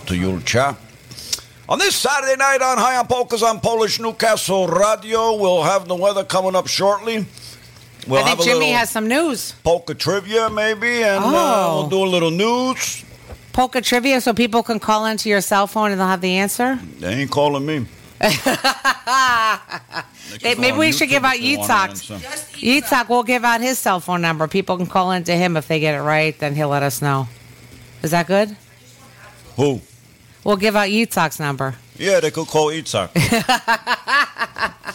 out 0.06 0.10
to 0.10 0.18
Yule 0.18 0.40
Cha. 0.42 0.78
On 1.68 1.80
this 1.80 1.96
Saturday 1.96 2.36
night 2.38 2.62
on 2.62 2.78
High 2.78 2.98
on 2.98 3.08
Polkas 3.08 3.42
on 3.42 3.60
Polish 3.60 4.00
Newcastle 4.00 4.68
Radio, 4.68 5.36
we'll 5.36 5.64
have 5.64 5.88
the 5.88 5.96
weather 5.96 6.24
coming 6.24 6.56
up 6.56 6.68
shortly. 6.68 7.26
We'll 8.08 8.20
I 8.22 8.26
think 8.28 8.38
have 8.38 8.46
Jimmy 8.46 8.72
has 8.72 8.92
some 8.92 9.08
news. 9.08 9.54
polka 9.64 9.96
trivia 9.96 10.50
maybe, 10.52 11.02
and 11.02 11.24
uh, 11.24 11.32
Oh. 11.34 11.76
we'll 11.82 11.90
do 11.90 12.04
a 12.04 12.10
little 12.10 12.30
news. 12.30 13.04
Polka 13.52 13.82
trivia 13.82 14.22
so 14.22 14.32
people 14.34 14.62
can 14.62 14.80
call 14.80 15.06
into 15.06 15.28
your 15.28 15.42
cell 15.42 15.66
phone 15.66 15.90
and 15.92 16.00
they'll 16.00 16.08
have 16.08 16.22
the 16.22 16.38
answer. 16.38 16.78
They 17.00 17.14
ain't 17.22 17.32
calling 17.32 17.66
me. 17.66 17.86
Hey, 20.42 20.56
maybe 20.56 20.78
we 20.78 20.92
should 20.92 21.08
give 21.10 21.24
out 21.24 21.36
Yitzhak's. 21.38 22.10
Yitzhak, 22.60 23.08
we'll 23.08 23.24
give 23.24 23.46
out 23.46 23.62
his 23.62 23.78
cell 23.80 24.00
phone 24.02 24.22
number. 24.22 24.48
People 24.48 24.76
can 24.76 24.88
call 24.88 25.12
into 25.12 25.34
him 25.34 25.56
if 25.56 25.68
they 25.68 25.80
get 25.80 25.94
it 25.96 26.02
right, 26.02 26.38
then 26.40 26.56
he'll 26.56 26.68
let 26.68 26.84
us 26.84 27.02
know. 27.02 27.28
Is 28.04 28.12
that 28.12 28.28
good? 28.28 28.58
Who? 29.56 29.80
We'll 30.46 30.58
give 30.58 30.76
out 30.76 30.90
Yitzhak's 30.90 31.40
number. 31.40 31.74
Yeah, 31.98 32.20
they 32.20 32.30
could 32.30 32.48
call 32.48 32.68
Itzhak. 32.68 33.10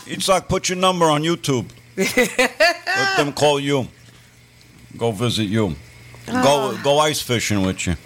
Itzhak, 0.06 0.48
put 0.48 0.68
your 0.68 0.78
number 0.78 1.06
on 1.06 1.22
YouTube. 1.24 1.68
Let 1.96 3.16
them 3.16 3.32
call 3.32 3.58
you. 3.58 3.88
Go 4.96 5.10
visit 5.10 5.44
you. 5.44 5.74
Go 6.26 6.78
go 6.84 6.98
ice 6.98 7.20
fishing 7.20 7.66
with 7.66 7.84
you. 7.84 7.96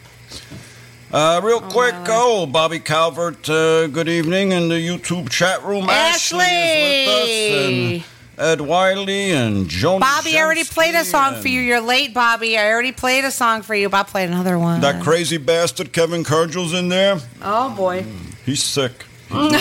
Uh, 1.13 1.43
real 1.45 1.61
quick, 1.61 1.95
oh, 2.09 2.47
Bobby 2.47 2.81
Calvert, 2.81 3.49
uh, 3.49 3.89
good 3.89 4.09
evening 4.09 4.53
in 4.53 4.69
the 4.69 4.75
YouTube 4.75 5.29
chat 5.29 5.63
room. 5.65 5.89
Ashley, 5.91 6.45
is 6.45 7.07
with 7.07 7.15
us, 7.15 7.29
and 7.69 8.05
Ed 8.39 8.61
Wiley 8.61 9.33
and 9.33 9.69
Joan. 9.69 10.01
Bobby, 10.01 10.37
I 10.39 10.43
already 10.43 10.65
played 10.65 10.95
a 10.95 11.05
song 11.05 11.41
for 11.41 11.49
you. 11.49 11.61
You're 11.61 11.81
late, 11.81 12.13
Bobby. 12.13 12.59
I 12.59 12.71
already 12.71 12.93
played 12.93 13.25
a 13.25 13.31
song 13.31 13.63
for 13.63 13.75
you. 13.75 13.89
But 13.89 13.97
I'll 13.99 14.05
play 14.05 14.25
another 14.25 14.59
one. 14.59 14.81
That 14.81 15.03
crazy 15.03 15.37
bastard 15.37 15.93
Kevin 15.93 16.25
Kurgel's 16.25 16.73
in 16.73 16.89
there. 16.89 17.21
oh, 17.43 17.75
boy. 17.77 18.05
He's 18.45 18.63
sick. 18.63 18.93
He's. 19.29 19.53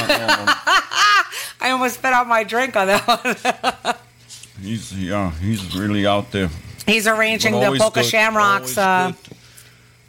I 1.63 1.69
almost 1.71 1.95
spit 1.95 2.11
out 2.11 2.27
my 2.27 2.43
drink 2.43 2.75
on 2.75 2.87
that 2.87 3.07
one. 3.07 3.95
he's 4.61 4.93
yeah, 4.93 5.31
he's 5.31 5.75
really 5.75 6.05
out 6.05 6.31
there. 6.31 6.49
He's 6.85 7.07
arranging 7.07 7.53
the 7.53 7.77
Polka 7.77 8.01
good, 8.01 8.09
Shamrocks, 8.09 8.77
uh, 8.77 9.13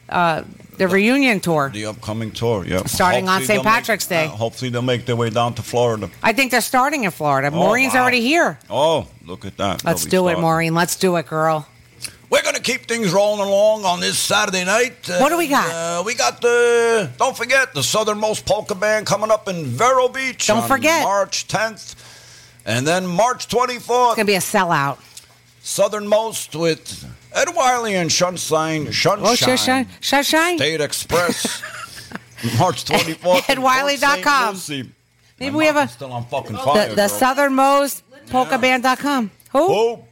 uh, 0.09 0.43
the 0.77 0.89
reunion 0.89 1.41
tour. 1.41 1.71
The 1.73 1.87
upcoming 1.87 2.31
tour, 2.31 2.65
yeah. 2.67 2.85
Starting 2.85 3.29
on 3.29 3.41
St. 3.41 3.49
they'll 3.49 3.65
make- 3.65 3.73
Patrick's 3.73 4.07
Day. 4.07 4.25
uh, 4.27 4.29
hopefully 4.29 4.71
they'll 4.71 4.83
make 4.83 5.07
their 5.07 5.17
way 5.17 5.31
down 5.31 5.55
to 5.55 5.63
Florida. 5.63 6.11
I 6.23 6.33
think 6.33 6.51
they're 6.51 6.61
starting 6.61 7.05
in 7.05 7.11
Florida. 7.11 7.49
Oh, 7.49 7.57
Maureen's 7.59 7.95
wow. 7.95 8.03
already 8.03 8.21
here. 8.21 8.59
Oh, 8.69 9.07
look 9.25 9.45
at 9.45 9.57
that. 9.59 9.85
Let's 9.85 10.05
do 10.05 10.27
be 10.27 10.33
it. 10.33 10.39
Maureen. 10.39 10.75
Let's 10.75 10.97
do 10.97 11.17
it, 11.17 11.27
girl. 11.27 11.67
We're 12.31 12.43
going 12.43 12.57
to 12.57 12.63
keep 12.63 12.87
things 12.89 13.13
rolling 13.13 13.47
along 13.47 13.85
on 13.85 14.01
this 14.01 14.19
Saturday 14.19 14.65
night. 14.65 15.09
What 15.09 15.29
do 15.29 15.39
we 15.39 15.47
got? 15.47 15.71
Uh, 15.71 16.03
we 16.05 16.15
got 16.15 16.41
the, 16.41 17.09
don't 17.17 17.37
forget, 17.37 17.75
the 17.75 17.83
Southernmost 17.83 18.45
Polka 18.45 18.75
Band 18.75 19.07
coming 19.07 19.31
up 19.31 19.47
in 19.47 19.67
Vero 19.67 20.09
Beach. 20.09 20.47
Don't 20.49 20.63
on 20.63 20.69
forget. 20.69 21.05
March 21.05 21.47
10th. 21.47 21.95
And 22.67 22.87
then 22.87 23.07
March 23.07 23.47
24th. 23.49 23.77
It's 23.77 23.87
going 23.89 24.17
to 24.17 24.25
be 24.25 24.35
a 24.35 24.39
sellout. 24.39 24.99
Southernmost 25.63 26.57
with 26.57 27.05
Ed 27.35 27.49
Wiley 27.55 27.95
and 27.97 28.11
Sunshine. 28.13 28.85
Sunshine. 28.93 29.19
Oh, 29.23 29.35
Sunshine. 29.35 29.89
Sunshine. 30.01 30.57
State 30.59 30.81
Express. 30.81 31.63
March 32.59 32.85
24th. 32.85 33.41
EdWiley.com. 33.43 34.61
Maybe 34.69 34.91
Maybe 35.41 35.57
we 35.57 35.67
have 35.67 35.77
a 35.77 35.89
still 35.89 36.13
on 36.13 36.25
fucking 36.27 36.57
fire. 36.57 36.85
the, 36.91 36.95
the 36.95 36.97
girl. 36.97 37.09
southernmost 37.09 38.03
polkaband.com. 38.29 39.31
Who? 39.53 39.67
Who? 39.67 40.05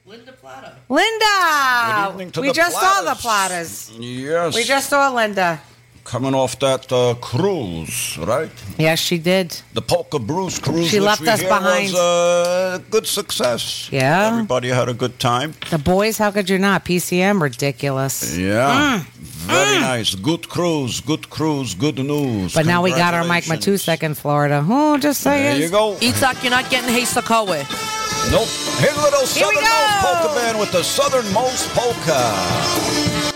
Linda. 0.89 2.11
evening 2.11 2.31
to 2.33 2.41
we 2.41 2.49
the 2.49 2.55
just 2.55 2.79
saw 2.79 3.03
the 3.03 3.15
Platters. 3.15 3.89
platters. 3.91 3.99
Yes. 3.99 4.55
We 4.55 4.65
just 4.65 4.89
saw 4.91 5.11
Linda. 5.13 5.61
Coming 6.05 6.35
off 6.35 6.59
that 6.61 6.93
uh, 6.93 7.15
cruise, 7.21 8.19
right? 8.19 8.51
Yes, 8.79 8.99
she 8.99 9.19
did. 9.19 9.57
The 9.75 9.83
Polka 9.83 10.19
Bruce 10.19 10.59
cruise. 10.59 10.89
She 10.89 10.99
which 10.99 11.07
left 11.07 11.21
we 11.23 11.29
us 11.29 11.41
hear 11.41 11.49
behind. 11.49 11.93
Was 11.93 12.79
a 12.79 12.83
good 12.91 13.07
success. 13.07 13.89
Yeah. 13.93 14.29
Everybody 14.33 14.69
had 14.69 14.89
a 14.89 14.95
good 14.95 15.19
time. 15.19 15.55
The 15.71 15.79
boys, 15.79 16.19
how 16.19 16.31
could 16.31 16.49
you 16.51 16.59
not? 16.59 16.85
PCM, 16.85 17.41
ridiculous. 17.41 18.37
Yeah. 18.37 19.01
Mm. 19.01 19.07
Very 19.47 19.81
nice. 19.81 20.15
Good 20.15 20.49
cruise. 20.49 21.01
Good 21.01 21.31
cruise. 21.31 21.75
Good 21.75 21.99
news. 21.99 22.55
But 22.55 22.67
now 22.67 22.83
we 22.83 22.91
got 22.91 23.15
our 23.15 23.25
Mike 23.25 23.45
Congratulations. 23.45 23.87
Matusek 23.87 24.03
in 24.03 24.15
Florida. 24.15 24.65
Oh, 24.69 24.99
just 24.99 25.21
saying. 25.21 25.59
There 25.59 25.67
you 25.67 25.71
go. 25.71 25.97
Itzhak, 25.97 26.43
you're 26.43 26.51
not 26.51 26.71
getting 26.71 26.95
Heisakawe. 26.95 27.91
Nope. 28.31 28.47
Here's 28.79 28.97
a 28.97 29.01
little 29.03 29.27
Here 29.27 29.49
we 29.49 29.57
Southernmost 29.57 30.03
go. 30.03 30.21
Polka 30.21 30.35
band 30.39 30.59
with 30.61 30.73
the 30.73 30.83
Southernmost 30.83 31.69
Polka. 31.71 33.32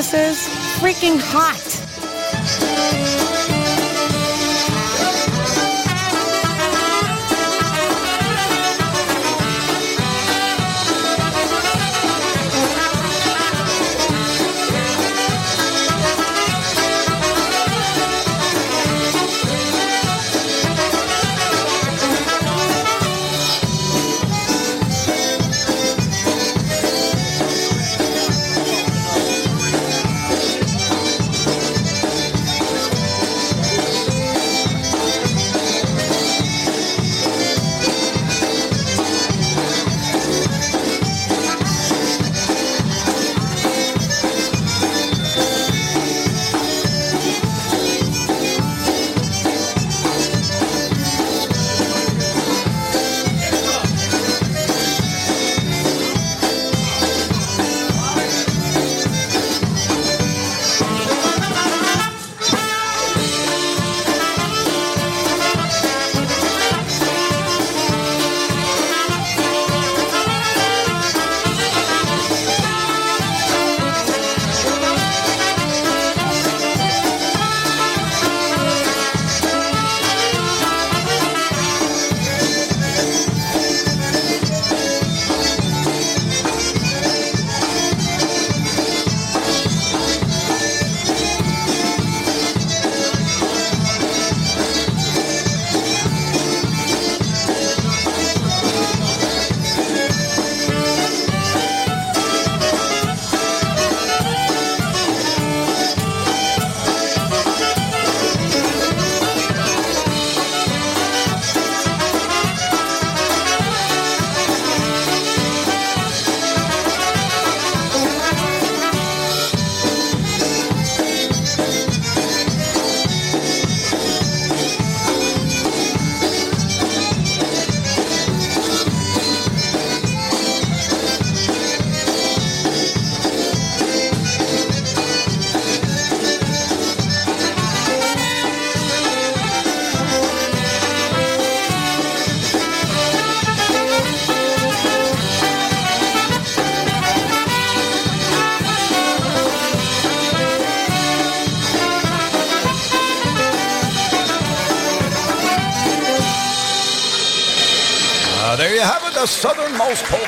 This 0.00 0.14
is? 0.14 0.48
Freaking 0.80 1.20
hot. 1.20 3.19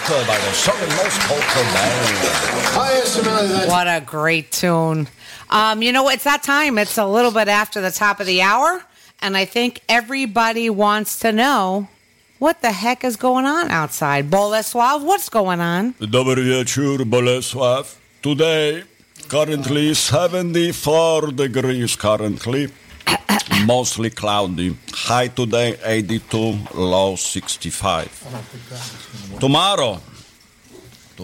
Southernmost 0.05 0.27
by 0.27 0.39
the 0.39 0.53
Southernmost 0.53 1.21
Polka 1.21 1.63
Band. 2.75 3.69
What 3.69 3.87
a 3.87 4.01
great 4.05 4.51
tune. 4.51 5.07
Um, 5.51 5.83
you 5.83 5.93
know, 5.93 6.09
it's 6.09 6.25
that 6.25 6.43
time. 6.43 6.79
It's 6.79 6.99
a 6.99 7.07
little 7.07 7.31
bit 7.31 7.49
after 7.49 7.81
the 7.81 7.91
top 7.91 8.19
of 8.21 8.27
the 8.27 8.43
hour. 8.43 8.83
And 9.21 9.37
I 9.37 9.45
think 9.45 9.81
everybody 9.89 10.69
wants 10.71 11.21
to 11.21 11.31
know 11.33 11.89
what 12.41 12.63
the 12.63 12.73
heck 12.73 13.05
is 13.05 13.17
going 13.17 13.45
on 13.45 13.71
outside. 13.71 14.29
Boleslav, 14.31 15.05
what's 15.05 15.29
going 15.29 15.61
on? 15.61 15.95
Dobry 16.01 16.43
wieczór, 16.45 17.05
Bolesław. 17.05 17.95
Today, 18.23 18.83
currently 19.29 19.95
74 19.95 21.33
degrees 21.33 21.97
currently. 21.97 22.69
Mostly 23.67 24.11
cloudy. 24.11 24.75
High 24.93 25.29
today 25.29 25.77
82, 25.85 26.59
low 26.75 27.17
65. 27.17 28.09
Tomorrow. 29.43 29.99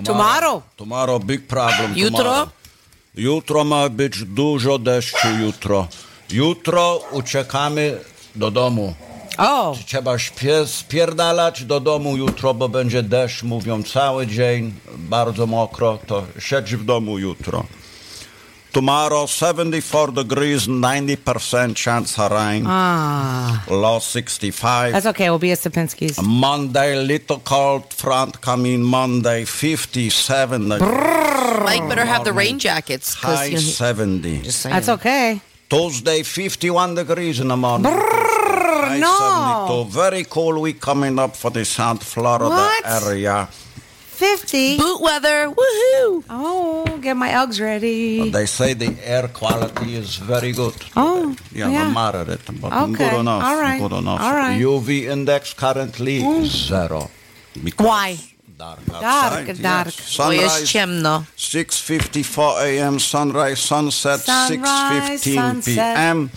Tomorrow. 0.05 0.63
Tomorrow 0.77 1.19
big 1.25 1.47
problem. 1.47 1.95
Jutro? 1.97 2.19
Tomorrow. 2.19 2.49
Jutro 3.15 3.65
ma 3.65 3.89
być 3.89 4.25
dużo 4.25 4.79
deszczu 4.79 5.29
jutro. 5.41 5.89
Jutro 6.31 7.01
uciekamy 7.13 7.99
do 8.35 8.51
domu. 8.51 8.95
O, 9.39 9.77
Trzeba 9.87 10.17
śpie- 10.19 10.67
spierdalać 10.67 11.65
do 11.65 11.81
domu 11.81 12.17
jutro, 12.17 12.55
bo 12.55 12.69
będzie 12.69 13.03
deszcz, 13.03 13.43
mówią 13.43 13.83
cały 13.83 14.27
dzień, 14.27 14.75
bardzo 14.99 15.47
mokro, 15.47 15.99
to 16.07 16.23
siedź 16.39 16.77
w 16.77 16.85
domu 16.85 17.19
jutro. 17.19 17.65
Tomorrow 18.83 19.27
74 19.27 20.13
degrees, 20.13 20.69
90% 20.69 21.75
chance 21.75 22.17
of 22.17 22.31
rain, 22.31 22.63
ah. 22.65 23.65
low 23.69 23.99
65. 23.99 24.93
That's 24.93 25.07
okay. 25.07 25.29
We'll 25.31 25.41
be 25.41 25.51
at 25.51 25.59
Sapinski's. 25.59 26.23
Monday, 26.23 26.95
little 26.95 27.41
cold 27.41 27.93
front 27.93 28.41
coming 28.41 28.85
Monday, 28.85 29.45
57 29.47 30.69
degrees, 30.69 30.91
Mike 31.67 31.89
better 31.89 32.05
have 32.05 32.23
the 32.23 32.33
rain 32.33 32.61
jackets. 32.61 33.17
'cause, 33.17 33.39
high 33.39 33.45
you 33.47 33.55
know, 33.55 33.61
70. 33.61 34.43
just 34.43 34.61
saying. 34.61 34.73
That's 34.73 34.89
okay. 34.89 35.41
Tuesday, 35.69 36.23
51 36.23 36.95
degrees 36.95 37.41
in 37.41 37.49
the 37.49 37.57
morning. 37.57 37.91
High 37.93 38.99
no. 39.01 39.67
72. 39.67 39.91
Very 39.91 40.25
cool 40.31 40.61
week 40.61 40.81
coming 40.81 41.19
up 41.19 41.35
for 41.35 41.51
the 41.51 41.65
South 41.65 42.05
Florida 42.05 42.49
What? 42.49 42.87
area. 43.03 43.49
50. 44.19 44.79
Boot 44.79 45.01
weather. 45.01 45.49
Woohoo. 45.49 46.25
Oh, 46.29 46.85
get 47.01 47.17
my 47.17 47.31
Uggs 47.31 47.61
ready. 47.61 48.31
They 48.31 48.47
say 48.47 48.75
the 48.75 48.95
air 49.05 49.29
quality 49.29 49.95
is 49.95 50.17
very 50.17 50.53
good. 50.53 50.75
Oh, 50.97 51.37
Yeah, 51.55 51.71
yeah. 51.71 51.89
moderate, 51.93 52.41
but 52.61 52.73
Okay, 52.73 52.95
good 52.99 53.21
enough. 53.21 53.43
all 53.45 53.61
right, 53.61 53.81
Good 53.81 53.93
enough. 53.93 54.21
all 54.21 54.35
right. 54.35 54.59
UV 54.61 55.07
index 55.07 55.55
currently 55.55 56.21
mm. 56.21 56.45
zero. 56.47 57.11
Because 57.63 57.87
Why? 57.87 58.19
Dark 58.59 58.81
Dark, 58.87 59.47
outside. 59.47 59.63
dark. 59.63 59.87
Yes. 59.87 60.17
Bo 60.17 60.33
jest 60.33 60.51
Sunrise 60.51 60.67
ciemno. 60.67 61.25
6:54 61.37 62.59
a.m. 62.67 62.99
Sunrise, 62.99 63.61
sunset 63.63 64.21
Sunrise, 64.21 65.23
6:15 65.23 65.35
sunset. 65.35 65.95
p.m. 65.97 66.31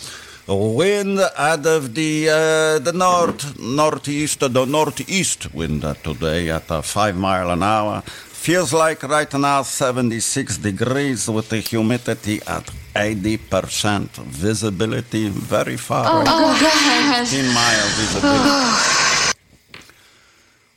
Wind 0.48 1.20
out 1.38 1.66
of 1.66 1.94
the 1.94 2.30
uh, 2.30 2.80
the 2.80 2.92
north 2.94 3.60
northeast, 3.60 4.40
the 4.40 4.66
northeast 4.66 5.54
wind 5.54 5.84
today 6.04 6.50
at 6.50 6.70
uh, 6.72 6.82
five 6.82 7.16
mile 7.16 7.52
an 7.52 7.64
hour. 7.64 8.02
Feels 8.42 8.74
like 8.74 9.04
right 9.04 9.32
now 9.34 9.62
76 9.62 10.58
degrees 10.58 11.28
with 11.30 11.50
the 11.50 11.60
humidity 11.60 12.42
at 12.48 12.66
80%. 12.96 14.10
Visibility 14.18 15.30
very 15.30 15.78
far. 15.78 16.06
Oh, 16.08 16.22
away. 16.22 16.60
God. 16.60 17.28
15 17.28 17.54
mile 17.54 17.88
visibility. 18.00 19.38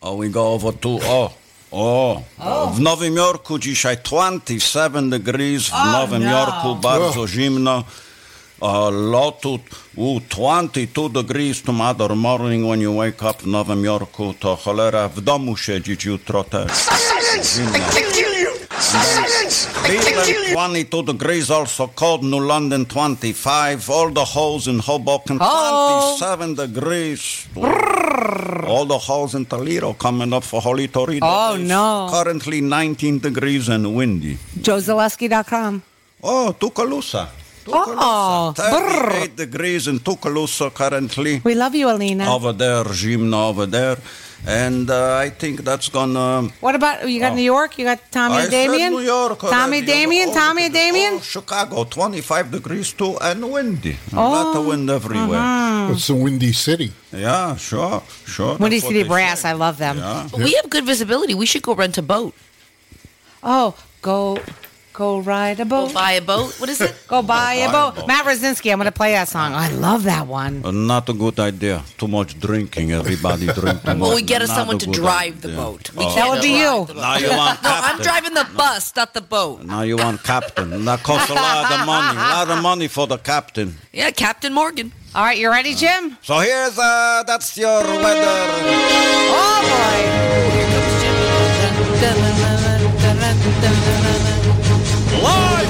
Oh, 0.02 0.16
we 0.16 0.28
go 0.28 0.52
over 0.52 0.72
to, 0.72 0.98
oh, 1.02 1.32
o, 1.72 2.22
w 2.74 2.80
Nowym 2.80 3.14
Jorku 3.14 3.58
dzisiaj 3.58 3.96
27 3.96 5.10
degrees, 5.10 5.68
w 5.68 5.92
Nowym 5.92 6.22
no. 6.22 6.30
Jorku 6.30 6.76
bardzo 6.76 7.26
zimno. 7.26 7.84
Uh, 8.60 8.88
lotu 9.10 9.58
u 9.96 10.20
22 10.28 11.08
degrees 11.08 11.62
tomorrow 11.62 12.14
morning 12.16 12.64
when 12.68 12.80
you 12.80 12.92
wake 12.96 13.22
up 13.30 13.42
w 13.42 13.46
Nowym 13.46 13.84
Jorku, 13.84 14.34
to 14.40 14.56
cholera 14.56 15.08
w 15.08 15.20
domu 15.20 15.56
siedzieć 15.56 16.04
jutro 16.04 16.44
też. 16.44 16.70
Zimno. 17.42 17.78
Cleveland 19.84 20.28
22 20.52 21.02
degrees, 21.02 21.50
also 21.50 21.88
cold. 21.88 22.22
New 22.22 22.40
London 22.42 22.86
25. 22.86 23.90
All 23.90 24.12
the 24.12 24.24
holes 24.24 24.66
in 24.66 24.80
Hoboken 24.80 25.38
Oh. 25.40 26.16
27 26.18 26.54
degrees. 26.54 27.46
All 28.68 28.86
the 28.86 28.98
holes 28.98 29.34
in 29.34 29.46
Toledo 29.46 29.94
coming 29.94 30.32
up 30.32 30.44
for 30.44 30.62
Holy 30.62 30.88
Toledo. 30.88 31.26
Oh, 31.26 31.56
Days. 31.56 31.68
no. 31.68 32.08
Currently 32.10 32.60
19 32.60 33.18
degrees 33.20 33.68
and 33.68 33.86
windy. 33.96 34.38
JoeZaleski.com. 34.62 35.82
Oh, 36.22 36.52
Tuscaloosa. 37.64 37.96
Oh, 38.00 38.52
brr. 38.56 39.10
38 39.10 39.36
degrees 39.36 39.88
in 39.88 39.98
Tuscaloosa 40.00 40.70
currently. 40.70 41.40
We 41.44 41.54
love 41.54 41.74
you, 41.74 41.88
Alina. 41.90 42.32
Over 42.34 42.52
there, 42.52 42.84
Zimno 42.84 43.48
over 43.50 43.66
there. 43.66 43.96
And 44.46 44.90
uh, 44.90 45.16
I 45.16 45.30
think 45.30 45.64
that's 45.64 45.88
gonna. 45.88 46.50
What 46.60 46.74
about 46.74 47.08
you 47.08 47.18
got 47.18 47.32
Oh. 47.32 47.34
New 47.34 47.48
York? 47.56 47.78
You 47.78 47.86
got 47.86 47.98
Tommy 48.12 48.34
I 48.34 48.40
and 48.42 48.50
said 48.52 48.66
Damien? 48.66 48.92
New 48.92 49.00
York 49.00 49.38
Tommy 49.38 49.78
already. 49.78 49.86
Damien? 49.86 50.28
Oh, 50.28 50.34
Tommy 50.34 50.64
and 50.66 50.74
Damien? 50.74 51.12
Oh, 51.16 51.20
Chicago, 51.20 51.84
25 51.84 52.50
degrees 52.50 52.92
too, 52.92 53.16
and 53.22 53.40
windy. 53.50 53.96
Oh. 54.12 54.18
A 54.18 54.28
lot 54.28 54.56
of 54.56 54.66
wind 54.66 54.90
everywhere. 54.90 55.38
uh-huh. 55.40 55.92
It's 55.96 56.10
a 56.10 56.14
Windy 56.14 56.52
City. 56.52 56.92
Yeah, 57.10 57.56
sure, 57.56 58.02
sure. 58.26 58.58
Windy 58.58 58.76
That's 58.80 58.84
what 58.84 58.92
City 58.92 59.08
Brass. 59.08 59.40
say. 59.40 59.48
I 59.48 59.52
love 59.54 59.78
them. 59.78 59.96
Yeah. 59.96 60.28
But 60.30 60.40
we 60.40 60.52
have 60.60 60.68
good 60.68 60.84
visibility. 60.84 61.32
We 61.34 61.46
should 61.46 61.62
go 61.62 61.74
rent 61.74 61.96
a 61.96 62.02
boat. 62.02 62.34
Oh, 63.42 63.74
go 64.02 64.38
go 64.94 65.18
ride 65.18 65.58
a 65.60 65.64
boat. 65.66 65.88
Go 65.88 65.94
buy 65.94 66.12
a 66.12 66.20
boat. 66.22 66.54
What 66.60 66.70
is 66.70 66.80
it? 66.80 66.94
Go 67.08 67.20
buy 67.20 67.54
a 67.54 67.66
buy 67.66 67.68
a 67.68 67.72
boat. 67.72 67.96
boat. 67.96 68.06
Matt 68.08 68.24
Rosinski, 68.24 68.70
I'm 68.72 68.78
going 68.78 68.86
to 68.86 68.92
play 69.02 69.12
that 69.12 69.28
song. 69.28 69.52
I 69.52 69.68
love 69.86 70.04
that 70.04 70.26
one. 70.26 70.64
Uh, 70.64 70.70
not 70.70 71.08
a 71.08 71.12
good 71.12 71.38
idea. 71.40 71.82
Too 71.98 72.08
much 72.08 72.38
drinking. 72.40 72.92
Everybody 72.92 73.46
drink 73.60 73.82
too 73.82 73.88
much. 73.94 73.98
Well, 74.00 74.14
we 74.14 74.22
get 74.22 74.38
Not 74.40 74.48
someone 74.56 74.78
to 74.78 74.86
good 74.86 74.94
drive 74.94 75.34
the 75.42 75.48
boat. 75.48 75.90
We 75.94 76.04
Oh. 76.04 76.14
can't 76.14 76.16
That 76.16 76.28
would 76.30 76.42
be 76.42 76.54
you. 76.64 76.74
Now 77.00 77.16
you 77.18 77.28
want 77.42 77.62
No, 77.62 77.70
I'm 77.88 77.98
driving 78.08 78.34
the 78.34 78.46
bus, 78.56 78.94
not 78.96 79.12
the 79.12 79.20
boat. 79.20 79.64
Now 79.64 79.82
you 79.82 79.96
want 79.96 80.22
captain. 80.22 80.84
That 80.86 81.02
costs 81.02 81.28
a 81.30 81.34
lot 81.34 81.70
of 81.74 81.86
money. 81.86 82.16
A 82.16 82.30
lot 82.38 82.48
of 82.50 82.62
money 82.62 82.88
for 82.88 83.06
the 83.06 83.18
captain. 83.18 83.76
Yeah, 83.92 84.10
Captain 84.12 84.52
Morgan. 84.54 84.92
All 85.14 85.22
right, 85.24 85.38
you 85.38 85.48
ready, 85.50 85.74
Jim? 85.74 86.16
So 86.22 86.38
here's 86.38 86.78
uh, 86.78 87.22
that's 87.26 87.56
your 87.58 87.82
weather. 87.82 88.36
Oh, 89.36 89.60
boy. 89.70 90.63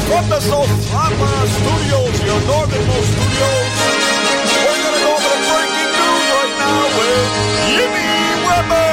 From 0.04 0.28
the 0.28 0.36
SoFlaPA 0.36 1.32
Studios, 1.48 2.14
your 2.24 2.40
northernmost 2.46 3.10
studios. 3.12 3.72
We're 4.52 4.82
gonna 4.84 5.00
go 5.00 5.10
over 5.16 5.30
the 5.32 5.40
breaking 5.48 5.90
news 5.96 6.24
right 6.30 6.54
now 6.60 6.80
with 6.98 7.28
Jimmy 7.72 8.12
Weber. 8.44 8.88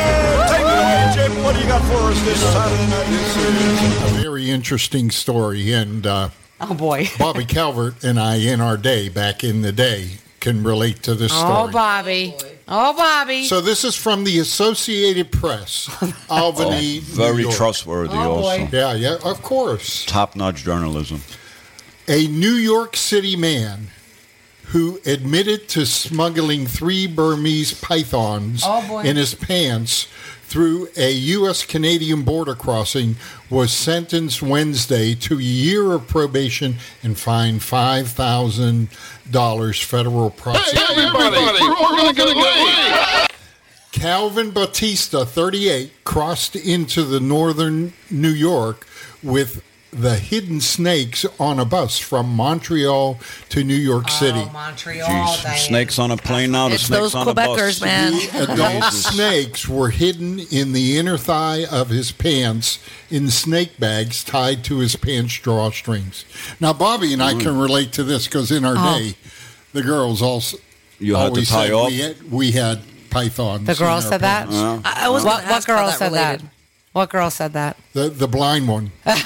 Take 0.48 0.66
it 0.66 0.80
away, 0.82 1.04
Jim. 1.14 1.44
What 1.44 1.52
do 1.56 1.60
you 1.62 1.68
got 1.68 1.82
for 1.84 2.12
us 2.12 2.20
this 2.24 2.40
Saturday 2.40 2.88
night? 2.90 4.18
A 4.20 4.22
very 4.22 4.50
interesting 4.50 5.12
story, 5.12 5.74
and 5.74 6.08
uh, 6.08 6.30
Oh, 6.62 6.74
boy. 6.76 7.10
Bobby 7.20 7.44
Calvert 7.46 8.04
and 8.04 8.20
I, 8.20 8.36
in 8.36 8.62
our 8.62 8.78
day, 8.78 9.10
back 9.10 9.44
in 9.44 9.62
the 9.64 9.72
day, 9.72 10.12
can 10.42 10.64
relate 10.64 11.04
to 11.04 11.16
this 11.16 11.32
oh, 11.34 11.38
story. 11.40 11.70
Oh. 11.70 11.72
Bobby. 11.72 12.36
Oh, 12.68 12.94
Bobby. 12.94 13.46
So 13.46 13.62
this 13.62 13.84
is 13.86 13.96
from 13.96 14.24
the 14.26 14.40
Associated 14.40 15.32
Press, 15.32 15.90
Albany, 16.30 16.70
oh, 16.70 16.80
New 16.80 17.02
Very 17.02 17.44
York. 17.44 17.56
trustworthy, 17.56 18.16
Oh, 18.16 18.44
also. 18.44 18.68
Yeah, 18.72 18.94
yeah, 18.94 19.18
of 19.24 19.42
course. 19.42 20.06
Top-notch 20.06 20.64
journalism. 20.64 21.22
A 22.08 22.28
New 22.28 22.54
York 22.54 22.98
City 22.98 23.36
man 23.36 23.88
who 24.68 25.00
admitted 25.06 25.68
to 25.70 25.86
smuggling 25.86 26.66
three 26.66 27.06
Burmese 27.08 27.74
pythons 27.74 28.64
Oh, 28.66 29.00
in 29.00 29.18
his 29.18 29.36
pants 29.36 30.08
through 30.52 30.90
a 30.98 31.12
U.S. 31.12 31.66
Canadian 31.66 32.24
border 32.24 32.56
crossing 32.56 33.16
was 33.50 33.72
sentenced 33.72 34.42
Wednesday 34.42 35.16
to 35.16 35.38
a 35.38 35.42
year 35.42 35.94
of 35.94 36.08
probation 36.10 36.76
and 37.02 37.18
fined 37.18 37.62
$5,000 37.62 39.84
federal 39.86 40.30
prosecution. 40.30 40.88
Calvin 43.94 44.52
Batista, 44.52 45.24
38, 45.26 46.04
crossed 46.04 46.56
into 46.58 47.04
the 47.04 47.20
northern 47.22 47.94
New 48.10 48.30
York 48.30 48.86
with 49.24 49.64
the 49.92 50.16
hidden 50.16 50.62
snakes 50.62 51.26
on 51.38 51.60
a 51.60 51.66
bus 51.66 52.00
from 52.00 52.30
Montreal 52.30 53.20
to 53.50 53.64
New 53.64 53.76
York 53.76 54.06
oh, 54.08 54.12
City. 54.12 54.40
Oh, 54.42 54.50
Montreal. 54.54 55.08
Jeez, 55.08 55.68
snakes 55.68 56.00
on 56.00 56.12
a 56.12 56.18
plane 56.18 56.52
now. 56.52 56.70
The 56.70 56.76
It's 56.76 56.86
snakes 56.86 57.02
those 57.02 57.16
on 57.16 57.28
a 57.28 57.34
bus. 57.34 57.60
Quebecers, 57.60 57.82
man. 57.84 58.14
Adult 58.50 58.94
snakes 58.94 59.68
were 59.68 59.90
hidden 59.90 60.40
in 60.52 60.72
the 60.72 60.98
inner 60.98 61.18
thigh 61.18 61.66
of 61.70 61.90
his 61.90 62.12
pants 62.14 62.80
in 63.10 63.30
snake 63.30 63.78
bags 63.80 64.24
tied 64.24 64.64
to 64.66 64.78
his 64.80 64.96
pants 64.96 65.34
drawstrings. 65.40 66.24
Now, 66.62 66.72
Bobby 66.72 67.12
and 67.12 67.22
I 67.22 67.34
mm. 67.34 67.42
can 67.42 67.58
relate 67.60 67.92
to 67.94 68.04
this 68.04 68.28
because 68.28 68.50
in 68.52 68.64
our 68.64 68.76
Oh. 68.78 68.98
day, 68.98 69.16
the 69.74 69.82
girls 69.84 70.22
also 70.22 70.58
You 71.00 71.16
had 71.16 71.34
to 71.36 71.46
tie 71.46 71.66
said 71.66 71.74
off. 71.74 71.90
we 71.90 71.98
had, 72.00 72.32
we 72.32 72.52
had 72.52 72.82
pythons. 73.10 73.68
The 73.68 73.76
girl 73.76 73.98
in 73.98 74.02
their 74.04 74.10
said 74.12 74.22
that. 74.22 74.44
pants. 74.48 74.56
Uh-huh. 74.56 74.82
I, 74.86 75.06
I 75.08 75.10
was 75.10 75.26
what 75.26 75.44
what 75.46 75.66
girl 75.66 75.86
that 75.88 76.00
said 76.00 76.14
related. 76.14 76.42
that? 76.42 76.51
What 76.94 77.10
girl 77.10 77.30
said 77.30 77.54
that? 77.54 77.78
The 77.94 78.10
the 78.10 78.28
blind 78.28 78.68
one. 78.68 78.92
That's 79.06 79.24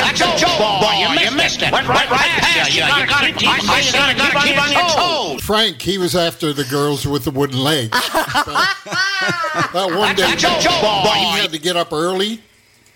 a 0.00 0.36
joke, 0.36 0.58
boy. 0.58 1.06
You 1.22 1.30
missed 1.36 1.62
it. 1.62 1.70
Went 1.72 1.86
right, 1.88 2.10
right 2.10 2.28
past 2.40 2.74
you. 2.74 2.82
You 2.82 3.06
gotta 3.06 3.32
keep, 3.32 3.48
I 3.48 3.58
say 3.80 4.10
you 4.10 4.16
gotta 4.16 4.46
keep 4.46 4.60
on 4.60 4.72
your 4.72 4.88
toes. 4.90 5.42
Frank, 5.44 5.80
he 5.80 5.96
was 5.98 6.14
after 6.16 6.52
the 6.52 6.64
girls 6.64 7.06
with 7.06 7.24
the 7.24 7.30
wooden 7.30 7.58
legs. 7.58 7.90
that 8.12 9.72
one 9.96 10.14
day, 10.16 10.22
That's 10.22 10.42
a 10.44 10.60
joke, 10.60 10.80
boy. 10.82 11.10
he 11.14 11.38
had 11.38 11.52
to 11.52 11.58
get 11.58 11.76
up 11.76 11.92
early, 11.92 12.40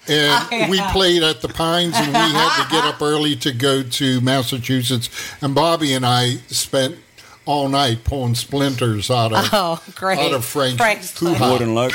and 0.08 0.32
Oh, 0.32 0.48
yeah. 0.50 0.68
we 0.70 0.80
played 0.92 1.22
at 1.22 1.40
the 1.40 1.48
Pines, 1.48 1.94
and 1.96 2.08
we 2.08 2.12
had 2.14 2.64
to 2.64 2.70
get 2.70 2.84
up 2.84 3.00
early 3.02 3.36
to 3.36 3.52
go 3.52 3.82
to 3.82 4.20
Massachusetts. 4.20 5.08
And 5.42 5.54
Bobby 5.54 5.92
and 5.94 6.04
I 6.04 6.36
spent 6.48 6.96
all 7.44 7.68
night 7.68 8.04
pulling 8.04 8.34
splinters 8.34 9.10
out 9.10 9.32
of 9.32 9.48
Oh, 9.52 9.82
great. 9.94 10.18
out 10.18 10.32
of 10.32 10.44
Frank's, 10.44 10.76
Frank's 10.76 11.18
hoo-ha. 11.18 11.52
Wooden 11.52 11.74
leg. 11.74 11.92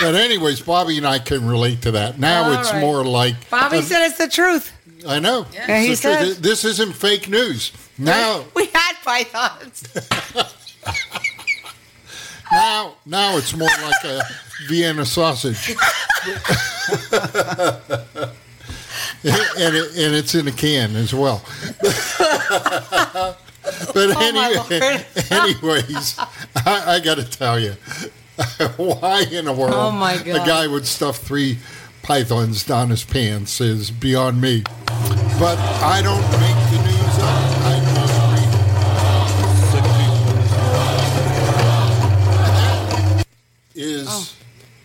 But 0.00 0.14
anyways, 0.14 0.60
Bobby 0.60 0.96
and 0.98 1.06
I 1.06 1.18
can 1.18 1.46
relate 1.48 1.82
to 1.82 1.90
that. 1.92 2.18
Now 2.20 2.44
All 2.44 2.52
it's 2.60 2.70
right. 2.72 2.80
more 2.80 3.04
like 3.04 3.50
Bobby 3.50 3.78
uh, 3.78 3.82
said 3.82 4.06
it's 4.06 4.16
the 4.18 4.28
truth. 4.28 4.72
I 5.06 5.18
know. 5.18 5.46
Yeah, 5.52 5.80
he 5.80 5.90
It's 5.92 6.00
truth. 6.02 6.34
said. 6.34 6.42
this 6.42 6.64
isn't 6.64 6.92
fake 6.92 7.28
news. 7.28 7.72
Now, 7.98 8.44
We 8.54 8.66
had 8.66 8.92
pythons. 9.04 9.82
now, 12.58 12.94
now 13.06 13.36
it's 13.36 13.54
more 13.56 13.68
like 13.82 14.04
a 14.04 14.20
Vienna 14.68 15.04
sausage, 15.06 15.76
and, 19.24 19.76
it, 19.76 19.96
and 19.96 20.14
it's 20.14 20.34
in 20.34 20.48
a 20.48 20.52
can 20.52 20.96
as 20.96 21.14
well. 21.14 21.42
but 23.94 23.96
Oh, 23.96 24.20
anyway, 24.20 25.04
anyways, 25.30 26.18
I, 26.66 26.96
I 26.96 27.00
got 27.00 27.16
to 27.16 27.24
tell 27.24 27.58
you, 27.60 27.72
why 28.76 29.24
in 29.30 29.44
the 29.44 29.52
world 29.52 29.74
Oh, 29.74 29.90
my 29.92 30.16
God. 30.18 30.42
a 30.42 30.46
guy 30.46 30.66
would 30.66 30.86
stuff 30.86 31.18
three 31.18 31.58
pythons 32.02 32.64
down 32.64 32.90
his 32.90 33.04
pants 33.04 33.60
is 33.60 33.90
beyond 33.90 34.40
me. 34.40 34.62
But 35.38 35.58
I 35.82 36.00
don't 36.02 36.22
make 36.40 36.56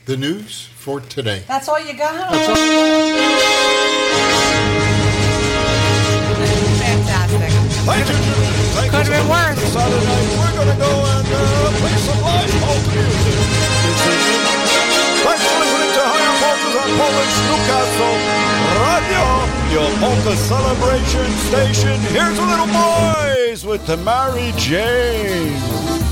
the 0.06 0.18
news 0.18 0.68
for 0.76 1.00
today. 1.00 1.44
That's 1.48 1.70
all 1.70 1.80
you 1.80 1.94
got? 1.98 2.32
That's 2.32 2.50
all 2.50 2.56
Fantastic. 6.84 7.52
Could 8.92 9.08
have 9.08 9.08
been 9.08 9.28
worse. 9.32 9.60
Saturday 9.72 10.06
night, 10.06 10.28
we're 10.36 10.56
going 10.56 10.72
to 10.72 10.78
go 10.78 10.92
and 10.92 11.28
uh, 11.28 11.72
play 11.80 11.96
some 12.04 12.20
live 12.22 12.52
polka 12.60 12.92
music 13.00 13.40
this 13.96 14.28
evening. 14.28 14.60
Thanks 15.24 15.44
for 15.48 15.56
listening 15.64 15.92
to 15.96 16.04
High 16.04 16.28
on 16.28 16.36
Polkas 16.44 16.76
on 16.84 16.90
Polish 17.00 17.36
Newcastle 17.48 18.18
Radio, 18.84 19.24
your 19.72 19.90
polka 20.04 20.36
celebration 20.36 21.32
station. 21.48 21.96
Here's 22.12 22.36
the 22.36 22.44
little 22.44 22.68
boys 22.68 23.66
with 23.66 23.88
the 23.88 23.98
Mary 23.98 24.52
Jane. 24.58 26.03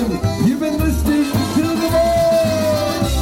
And 0.00 0.20
gentlemen. 0.20 0.48
You've 0.48 0.60
been 0.60 0.78
listening 0.78 1.24
to 1.24 1.62
the 1.62 1.88
Voice. 1.88 3.20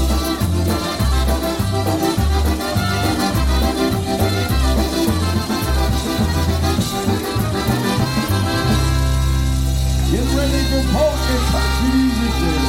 Get 10.10 10.24
ready 10.34 10.62
for 10.70 10.82
polka 10.94 11.36
country 11.52 11.90
music. 11.98 12.60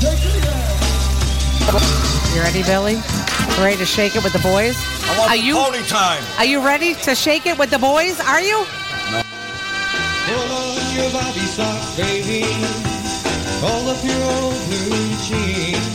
Take 0.00 0.24
it 0.24 0.44
away. 0.44 0.74
You 2.34 2.40
ready, 2.40 2.62
Billy? 2.62 2.96
Ready 3.62 3.76
to 3.76 3.84
shake 3.84 4.16
it 4.16 4.24
with 4.24 4.32
the 4.32 4.38
boys? 4.40 4.76
I 5.04 5.18
want 5.18 5.30
Are 5.30 5.36
the 5.36 5.42
you 5.42 5.54
pony 5.54 5.82
time. 5.86 6.24
Are 6.38 6.44
you 6.44 6.64
ready 6.64 6.94
to 6.94 7.14
shake 7.14 7.46
it 7.46 7.58
with 7.58 7.70
the 7.70 7.78
boys? 7.78 8.18
Are 8.20 8.40
you? 8.40 8.66
Pull 10.92 11.00
your 11.00 11.12
bobby 11.12 11.46
sock, 11.56 11.96
baby. 11.96 12.44
Roll 13.62 13.88
up 13.88 14.04
your 14.04 14.22
old 14.36 14.60
blue 14.68 15.08
jeans. 15.24 15.94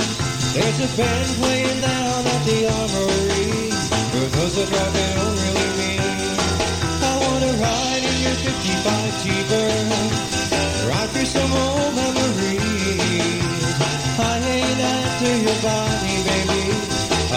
There's 0.54 0.80
a 0.82 0.90
band 0.98 1.30
playing 1.38 1.82
down 1.82 2.26
at 2.26 2.42
the 2.50 2.60
armory. 2.66 3.70
For 4.10 4.26
those 4.38 4.56
that 4.58 4.68
drive, 4.74 4.94
they 4.98 5.10
don't 5.14 5.38
really 5.46 5.70
mean. 5.78 6.02
I 7.10 7.14
wanna 7.22 7.52
ride 7.62 8.04
in 8.10 8.18
your 8.26 8.38
55 8.42 9.22
T-Bird. 9.22 9.86
Ride 10.90 11.10
through 11.14 11.30
some 11.30 11.52
old 11.54 11.94
memories. 11.94 12.58
I 14.18 14.34
ain't 14.50 14.82
after 14.82 15.34
your 15.46 15.60
body, 15.62 16.16
baby. 16.26 16.64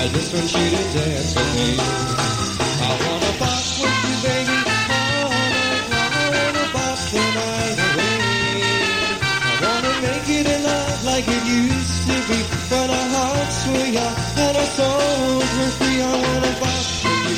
I 0.01 0.09
just 0.09 0.33
want 0.33 0.49
you 0.57 0.67
to 0.77 0.83
dance 0.97 1.35
with 1.37 1.53
me. 1.57 1.77
I 1.77 2.91
wanna 3.05 3.50
our 14.57 14.71
souls 14.79 15.51
were 15.59 15.73
free. 15.79 16.01
I 16.03 16.13
wanna 16.25 16.53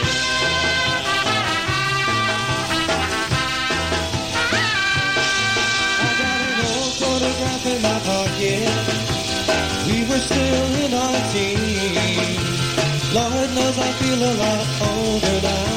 I 5.91 6.11
got 6.21 6.41
an 6.49 6.61
old 6.71 6.95
photograph 7.03 7.67
in 7.67 7.83
my 7.83 7.99
pocket. 8.11 8.71
We 9.89 10.05
were 10.09 10.19
still 10.21 10.75
in 10.85 10.95
our 10.95 11.21
teens. 11.33 12.52
Lord 13.15 13.51
knows 13.55 13.79
I 13.79 13.93
feel 14.01 14.23
a 14.23 14.33
lot 14.41 14.67
older 14.89 15.39
now, 15.43 15.73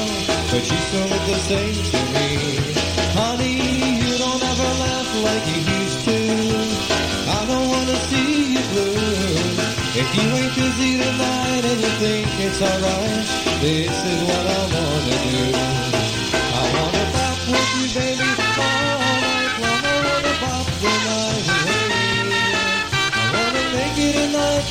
but 0.52 0.64
you 0.72 0.78
still 0.88 1.08
look 1.12 1.26
the 1.28 1.40
same 1.52 1.76
to 1.92 2.00
me. 2.16 2.30
Honey, 3.12 3.56
you 4.00 4.18
don't 4.18 4.42
ever 4.52 4.72
laugh 4.84 5.10
like 5.28 5.46
you 5.52 5.60
used 5.80 6.00
to. 6.08 6.20
I 7.38 7.46
don't 7.50 7.68
wanna 7.68 7.98
see 8.08 8.54
you 8.54 8.64
blue. 8.72 9.36
If 10.02 10.08
you 10.16 10.28
ain't 10.40 10.56
busy 10.56 10.92
tonight 11.04 11.64
and 11.72 11.80
you 11.84 11.94
think 12.04 12.28
it's 12.40 12.62
alright, 12.62 13.28
this 13.60 13.98
is 14.14 14.20
what 14.30 14.46
I 14.48 14.62
wanna 14.74 15.92
do. 15.92 15.95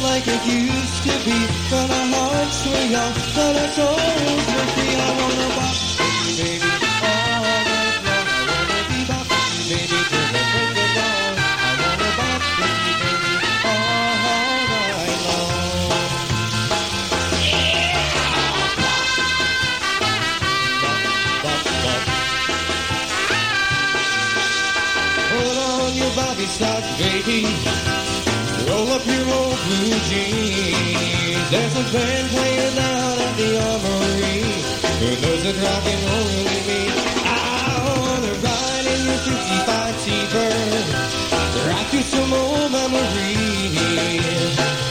Like 0.02 0.26
it 0.26 0.42
used 0.46 1.02
to 1.06 1.14
be. 1.24 1.38
When 1.70 1.90
our 1.90 2.06
hearts 2.14 2.66
were 2.66 2.86
young, 2.94 3.14
but 3.34 3.54
our 3.62 3.68
souls 3.76 4.46
were 4.54 4.68
free. 4.74 4.94
I 4.94 5.10
wanna 5.18 5.48
you, 5.82 6.34
baby, 6.38 6.70
all 7.10 7.42
night 7.44 8.00
long. 8.06 8.28
I 8.28 8.40
wanna 8.50 8.80
be 8.90 9.00
you, 9.56 9.64
baby, 9.70 9.98
till 10.10 10.28
the 10.34 10.42
break 10.52 10.78
of 10.84 10.90
dawn. 10.98 11.34
I 11.38 11.70
wanna 11.80 12.10
with 12.60 12.86
baby, 13.00 13.34
all 13.70 14.94
night 14.94 15.20
long. 15.28 15.52
Put 25.30 25.56
on 25.68 25.94
your 25.96 26.12
Bobby 26.16 26.46
socks, 26.46 26.90
baby. 26.98 28.13
Roll 28.68 28.88
up 28.96 29.04
your 29.06 29.26
old 29.38 29.58
blue 29.66 29.98
jeans. 30.08 31.50
There's 31.52 31.74
a 31.76 31.84
band 31.92 32.26
playing 32.34 32.78
out 32.78 33.18
at 33.26 33.34
the 33.36 33.50
armory. 33.70 34.40
Who 35.00 35.08
knows 35.22 35.42
that 35.44 35.56
rock 35.64 35.84
and 35.92 36.02
roll 36.08 36.26
really 36.32 36.62
mean? 36.68 36.92
I 37.28 37.76
wanna 38.00 38.32
ride 38.46 38.86
in 38.94 39.00
your 39.04 39.20
55 39.20 40.04
T-Bird. 40.04 40.86
Rock 41.68 41.86
through 41.92 42.08
some 42.14 42.32
old 42.32 42.72
memories. 42.72 43.76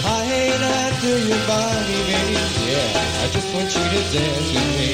I 0.06 0.22
ain't 0.42 0.64
after 0.82 1.14
your 1.30 1.42
body, 1.50 2.00
baby. 2.10 2.38
Yeah, 2.70 3.24
I 3.24 3.28
just 3.34 3.50
want 3.54 3.70
you 3.74 3.86
to 3.96 4.02
dance 4.14 4.50
with 4.54 4.72
me. 4.78 4.92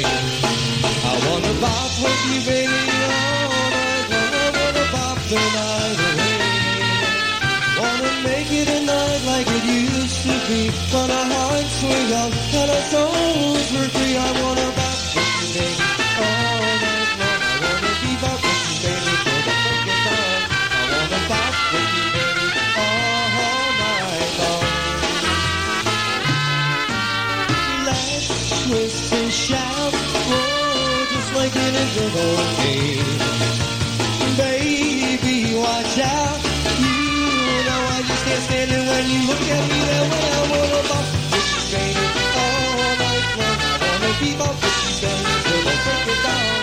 I 1.12 1.14
wanna 1.28 1.54
bop 1.60 1.92
with 2.04 2.22
you, 2.32 2.40
baby, 2.48 2.82
long. 3.04 3.52
I 4.12 4.48
wanna 4.56 4.86
bop 4.94 5.18
the 5.28 5.40
When 10.92 11.12
our 11.12 11.26
hearts 11.30 11.84
were 11.84 12.04
young 12.10 12.34
and 12.34 12.72
our 12.72 12.84
souls 12.90 13.68
were 13.74 13.90
free. 13.94 14.18
I 14.18 14.30
wanna 14.42 14.68
bop 14.74 14.98
with 15.14 15.34
you, 15.38 15.48
baby, 15.54 15.86
all 16.18 16.66
night 16.82 17.14
long. 17.22 17.42
I 17.46 17.62
wanna 17.62 17.94
be 18.02 18.12
bop 18.24 18.40
with 18.42 18.66
you, 18.66 18.78
baby, 18.90 19.14
till 19.22 19.42
the 19.46 19.54
break 19.62 19.86
of 19.94 20.00
dawn. 20.06 20.42
I 20.50 20.84
wanna 20.90 21.22
bop 21.30 21.54
with 21.74 21.94
you, 21.94 22.06
baby, 22.18 22.48
all 22.82 23.70
night 23.82 24.34
long. 24.42 24.66
Let's 27.86 28.66
twist 28.66 29.14
and 29.14 29.32
shout, 29.32 29.94
oh, 29.94 31.06
just 31.14 31.32
like 31.38 31.56
in 31.56 31.74
a 31.76 31.86
good. 31.94 32.18
Baby, 34.38 35.38
watch 35.56 36.00
out. 36.00 36.29
Can't 38.26 38.44
stand 38.44 38.72
it 38.72 38.84
when 38.90 39.06
you 39.12 39.20
look 39.30 39.44
at 39.56 39.64
me 39.70 39.80
that 39.90 40.06
way. 40.12 40.28
I 40.40 40.42
wanna 40.52 40.82
with 41.32 41.50
you, 41.54 41.64
baby, 41.74 42.06
all 42.42 42.94
night 43.04 43.28
long. 43.40 43.60
I 43.70 43.76
wanna 43.84 44.12
be 44.22 44.30
you, 44.84 44.94
baby, 45.02 45.34
till 45.48 45.62
the 45.68 45.76
break 45.84 46.08
of 46.14 46.24
dawn. 46.24 46.59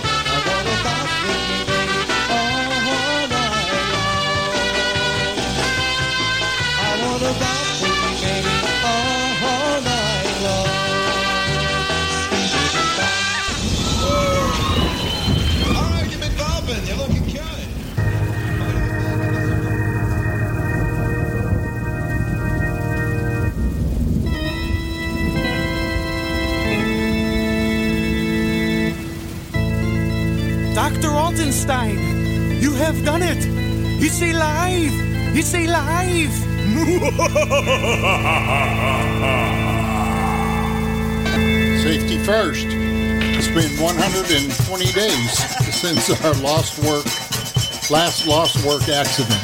Dr. 30.76 31.08
Altenstein, 31.08 32.60
you 32.60 32.74
have 32.74 33.02
done 33.02 33.22
it. 33.22 33.38
It's 33.98 34.20
alive. 34.20 34.92
It's 35.34 35.54
alive. 35.54 36.30
Safety 41.82 42.18
first. 42.18 42.66
It's 42.68 43.48
been 43.48 43.80
120 43.82 44.92
days 44.92 45.38
since 45.74 46.10
our 46.22 46.34
lost 46.42 46.78
work, 46.84 47.06
last 47.90 48.26
lost 48.26 48.62
work 48.66 48.86
accident. 48.90 49.40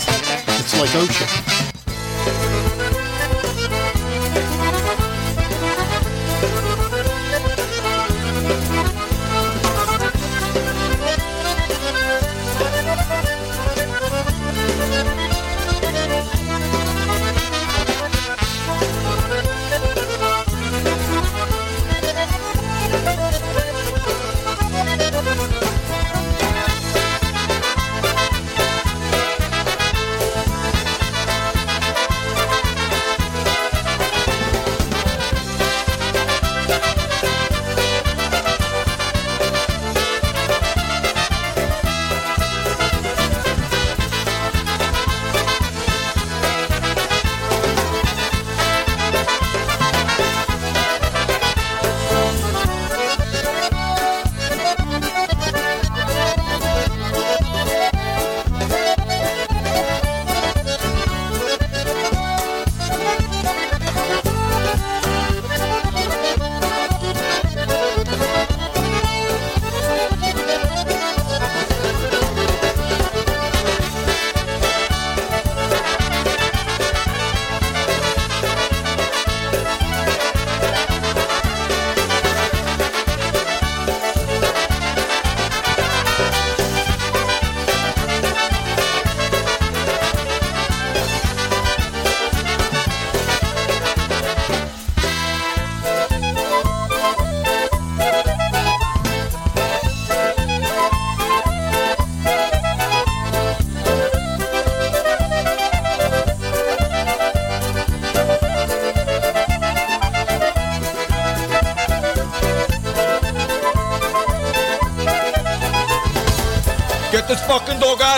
It's 0.61 0.79
like 0.79 0.91
OSHA. 0.91 1.72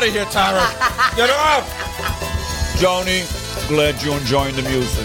Out 0.04 0.08
of 0.08 0.14
here, 0.14 0.24
Tara. 0.26 1.16
Get 1.16 1.30
out. 1.30 1.64
Joni, 2.76 3.24
glad 3.68 4.02
you're 4.02 4.18
enjoying 4.18 4.54
the 4.54 4.62
music. 4.62 5.03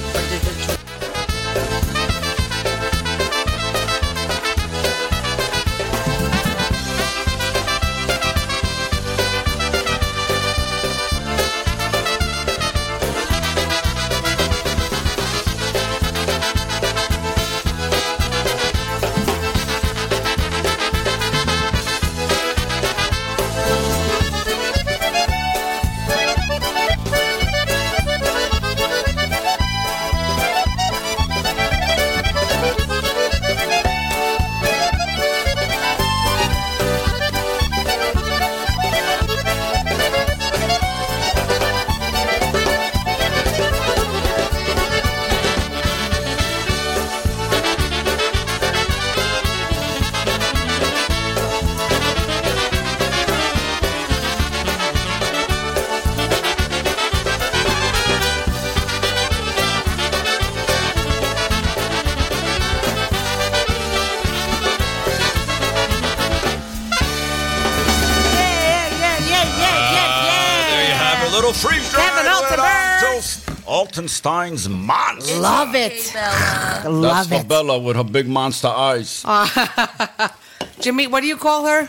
With 74.10 74.26
Alton 74.26 74.72
Monster. 74.72 75.40
Love 75.40 75.76
it. 75.76 76.12
That's 76.14 76.86
Love 76.88 77.28
for 77.28 77.36
it. 77.36 77.48
Bella 77.48 77.80
with 77.80 77.96
her 77.96 78.04
big 78.04 78.28
monster 78.28 78.68
eyes. 78.68 79.26
Jimmy, 80.80 81.08
what 81.08 81.22
do 81.22 81.28
you 81.28 81.38
call 81.38 81.66
her? 81.66 81.88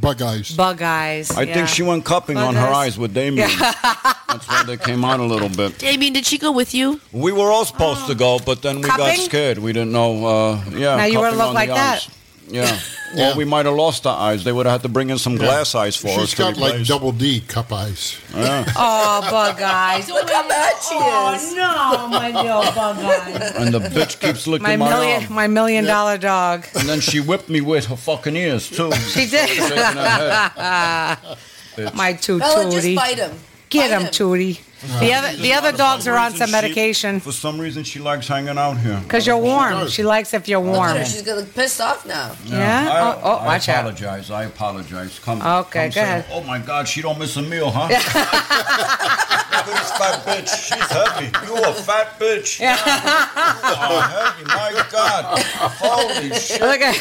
Bug 0.00 0.22
eyes. 0.22 0.56
Bug 0.56 0.80
eyes. 0.82 1.30
I 1.30 1.42
yeah. 1.42 1.54
think 1.54 1.68
she 1.68 1.82
went 1.82 2.04
cupping 2.04 2.36
Bug 2.36 2.48
on 2.48 2.54
her 2.54 2.68
eyes. 2.68 2.94
eyes 2.94 2.98
with 2.98 3.14
Damien. 3.14 3.48
That's 3.58 4.46
why 4.48 4.62
they 4.64 4.76
came 4.76 5.04
out 5.04 5.18
a 5.20 5.24
little 5.24 5.48
bit. 5.48 5.78
Damien, 5.78 6.12
did 6.12 6.24
she 6.24 6.38
go 6.38 6.52
with 6.52 6.74
you? 6.74 7.00
We 7.12 7.32
were 7.32 7.50
all 7.50 7.64
supposed 7.64 8.06
to 8.06 8.14
go, 8.14 8.38
but 8.38 8.62
then 8.62 8.76
we 8.76 8.82
got 8.82 9.16
scared. 9.16 9.58
We 9.58 9.72
didn't 9.72 9.92
know. 9.92 10.24
Uh, 10.26 10.64
yeah, 10.70 10.96
Now 10.96 11.04
you 11.04 11.18
would've 11.18 11.34
cupping 11.34 11.38
looked 11.38 11.48
on 11.48 11.54
like 11.54 11.68
that. 11.70 11.96
eyes. 11.96 12.10
Yeah. 12.48 12.80
Well, 13.14 13.36
we 13.36 13.44
might 13.44 13.66
have 13.66 13.74
lost 13.74 14.06
our 14.06 14.18
eyes. 14.18 14.44
They 14.44 14.52
would 14.52 14.66
have 14.66 14.72
had 14.74 14.82
to 14.82 14.88
bring 14.88 15.10
in 15.10 15.18
some 15.18 15.36
glass 15.36 15.74
eyes 15.74 15.96
for 15.96 16.08
us 16.08 16.14
She's 16.20 16.30
to 16.32 16.36
got 16.38 16.56
like 16.58 16.72
replace. 16.74 16.88
double 16.88 17.12
D 17.12 17.40
cup 17.40 17.72
eyes. 17.72 18.18
Yeah. 18.34 18.64
Oh, 18.76 19.20
bug 19.30 19.60
eyes. 19.62 20.08
Look 20.08 20.28
how 20.28 20.46
bad 20.48 20.74
she 20.82 20.94
oh, 20.98 21.34
is. 21.34 21.52
Oh, 21.56 21.56
no, 21.56 22.08
my 22.08 22.28
little 22.30 22.72
bug 22.74 22.98
eyes. 22.98 23.52
And 23.56 23.72
the 23.74 23.80
bitch 23.80 24.20
keeps 24.20 24.46
licking 24.46 24.62
My 24.62 24.76
my, 24.76 24.88
million, 24.90 25.22
arm. 25.24 25.32
my 25.32 25.46
million 25.46 25.84
dollar 25.84 26.18
dog. 26.18 26.66
And 26.78 26.88
then 26.88 27.00
she 27.00 27.20
whipped 27.20 27.48
me 27.48 27.60
with 27.60 27.86
her 27.86 27.96
fucking 27.96 28.36
ears 28.36 28.68
too. 28.68 28.92
She 28.92 29.26
did. 29.26 29.48
Shaking 29.48 29.64
her 29.76 30.48
head. 30.54 31.18
Bitch. 31.76 31.94
my 31.94 32.12
two 32.12 32.38
Bella, 32.40 32.64
just 32.70 32.86
Tootie. 32.86 32.96
bite 32.96 33.18
him. 33.18 33.38
Get 33.68 33.90
Bite 33.90 34.00
him, 34.00 34.08
Tootie. 34.12 34.60
The 35.00 35.12
uh, 35.12 35.18
other, 35.18 35.36
the 35.36 35.52
other 35.54 35.72
dogs 35.72 36.06
are 36.06 36.16
on 36.16 36.32
some 36.34 36.46
She- 36.48 36.52
medication 36.52 37.18
For 37.20 37.32
some 37.32 37.58
reason, 37.60 37.82
she 37.82 37.98
likes 37.98 38.28
hanging 38.28 38.56
out 38.58 38.78
here. 38.78 39.00
because 39.02 39.26
you're 39.26 39.36
warm. 39.36 39.88
She 39.88 40.04
likes 40.04 40.32
if 40.34 40.46
you're 40.48 40.60
Look 40.60 40.76
warm. 40.76 40.90
at 40.90 40.98
her. 40.98 41.04
She's 41.04 41.22
gonna 41.22 41.40
look 41.40 41.52
pissed 41.54 41.80
off 41.80 42.06
now. 42.06 42.36
Yeah? 42.44 42.86
Oh, 42.88 42.92
I, 42.92 43.00
Oh, 43.14 43.20
oh, 43.24 43.36
I 43.38 43.46
watch 43.46 43.68
out. 43.68 43.78
apologize. 43.80 44.30
I 44.30 44.44
apologize. 44.44 45.18
Come. 45.18 45.42
Okay, 45.42 45.86
come 45.86 45.88
go 45.88 45.90
say, 45.90 46.00
ahead. 46.02 46.26
Oh 46.30 46.42
my 46.44 46.58
God, 46.60 46.86
she 46.86 47.02
don't 47.02 47.18
miss 47.18 47.36
a 47.36 47.42
meal, 47.42 47.70
huh? 47.70 47.88
Look 47.88 47.98
at 48.14 49.66
this 49.66 49.90
fat 49.98 50.24
bitch. 50.24 50.48
She's 50.68 50.90
heavy. 50.90 51.26
You 51.46 51.56
a 51.64 51.72
fat 51.74 52.18
bitch. 52.20 52.60
yeah 52.60 52.76
oh, 52.80 54.00
heavy. 54.00 54.44
My 54.46 54.84
God. 54.92 55.38
Holy 55.80 56.30
shit. 56.38 56.60
Look 56.60 56.80
at 56.80 56.94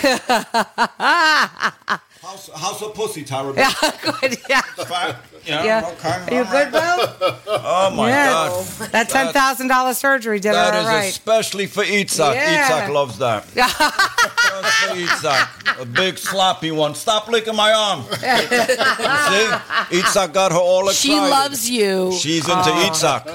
How's, 2.27 2.49
how's 2.53 2.79
her 2.81 2.89
pussy, 2.89 3.23
Tyra? 3.23 3.55
Yeah, 3.57 3.71
good. 4.19 4.37
Yeah. 4.49 4.61
Fat? 4.61 5.15
Yeah. 5.45 5.63
Yeah. 5.63 5.89
Okay. 5.93 6.09
Are 6.09 6.43
you 6.43 6.51
good, 6.51 6.71
Bill? 6.73 7.33
Oh 7.69 7.89
my 7.95 8.09
Yeah. 8.09 8.25
God. 8.33 8.65
That 8.91 9.07
ten 9.09 9.31
thousand 9.31 9.69
dollar 9.69 9.93
surgery 9.93 10.39
did 10.41 10.53
That 10.53 10.73
her 10.73 10.79
is 10.81 10.85
all 10.85 10.91
right. 10.93 11.05
especially 11.09 11.67
for 11.67 11.83
Itzhak. 11.85 12.33
Yeah. 12.35 12.67
Itzhak 12.69 12.93
loves 12.93 13.17
that. 13.19 13.45
Just 13.55 13.75
for 13.77 14.95
Itzhak. 14.95 15.81
A 15.81 15.85
big 15.85 16.17
sloppy 16.17 16.71
one. 16.71 16.95
Stop 16.95 17.29
licking 17.29 17.55
my 17.55 17.71
arm. 17.71 18.03
See? 18.03 19.97
Itzhak 19.99 20.33
got 20.33 20.51
her 20.51 20.57
all 20.57 20.89
excited. 20.89 21.13
She 21.13 21.17
loves 21.19 21.69
you. 21.69 22.11
She's 22.11 22.43
into 22.47 22.69
Oh. 22.69 22.89
Itzhak. 22.89 23.25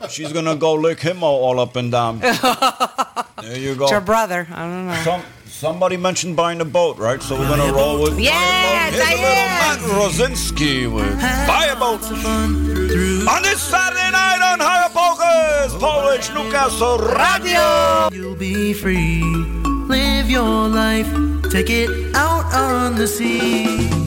Yeah. 0.00 0.08
She's 0.08 0.32
gonna 0.32 0.56
go 0.56 0.74
lick 0.74 1.00
him 1.00 1.22
all, 1.24 1.44
all 1.44 1.60
up 1.60 1.76
and 1.76 1.90
down. 1.90 2.18
There 2.20 3.56
you 3.56 3.74
go. 3.74 3.84
It's 3.84 3.92
your 3.92 4.00
brother. 4.02 4.46
I 4.52 4.62
don't 4.62 4.86
know. 4.86 4.94
Some, 5.02 5.22
somebody 5.56 5.96
mentioned 5.96 6.36
buying 6.36 6.60
a 6.60 6.64
boat, 6.64 6.98
right? 6.98 7.22
So 7.22 7.38
we're 7.38 7.48
gonna 7.48 7.72
roll 7.72 8.02
with 8.02 8.18
Yeah, 8.18 8.90
Here's 8.90 9.02
a 9.02 9.10
little 9.12 9.48
Matt 9.62 9.78
Rosinski 9.96 10.92
with 10.92 11.18
Buy 11.46 11.66
a 11.66 11.76
Boat. 11.76 12.02
On 12.02 13.42
this 13.42 13.62
Saturday 13.62 14.10
night 14.10 14.40
on 14.52 14.60
High 14.60 14.84
on 14.84 14.92
Polkas, 14.92 15.74
Polish 15.80 16.28
Newcastle 16.30 16.98
Radio. 16.98 18.08
You'll 18.12 18.36
be 18.36 18.74
free. 18.74 19.22
Live 19.88 20.28
your 20.28 20.68
life. 20.68 21.08
Take 21.50 21.70
it 21.70 22.14
out 22.14 22.44
on 22.52 22.96
the 22.96 23.06
sea. 23.08 24.05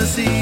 The 0.00 0.06
sea. 0.06 0.39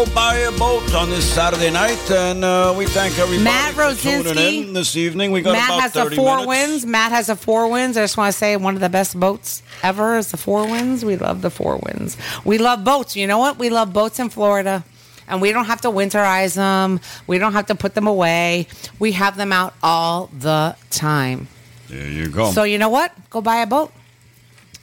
Go 0.00 0.14
buy 0.14 0.36
a 0.36 0.52
boat 0.52 0.94
on 0.94 1.10
this 1.10 1.30
Saturday 1.30 1.70
night, 1.70 2.10
and 2.10 2.42
uh, 2.42 2.74
we 2.74 2.86
thank 2.86 3.18
everybody 3.18 3.44
Matt 3.44 3.74
for 3.74 3.94
tuning 3.94 4.68
in 4.68 4.72
this 4.72 4.96
evening. 4.96 5.30
We 5.30 5.42
got 5.42 5.52
Matt 5.52 5.68
about 5.68 5.80
has 5.82 5.92
the 5.92 6.04
30 6.04 6.16
four 6.16 6.36
minutes. 6.36 6.48
wins. 6.48 6.86
Matt 6.86 7.12
has 7.12 7.26
the 7.26 7.36
Four 7.36 7.70
Winns. 7.70 7.98
I 7.98 8.04
just 8.04 8.16
want 8.16 8.32
to 8.32 8.38
say 8.38 8.56
one 8.56 8.74
of 8.74 8.80
the 8.80 8.88
best 8.88 9.20
boats 9.20 9.62
ever 9.82 10.16
is 10.16 10.30
the 10.30 10.38
Four 10.38 10.62
Winns. 10.70 11.04
We 11.04 11.18
love 11.18 11.42
the 11.42 11.50
Four 11.50 11.82
Winns. 11.84 12.16
We 12.46 12.56
love 12.56 12.82
boats. 12.82 13.14
You 13.14 13.26
know 13.26 13.36
what? 13.36 13.58
We 13.58 13.68
love 13.68 13.92
boats 13.92 14.18
in 14.18 14.30
Florida. 14.30 14.84
And 15.28 15.42
we 15.42 15.52
don't 15.52 15.66
have 15.66 15.82
to 15.82 15.88
winterize 15.88 16.56
them. 16.56 17.00
We 17.26 17.36
don't 17.36 17.52
have 17.52 17.66
to 17.66 17.74
put 17.74 17.92
them 17.94 18.06
away. 18.06 18.68
We 18.98 19.12
have 19.12 19.36
them 19.36 19.52
out 19.52 19.74
all 19.82 20.28
the 20.28 20.76
time. 20.88 21.46
There 21.88 22.08
you 22.08 22.30
go. 22.30 22.52
So 22.52 22.62
you 22.62 22.78
know 22.78 22.88
what? 22.88 23.12
Go 23.28 23.42
buy 23.42 23.56
a 23.56 23.66
boat. 23.66 23.92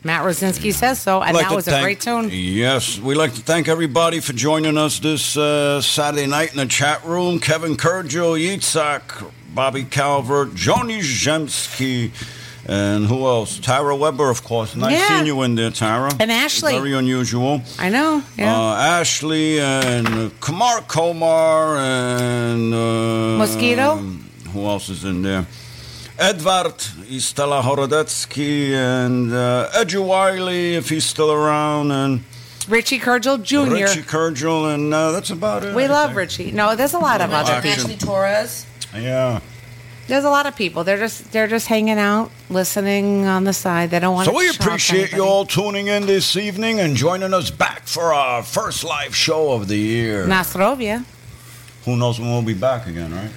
Matt 0.04 0.24
Rosinski 0.24 0.74
says 0.74 1.00
so, 1.02 1.22
and 1.22 1.36
like 1.36 1.48
that 1.50 1.56
was 1.56 1.68
a 1.68 1.82
great 1.82 2.00
tune. 2.00 2.30
Yes, 2.32 3.00
we'd 3.00 3.16
like 3.16 3.34
to 3.34 3.42
thank 3.42 3.68
everybody 3.68 4.20
for 4.20 4.32
joining 4.34 4.78
us 4.78 5.00
this 5.00 5.36
uh, 5.36 5.82
Saturday 5.82 6.28
night 6.28 6.52
in 6.52 6.58
the 6.58 6.66
chat 6.68 7.04
room. 7.04 7.40
Kevin 7.40 7.76
Kurgel, 7.76 8.38
Yitzhak, 8.40 9.30
Bobby 9.54 9.84
Calvert, 9.84 10.50
Joni 10.50 11.00
Zemsky, 11.00 12.12
and 12.70 13.06
who 13.08 13.26
else? 13.26 13.60
Tara 13.60 13.96
Weber, 13.96 14.30
of 14.30 14.44
course. 14.44 14.76
Nice 14.76 14.94
Yeah. 14.94 15.08
seeing 15.08 15.26
you 15.26 15.42
in 15.42 15.56
there, 15.56 15.72
Tara. 15.72 16.12
And 16.20 16.32
Ashley. 16.32 16.74
Very 16.74 16.94
unusual. 16.94 17.62
I 17.80 17.90
know. 17.90 18.22
Yeah. 18.38 18.56
Uh, 18.56 18.76
Ashley 18.76 19.60
and 19.60 20.40
Kamar 20.40 20.82
Komar 20.82 21.78
and 21.80 22.74
uh, 22.74 23.38
Mosquito? 23.40 23.96
Who 24.54 24.66
else 24.68 24.90
is 24.90 25.04
in 25.06 25.22
there? 25.24 25.46
Edvard 26.20 26.82
Stella 26.82 27.62
Horodetsky 27.62 28.72
and 28.74 29.32
uh, 29.32 29.70
Edgy 29.74 29.98
Wiley, 30.00 30.76
if 30.76 30.90
he's 30.90 31.06
still 31.06 31.32
around, 31.32 31.92
and 31.92 32.24
Richie 32.68 33.00
Kurgel 33.00 33.42
Jr. 33.42 33.72
Richie 33.74 34.02
Kurgel, 34.02 34.74
and 34.74 34.94
uh, 34.94 35.12
that's 35.12 35.30
about 35.30 35.64
it. 35.64 35.76
we 35.76 35.84
I 35.84 35.88
love 35.88 36.08
think. 36.10 36.18
Richie. 36.18 36.52
No, 36.52 36.76
there's 36.76 36.94
a 36.94 37.00
lot 37.00 37.22
of 37.22 37.32
other 37.32 37.54
Action. 37.54 37.72
people. 37.72 37.84
Ashley 37.86 37.98
Torres. 38.08 38.66
Yeah. 38.96 39.40
There's 40.08 40.24
a 40.24 40.30
lot 40.30 40.46
of 40.46 40.56
people. 40.56 40.84
They're 40.86 40.98
just 40.98 41.32
they're 41.34 41.48
just 41.48 41.68
hanging 41.68 42.00
out, 42.00 42.32
listening 42.50 43.26
on 43.26 43.44
the 43.44 43.54
side. 43.54 43.90
They 43.92 44.00
don't 44.00 44.14
want 44.16 44.26
So 44.26 44.32
to. 44.32 44.38
we 44.38 44.48
shock 44.48 44.66
appreciate 44.66 45.12
you 45.12 45.24
all 45.24 45.46
tuning 45.46 45.88
in 45.88 46.06
this 46.08 46.36
evening 46.38 46.80
and 46.80 46.96
joining 46.96 47.34
us 47.34 47.52
back 47.52 47.84
for 47.86 48.14
our 48.14 48.42
first 48.42 48.84
live 48.86 49.14
show 49.16 49.52
of 49.52 49.68
the 49.68 49.78
year. 49.78 50.26
Nastrovia. 50.26 51.04
Who 51.86 51.96
knows 51.98 52.20
when 52.20 52.30
we'll 52.32 52.42
be 52.42 52.54
back 52.54 52.88
again, 52.88 53.14
right? 53.14 53.30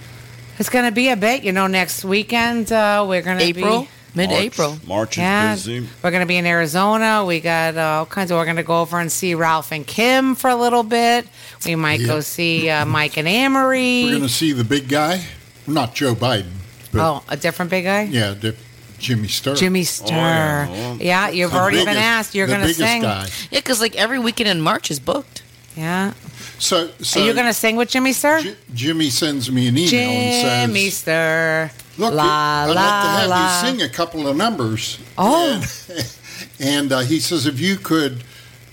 It's 0.60 0.68
going 0.68 0.84
to 0.84 0.92
be 0.92 1.08
a 1.08 1.16
bit. 1.16 1.42
You 1.42 1.52
know, 1.52 1.66
next 1.66 2.04
weekend 2.04 2.70
uh, 2.70 3.06
we're 3.08 3.22
going 3.22 3.38
to 3.38 3.44
April? 3.44 3.82
be 3.84 3.88
Mid-April. 4.14 4.72
March, 4.72 4.86
March 4.86 5.12
is 5.12 5.18
Yeah, 5.18 5.54
busy. 5.54 5.88
we're 6.02 6.10
going 6.10 6.20
to 6.20 6.26
be 6.26 6.36
in 6.36 6.44
Arizona. 6.44 7.24
We 7.24 7.40
got 7.40 7.78
uh, 7.78 7.80
all 7.80 8.06
kinds 8.06 8.30
of. 8.30 8.36
We're 8.36 8.44
going 8.44 8.56
to 8.56 8.62
go 8.62 8.82
over 8.82 9.00
and 9.00 9.10
see 9.10 9.34
Ralph 9.34 9.72
and 9.72 9.86
Kim 9.86 10.34
for 10.34 10.50
a 10.50 10.56
little 10.56 10.82
bit. 10.82 11.26
We 11.64 11.76
might 11.76 12.04
go 12.04 12.20
see 12.20 12.68
uh, 12.68 12.84
Mike 12.84 13.16
and 13.16 13.26
Amory. 13.26 14.04
We're 14.04 14.10
going 14.10 14.22
to 14.22 14.28
see 14.28 14.52
the 14.52 14.64
big 14.64 14.88
guy, 14.88 15.24
not 15.66 15.94
Joe 15.94 16.14
Biden, 16.14 16.50
but 16.92 17.00
oh, 17.00 17.22
a 17.30 17.38
different 17.38 17.70
big 17.70 17.84
guy. 17.84 18.02
yeah, 18.02 18.34
the, 18.34 18.54
Jimmy 18.98 19.28
Sturr. 19.28 19.56
Jimmy 19.56 19.82
Sturr. 19.84 20.10
yeah. 20.10 20.96
yeah. 21.00 21.28
you've 21.30 21.52
The 21.52 21.56
already 21.58 21.84
been 21.86 21.96
asked. 21.96 22.34
You're 22.34 22.48
going 22.48 22.60
to 22.60 22.74
sing. 22.74 23.00
guy. 23.00 23.28
Yeah, 23.50 23.60
because 23.60 23.80
like 23.80 23.96
every 23.96 24.18
weekend 24.18 24.50
in 24.50 24.60
March 24.60 24.90
is 24.90 25.00
booked. 25.00 25.42
Yeah. 25.74 26.12
So, 26.60 26.90
so 27.00 27.20
Are 27.20 27.24
you 27.26 27.32
going 27.32 27.46
to 27.46 27.54
sing 27.54 27.76
with 27.76 27.88
Jimmy 27.88 28.10
Sturr? 28.10 28.42
J- 28.42 28.54
Jimmy 28.74 29.08
sends 29.08 29.50
me 29.50 29.66
an 29.66 29.78
email 29.78 29.98
and 30.10 30.34
says 30.34 30.66
Jimmy 30.68 30.90
says, 30.90 31.72
Sturr. 31.72 31.98
"Look, 31.98 32.12
la, 32.14 32.22
I'd 32.22 32.66
like 32.66 32.76
to 32.76 32.80
have 32.80 33.28
la. 33.30 33.62
you 33.62 33.66
sing 33.78 33.82
a 33.82 33.88
couple 33.88 34.28
of 34.28 34.36
numbers." 34.36 34.98
Oh. 35.16 35.54
And, 35.88 36.16
and, 36.60 36.92
uh, 36.92 36.98
he 37.00 37.18
says, 37.18 37.46
"If 37.46 37.60
you 37.60 37.76
could 37.76 38.22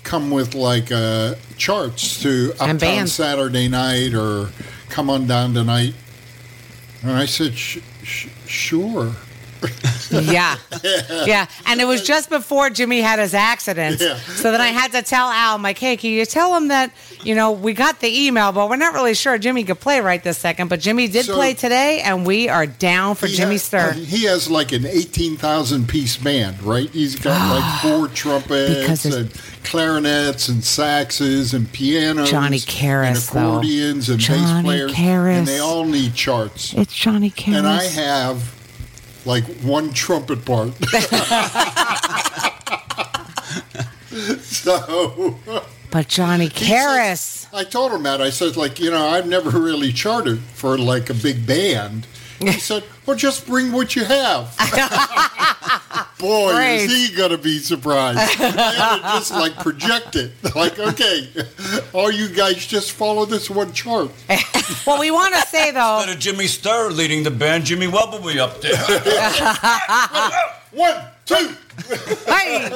come 0.04 0.32
with 0.32 0.54
like 0.54 0.92
uh, 0.92 1.36
charts 1.58 2.22
to 2.24 2.52
And 2.60 2.72
Uptown 2.74 2.78
bands. 2.78 3.14
Saturday 3.14 3.70
night 3.70 4.14
or 4.14 4.50
come 4.90 5.10
on 5.10 5.26
down 5.26 5.54
tonight," 5.54 5.96
and 7.04 7.12
I 7.12 7.26
said, 7.26 7.56
sh- 7.56 7.80
sh- 8.04 8.28
"Sure." 8.46 9.14
Yeah. 10.10 10.56
Yeah. 11.26 11.48
And 11.66 11.82
it 11.82 11.86
was 11.86 12.02
just 12.02 12.30
before 12.30 12.70
Jimmy 12.70 13.02
had 13.02 13.20
his 13.20 13.34
accident. 13.34 14.00
Yeah. 14.00 14.16
So 14.16 14.52
then 14.52 14.62
I 14.62 14.68
had 14.70 14.94
to 14.94 15.02
tell 15.02 15.28
Al, 15.30 15.56
I'm 15.56 15.62
like, 15.62 15.78
hey, 15.78 15.98
can 15.98 16.12
you 16.12 16.26
tell 16.26 16.56
him 16.56 16.70
that, 16.70 16.92
you 17.24 17.36
know, 17.36 17.52
we 17.52 17.74
got 17.74 18.00
the 18.00 18.26
email, 18.26 18.54
but 18.54 18.70
we're 18.70 18.78
not 18.78 18.94
really 18.94 19.14
sure 19.14 19.38
Jimmy 19.38 19.66
could 19.66 19.82
play 19.82 20.00
right 20.00 20.24
this 20.24 20.38
second. 20.38 20.70
But 20.70 20.80
Jimmy 20.80 21.10
did 21.10 21.26
So- 21.26 21.36
play 21.36 21.54
today, 21.54 22.00
and 22.02 22.26
we 22.26 22.48
are 22.48 22.66
down 22.66 23.16
for 23.16 23.28
Jimmy 23.28 23.54
has- 23.56 23.70
Sturr. 23.70 23.90
Uh, 23.92 23.94
he 23.96 24.24
has 24.26 24.50
like 24.50 24.72
an 24.72 24.86
18,000 24.86 25.88
piece 25.90 26.16
band, 26.16 26.64
right? 26.64 26.90
He's 26.90 27.16
got 27.16 27.38
like 27.54 27.82
four 27.82 28.08
Because 28.08 28.16
trumpets 28.18 29.06
it's- 29.06 29.14
and 29.14 29.34
clarinets 29.66 30.48
and 30.48 30.62
saxes 30.64 31.54
and 31.54 31.70
pianos. 31.74 32.30
Johnny 32.32 32.58
and 32.58 32.66
Karas, 32.66 33.32
though. 33.32 33.40
accordions 33.58 34.10
and 34.10 34.20
bass 34.20 34.62
players. 34.64 34.94
Karas. 34.94 35.38
And 35.40 35.48
they 35.48 35.60
all 35.60 35.84
need 35.84 36.16
charts. 36.16 36.74
It's 36.74 36.96
Johnny 36.96 37.30
Karas. 37.30 37.58
And 37.58 37.68
I 37.68 37.84
have 37.84 38.56
like 39.28 39.44
one 39.62 39.94
trumpet 39.94 40.44
part. 40.46 40.72
so 44.42 45.36
but 45.92 46.08
Johnny 46.08 46.50
says- 46.50 46.68
Karas. 46.68 47.48
I 47.54 47.64
told 47.64 47.92
him 47.92 48.04
that. 48.04 48.22
I 48.22 48.30
said, 48.30 48.58
like, 48.58 48.80
you 48.80 48.92
know, 48.92 49.08
I've 49.08 49.28
never 49.28 49.50
really 49.60 49.92
charted 49.94 50.40
for 50.40 50.78
like 50.78 51.10
a 51.10 51.14
big 51.14 51.46
band. 51.48 52.06
He 52.40 52.52
said, 52.54 52.84
well, 53.06 53.18
just 53.18 53.48
bring 53.48 53.72
what 53.72 53.96
you 53.96 54.04
have. 54.06 54.54
Boy, 56.20 56.52
Great. 56.54 56.86
is 56.86 57.10
he 57.10 57.16
going 57.16 57.30
to 57.30 57.38
be 57.38 57.60
surprised. 57.60 58.18
I 58.42 58.98
had 59.00 59.02
just 59.20 59.32
like 59.32 59.56
project 59.58 60.16
it. 60.16 60.32
Like, 60.56 60.80
okay, 60.80 61.30
all 61.94 62.10
you 62.12 62.28
guys 62.30 62.66
just 62.66 62.94
follow 62.94 63.26
this 63.26 63.50
one 63.52 63.72
chart. 63.72 64.10
well, 64.88 65.00
we 65.00 65.12
want 65.12 65.36
to 65.36 65.42
say, 65.42 65.70
though, 65.72 65.98
Instead 66.00 66.16
of 66.16 66.20
Jimmy 66.20 66.46
Sturr 66.46 66.92
leading 66.96 67.22
the 67.24 67.30
band, 67.32 67.66
Jimmy 67.66 67.86
Webb 67.88 68.14
will 68.14 68.34
be 68.34 68.40
up 68.40 68.60
there. 68.62 68.74
One, 70.72 71.02
two. 71.26 71.56
Hey. 72.28 72.68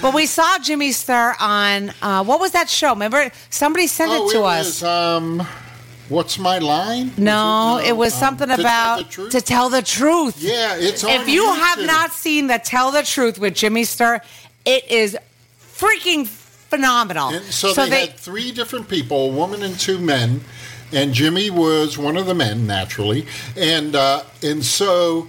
but 0.00 0.14
we 0.14 0.26
saw 0.26 0.58
Jimmy 0.58 0.90
Sturr 0.90 1.34
on, 1.40 1.90
uh, 2.02 2.22
what 2.24 2.38
was 2.38 2.52
that 2.52 2.68
show? 2.68 2.90
Remember? 2.90 3.30
Somebody 3.50 3.86
sent 3.86 4.10
Oh, 4.12 4.28
it 4.28 4.32
to 4.32 4.38
it 4.38 4.44
us. 4.44 4.82
was, 4.82 4.84
um, 4.84 5.46
what's 6.08 6.38
my 6.38 6.58
line? 6.58 7.08
Was 7.08 7.18
No, 7.18 7.78
it? 7.78 7.88
it 7.88 7.96
was 7.96 8.12
um, 8.14 8.20
something 8.20 8.48
To 8.48 8.56
Tell 8.56 8.60
about 8.60 9.10
the 9.10 9.28
to 9.30 9.40
tell 9.40 9.68
the 9.68 9.82
truth. 9.82 10.36
Yeah, 10.40 10.76
it's 10.76 11.04
If 11.04 11.28
you 11.28 11.46
have 11.52 11.80
not 11.84 12.12
seen 12.12 12.46
the 12.46 12.58
Tell 12.58 12.90
the 12.90 13.02
Truth 13.02 13.38
with 13.38 13.54
Jimmy 13.54 13.82
Sturr, 13.82 14.20
it 14.64 14.90
is 14.90 15.16
freaking 15.60 16.26
phenomenal. 16.26 17.30
And 17.30 17.44
so, 17.46 17.72
they, 17.72 18.06
had 18.06 18.16
three 18.16 18.52
different 18.52 18.88
people, 18.88 19.30
a 19.30 19.32
woman 19.32 19.62
and 19.62 19.78
two 19.78 19.98
men, 19.98 20.40
and 20.92 21.12
Jimmy 21.12 21.50
was 21.50 21.96
one 21.96 22.16
of 22.16 22.26
the 22.26 22.34
men, 22.34 22.66
naturally. 22.66 23.26
And 23.56 23.94
uh, 23.94 24.22
and 24.42 24.64
so 24.64 25.28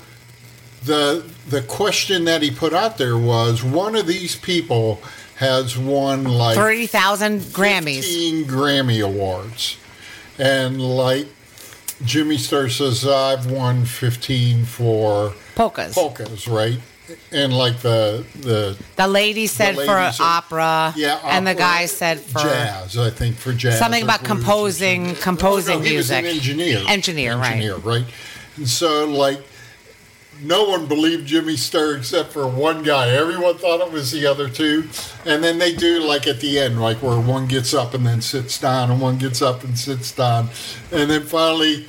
the 0.84 1.30
the 1.50 1.62
question 1.62 2.26
that 2.26 2.42
he 2.42 2.52
put 2.52 2.74
out 2.74 2.98
there 2.98 3.18
was 3.18 3.64
one 3.64 3.96
of 3.96 4.08
these 4.08 4.36
people 4.36 5.02
has 5.36 5.78
won 5.78 6.26
like 6.26 6.56
30,000 6.58 7.40
Grammys. 7.40 8.04
15 8.04 8.46
Grammy 8.46 9.06
awards. 9.06 9.78
And 10.40 10.82
like 10.82 11.28
Jimmy 12.06 12.38
Sturr 12.38 12.72
says, 12.72 13.06
I've 13.06 13.52
won 13.52 13.86
15 13.86 14.64
for 14.66 15.34
Polkas. 15.56 15.94
polkas, 15.94 16.48
right? 16.48 16.80
And 17.32 17.52
like 17.58 17.80
the 17.80 18.24
the 18.40 18.78
The 18.96 19.08
lady 19.08 19.48
said 19.48 19.76
lady 19.76 19.88
for 19.90 20.12
said- 20.12 20.24
opera, 20.24 20.94
Yeah, 20.96 21.20
and 21.24 21.46
the 21.46 21.56
guy 21.56 21.88
said 21.88 22.20
for 22.20 22.40
jazz, 22.40 22.98
I 22.98 23.10
think 23.10 23.36
for 23.36 23.52
jazz. 23.52 23.80
something 23.80 24.04
about 24.04 24.24
composing, 24.24 25.16
composing 25.16 25.80
No, 25.80 25.84
no, 25.84 25.90
he 25.90 25.98
was 25.98 26.10
music. 26.12 26.26
an 26.26 26.38
engineer. 26.38 26.84
Engineer, 26.88 27.36
right. 27.36 27.52
Engineer, 27.54 27.76
right? 27.78 28.06
And 28.58 28.70
so, 28.70 29.06
like, 29.08 29.42
no 30.42 30.64
one 30.70 30.86
believed 30.88 31.28
Jimmy 31.28 31.54
Sturr 31.56 31.98
except 31.98 32.32
for 32.32 32.48
one 32.48 32.84
guy. 32.84 33.10
Everyone 33.10 33.58
thought 33.58 33.82
it 33.82 33.92
was 33.92 34.12
the 34.12 34.26
other 34.26 34.50
two. 34.50 34.88
And 35.26 35.44
then 35.44 35.58
they 35.60 35.74
do, 35.76 36.02
like, 36.02 36.28
at 36.28 36.40
the 36.40 36.60
end, 36.60 36.82
like, 36.82 37.02
where 37.02 37.20
one 37.20 37.48
gets 37.48 37.74
up 37.74 37.94
and 37.94 38.06
then 38.06 38.22
sits 38.22 38.60
down, 38.60 38.90
and 38.92 39.02
one 39.02 39.18
gets 39.18 39.42
up 39.42 39.64
and 39.64 39.78
sits 39.78 40.12
down. 40.12 40.50
And 40.92 41.10
then 41.10 41.24
finally, 41.24 41.88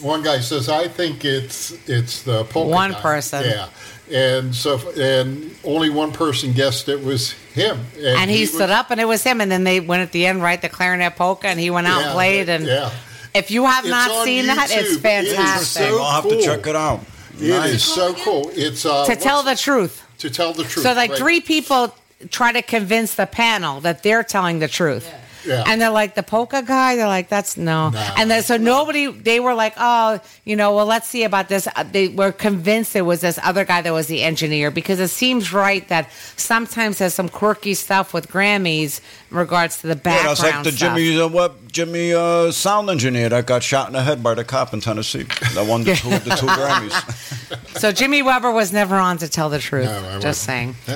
One 0.00 0.22
guy 0.22 0.40
says, 0.40 0.68
"I 0.70 0.88
think 0.88 1.22
it's 1.24 1.72
it's 1.86 2.22
the 2.22 2.44
polka 2.44 2.70
One 2.70 2.92
guy." 2.92 3.00
person. 3.00 3.44
Yeah, 3.44 3.68
and 4.10 4.52
so 4.54 4.80
and 4.98 5.54
only 5.64 5.90
one 5.90 6.12
person 6.12 6.52
guessed 6.54 6.88
it 6.88 7.04
was 7.04 7.32
him. 7.54 7.78
And 8.02 8.30
he, 8.30 8.40
was- 8.40 8.54
stood 8.54 8.70
up, 8.70 8.90
and 8.90 8.98
it 9.00 9.04
was 9.06 9.22
him. 9.22 9.40
And 9.42 9.52
then 9.52 9.64
they 9.64 9.80
went 9.80 10.02
at 10.02 10.10
the 10.10 10.26
end, 10.26 10.42
right? 10.42 10.60
The 10.60 10.70
clarinet 10.70 11.14
polka, 11.16 11.46
and 11.46 11.60
he 11.60 11.70
went 11.70 11.86
out 11.86 12.00
Yeah, 12.00 12.04
and 12.06 12.14
played. 12.14 12.48
And 12.48 12.66
yeah. 12.66 12.90
if 13.34 13.50
you 13.50 13.66
have 13.66 13.84
It's 13.84 13.90
not 13.90 14.10
on 14.10 14.24
seen 14.24 14.46
that, 14.46 14.70
it's 14.72 14.74
YouTube. 14.96 15.04
It 15.04 15.24
is 15.26 15.34
fantastic. 15.36 15.82
so 15.90 16.02
I'll 16.02 16.22
have 16.22 16.30
to 16.30 16.42
check 16.42 16.66
it 16.66 16.74
out. 16.74 17.00
It 17.34 17.42
is 17.42 17.48
Nice. 17.50 17.84
so 17.84 18.14
cool. 18.14 18.50
It's 18.54 18.84
uh, 18.84 19.04
to 19.06 19.16
tell 19.16 19.42
the 19.42 19.54
truth. 19.54 20.06
to 20.18 20.30
tell 20.30 20.52
the 20.52 20.64
truth. 20.64 20.84
So, 20.84 20.92
like, 20.92 21.10
right. 21.10 21.18
three 21.18 21.40
people 21.40 21.94
try 22.30 22.52
to 22.52 22.62
convince 22.62 23.14
the 23.14 23.26
panel 23.26 23.80
that 23.80 24.02
they're 24.02 24.22
telling 24.22 24.58
the 24.60 24.68
truth. 24.68 25.06
Yeah. 25.08 25.18
And 25.48 25.80
they're 25.80 25.90
like, 25.90 26.14
the 26.14 26.22
polka 26.22 26.62
guy? 26.62 26.96
They're 26.96 27.06
like, 27.06 27.28
that's 27.28 27.56
no. 27.56 27.92
And 28.16 28.30
then, 28.30 28.42
so 28.42 28.56
nobody, 28.56 29.10
they 29.10 29.40
were 29.40 29.54
like, 29.54 29.74
oh, 29.76 30.20
you 30.44 30.56
know, 30.56 30.74
well, 30.74 30.86
let's 30.86 31.08
see 31.08 31.24
about 31.24 31.48
this. 31.48 31.66
Uh, 31.74 31.82
They 31.82 32.08
were 32.08 32.32
convinced 32.32 32.94
it 32.96 33.02
was 33.02 33.20
this 33.20 33.38
other 33.42 33.64
guy 33.64 33.82
that 33.82 33.92
was 33.92 34.06
the 34.06 34.22
engineer 34.22 34.70
because 34.70 35.00
it 35.00 35.08
seems 35.08 35.52
right 35.52 35.86
that 35.88 36.10
sometimes 36.36 36.98
there's 36.98 37.14
some 37.14 37.28
quirky 37.28 37.74
stuff 37.74 38.14
with 38.14 38.28
Grammys 38.28 39.00
in 39.30 39.36
regards 39.36 39.80
to 39.80 39.86
the 39.86 39.96
background. 39.96 40.38
Yeah, 40.38 40.44
that's 40.44 40.56
like 40.56 40.64
the 40.64 40.72
stuff. 40.72 40.96
Jimmy 40.96 41.20
uh, 41.20 41.28
what 41.28 41.68
Jimmy 41.72 42.12
uh, 42.14 42.50
sound 42.52 42.90
engineer 42.90 43.28
that 43.30 43.46
got 43.46 43.62
shot 43.62 43.86
in 43.88 43.94
the 43.94 44.02
head 44.02 44.22
by 44.22 44.34
the 44.34 44.44
cop 44.44 44.72
in 44.74 44.80
Tennessee. 44.80 45.24
That 45.54 45.66
won 45.66 45.84
the 45.84 45.94
two, 45.96 46.10
the 46.10 46.34
two 46.36 46.46
Grammys. 46.46 47.78
So 47.78 47.92
Jimmy 47.92 48.22
Weber 48.22 48.50
was 48.52 48.72
never 48.72 48.96
on 48.96 49.18
to 49.18 49.28
tell 49.28 49.48
the 49.48 49.58
truth. 49.58 49.88
I 49.88 50.18
just 50.20 50.42
saying. 50.44 50.76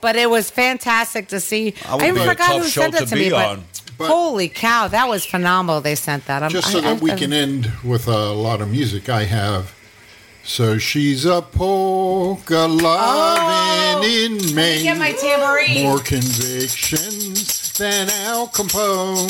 but 0.00 0.16
it 0.16 0.28
was 0.30 0.50
fantastic 0.50 1.28
to 1.28 1.40
see. 1.40 1.74
I 1.88 1.94
would 1.94 2.04
I, 2.04 2.08
even 2.08 2.14
be 2.16 2.20
a 2.22 2.30
forgot 2.30 2.46
tough 2.48 2.62
who 2.62 2.68
show 2.68 2.80
sent 2.82 2.94
it 2.94 2.98
to 3.00 3.06
to 3.06 3.16
me, 3.16 3.24
be 3.24 3.30
but, 3.30 3.58
holy 4.08 4.48
cow, 4.48 4.88
that 4.88 5.08
was 5.08 5.26
phenomenal. 5.26 5.80
They 5.80 5.94
sent 5.94 6.26
that. 6.26 6.42
I'm, 6.42 6.50
Just 6.50 6.72
so 6.72 6.78
I- 6.78 6.82
that 6.82 6.96
I- 6.96 7.00
we 7.00 7.12
can 7.12 7.32
end 7.32 7.70
with 7.84 8.06
a 8.08 8.32
lot 8.32 8.60
of 8.62 8.70
music, 8.70 9.08
I 9.08 9.24
have. 9.24 9.74
So 10.42 10.78
she's 10.78 11.26
a 11.26 11.42
polka 11.42 12.66
loving 12.66 12.88
oh, 12.88 14.02
inmate. 14.50 14.82
get 14.82 14.96
my 14.96 15.12
tambourine. 15.12 15.82
More 15.84 15.98
convictions 15.98 17.72
than 17.74 18.08
Al 18.10 18.48
Capone. 18.48 19.28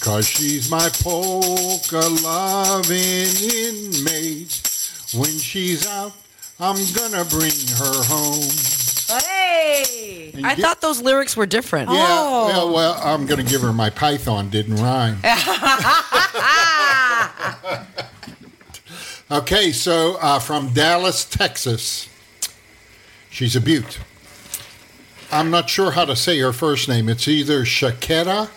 Cause 0.00 0.28
she's 0.28 0.68
my 0.70 0.88
polka 0.90 2.00
loving 2.22 3.30
inmate. 3.54 4.60
When 5.14 5.38
she's 5.38 5.86
out, 5.86 6.12
I'm 6.60 6.76
gonna 6.94 7.24
bring 7.24 7.54
her 7.78 8.02
home. 8.04 8.50
Hey! 9.08 10.32
I 10.42 10.54
get- 10.54 10.58
thought 10.60 10.80
those 10.80 11.00
lyrics 11.02 11.36
were 11.36 11.46
different. 11.46 11.90
Yeah, 11.90 12.06
Oh. 12.08 12.48
yeah, 12.48 12.64
well, 12.72 12.98
I'm 13.02 13.26
gonna 13.26 13.42
give 13.42 13.60
her 13.62 13.72
my 13.72 13.90
python, 13.90 14.48
didn't 14.50 14.76
rhyme. 14.76 15.18
Okay, 19.30 19.72
so 19.72 20.16
uh, 20.20 20.38
from 20.38 20.72
Dallas, 20.74 21.24
Texas. 21.24 22.08
She's 23.30 23.56
a 23.56 23.60
beaut. 23.60 23.98
I'm 25.32 25.50
not 25.50 25.68
sure 25.70 25.92
how 25.92 26.04
to 26.04 26.14
say 26.14 26.38
her 26.40 26.52
first 26.52 26.88
name. 26.88 27.08
It's 27.08 27.26
either 27.26 27.62
Shaketa 27.64 28.48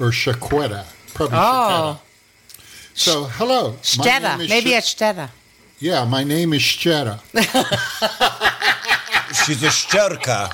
or 0.00 0.10
Shaqueta. 0.10 0.84
Probably 1.14 1.38
Oh, 1.38 2.00
Shaketa. 2.02 2.98
So, 2.98 3.24
hello. 3.24 3.76
My 3.98 4.04
name 4.18 4.40
is 4.42 4.48
Maybe 4.50 4.70
Sha- 4.70 4.76
it's 4.78 4.94
Stetta. 4.94 5.30
Yeah, 5.78 6.04
my 6.04 6.24
name 6.24 6.52
is 6.52 6.60
Shcheta. 6.62 7.20
She's 9.32 9.62
a 9.62 9.68
Shcherka. 9.68 10.48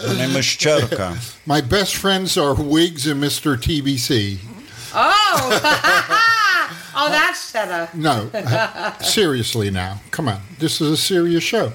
Her 0.00 0.14
name 0.14 0.36
is 0.36 0.44
Shcherka. 0.44 1.36
My 1.46 1.60
best 1.60 1.96
friends 1.96 2.36
are 2.36 2.54
Wiggs 2.54 3.06
and 3.06 3.22
Mr. 3.22 3.56
TBC. 3.56 4.38
Oh! 4.94 5.60
oh, 6.96 7.08
that's 7.10 7.52
Stetta. 7.52 7.94
No, 7.94 8.30
seriously 9.00 9.70
now. 9.70 10.00
Come 10.10 10.28
on. 10.28 10.40
This 10.58 10.80
is 10.80 10.90
a 10.90 10.96
serious 10.96 11.44
show. 11.44 11.72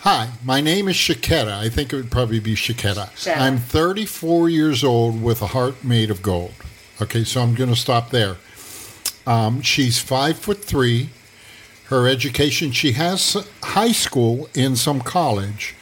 Hi, 0.00 0.30
my 0.44 0.60
name 0.60 0.88
is 0.88 0.96
Shaketa. 0.96 1.52
I 1.52 1.68
think 1.68 1.92
it 1.92 1.96
would 1.96 2.10
probably 2.10 2.40
be 2.40 2.54
Shaketa. 2.54 3.10
Shaketa. 3.10 3.38
I'm 3.38 3.58
34 3.58 4.50
years 4.50 4.84
old 4.84 5.22
with 5.22 5.40
a 5.40 5.48
heart 5.48 5.82
made 5.82 6.10
of 6.10 6.22
gold. 6.22 6.52
Okay, 7.00 7.24
so 7.24 7.40
I'm 7.40 7.54
going 7.54 7.70
to 7.70 7.76
stop 7.76 8.10
there. 8.10 8.36
Um, 9.26 9.62
she's 9.62 9.98
five 9.98 10.38
foot 10.38 10.62
three. 10.62 11.08
Her 11.86 12.08
education, 12.08 12.72
she 12.72 12.92
has 12.92 13.36
high 13.64 13.92
school 13.92 14.48
in 14.54 14.76
some 14.76 15.00
college. 15.00 15.74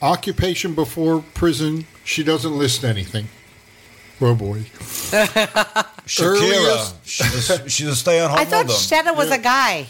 Occupation 0.00 0.74
before 0.74 1.22
prison, 1.34 1.86
she 2.04 2.22
doesn't 2.24 2.58
list 2.58 2.84
anything. 2.84 3.28
Oh 4.20 4.34
boy. 4.34 4.58
Shakira. 6.06 6.94
She's 7.04 7.50
a, 7.50 7.68
she's 7.68 7.86
a 7.88 7.96
stay-at-home 7.96 8.38
I 8.38 8.44
thought 8.44 8.66
mother. 8.66 8.78
Stetta 8.78 9.16
was 9.16 9.30
a 9.30 9.38
guy. 9.38 9.86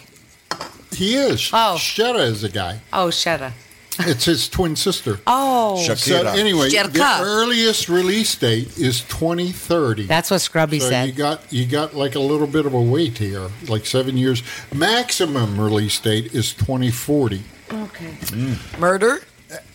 He 0.92 1.16
is. 1.16 1.50
Oh. 1.52 1.76
Shetta 1.78 2.20
is 2.26 2.44
a 2.44 2.48
guy. 2.48 2.80
Oh, 2.92 3.08
Stetta. 3.08 3.52
It's 4.00 4.24
his 4.24 4.48
twin 4.48 4.76
sister. 4.76 5.20
Oh. 5.34 5.76
So 5.94 6.26
anyway, 6.28 6.68
the 6.68 7.20
earliest 7.22 7.88
release 7.88 8.34
date 8.34 8.76
is 8.78 9.02
2030. 9.02 10.04
That's 10.04 10.30
what 10.30 10.40
Scrubby 10.40 10.80
so 10.80 10.90
said. 10.90 11.08
You 11.08 11.14
got 11.14 11.52
you 11.52 11.66
got 11.66 11.94
like 11.94 12.14
a 12.14 12.20
little 12.20 12.46
bit 12.46 12.66
of 12.66 12.74
a 12.74 12.80
wait 12.80 13.18
here, 13.18 13.48
like 13.68 13.86
seven 13.86 14.16
years. 14.16 14.42
Maximum 14.74 15.58
release 15.58 15.98
date 15.98 16.34
is 16.34 16.52
2040. 16.52 17.42
Okay. 17.72 18.04
Mm. 18.06 18.78
Murder? 18.78 19.20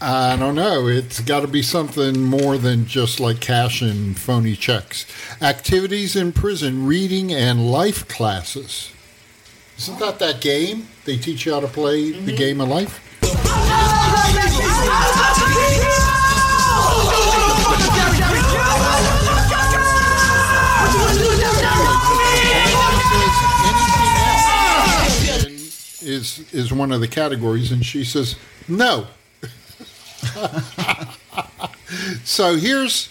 I 0.01 0.35
don't 0.35 0.55
know. 0.55 0.87
It's 0.87 1.19
got 1.19 1.41
to 1.41 1.47
be 1.47 1.61
something 1.61 2.21
more 2.21 2.57
than 2.57 2.85
just 2.85 3.19
like 3.19 3.39
cash 3.39 3.81
and 3.81 4.17
phony 4.17 4.55
checks. 4.55 5.05
Activities 5.41 6.15
in 6.15 6.31
prison, 6.31 6.85
reading 6.85 7.33
and 7.33 7.71
life 7.71 8.07
classes. 8.07 8.91
Isn't 9.77 9.99
that 9.99 10.19
that 10.19 10.41
game? 10.41 10.87
They 11.05 11.17
teach 11.17 11.45
you 11.45 11.53
how 11.53 11.59
to 11.59 11.67
play 11.67 12.11
the 12.11 12.17
mm-hmm. 12.17 12.35
game 12.35 12.61
of 12.61 12.69
life. 12.69 13.03
is 26.07 26.51
is 26.53 26.73
one 26.73 26.91
of 26.91 27.01
the 27.01 27.07
categories, 27.07 27.71
and 27.71 27.85
she 27.85 28.03
says 28.03 28.35
no. 28.67 29.07
so 32.23 32.55
here's 32.55 33.09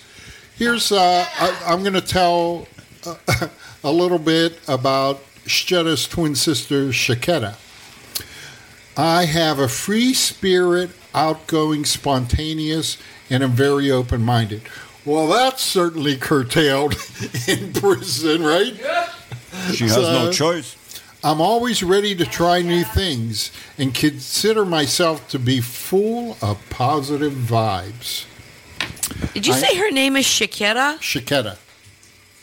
here's 0.57 0.91
uh, 0.91 1.25
I, 1.39 1.63
I'm 1.67 1.83
going 1.83 1.95
to 1.95 2.01
tell 2.01 2.67
uh, 3.07 3.17
a 3.85 3.93
little 3.93 4.19
bit 4.19 4.59
about 4.67 5.23
Shcheta's 5.45 6.09
twin 6.09 6.35
sister 6.35 6.89
Shaketa. 6.89 7.55
I 8.97 9.27
have 9.27 9.59
a 9.59 9.69
free 9.69 10.15
spirit, 10.15 10.91
outgoing, 11.17 11.85
spontaneous, 11.85 12.99
and 13.31 13.43
I'm 13.43 13.53
very 13.53 13.91
open 13.91 14.23
minded. 14.23 14.63
Well, 15.05 15.27
that's 15.29 15.63
certainly 15.63 16.17
curtailed 16.17 16.95
in 17.49 17.73
prison, 17.73 18.43
right? 18.45 18.75
She 19.73 19.85
has 19.85 19.97
no 19.97 20.31
choice. 20.31 20.77
I'm 21.25 21.41
always 21.41 21.83
ready 21.83 22.15
to 22.17 22.25
try 22.25 22.61
new 22.63 22.85
things 22.85 23.51
and 23.79 23.95
consider 23.95 24.65
myself 24.65 25.29
to 25.31 25.39
be 25.39 25.61
full 25.61 26.37
of 26.43 26.59
positive 26.71 27.33
vibes. 27.33 28.27
Did 29.33 29.47
you 29.47 29.55
I- 29.55 29.57
say 29.59 29.77
her 29.77 29.91
name 29.91 30.17
is 30.17 30.25
Shakira? 30.27 30.99
Shaketa. 30.99 31.57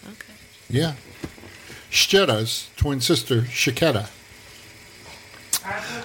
Okay. 0.05 0.33
Yeah. 0.69 0.93
Shcheta's 1.91 2.69
twin 2.75 2.99
sister, 2.99 3.41
Shaketa. 3.43 4.09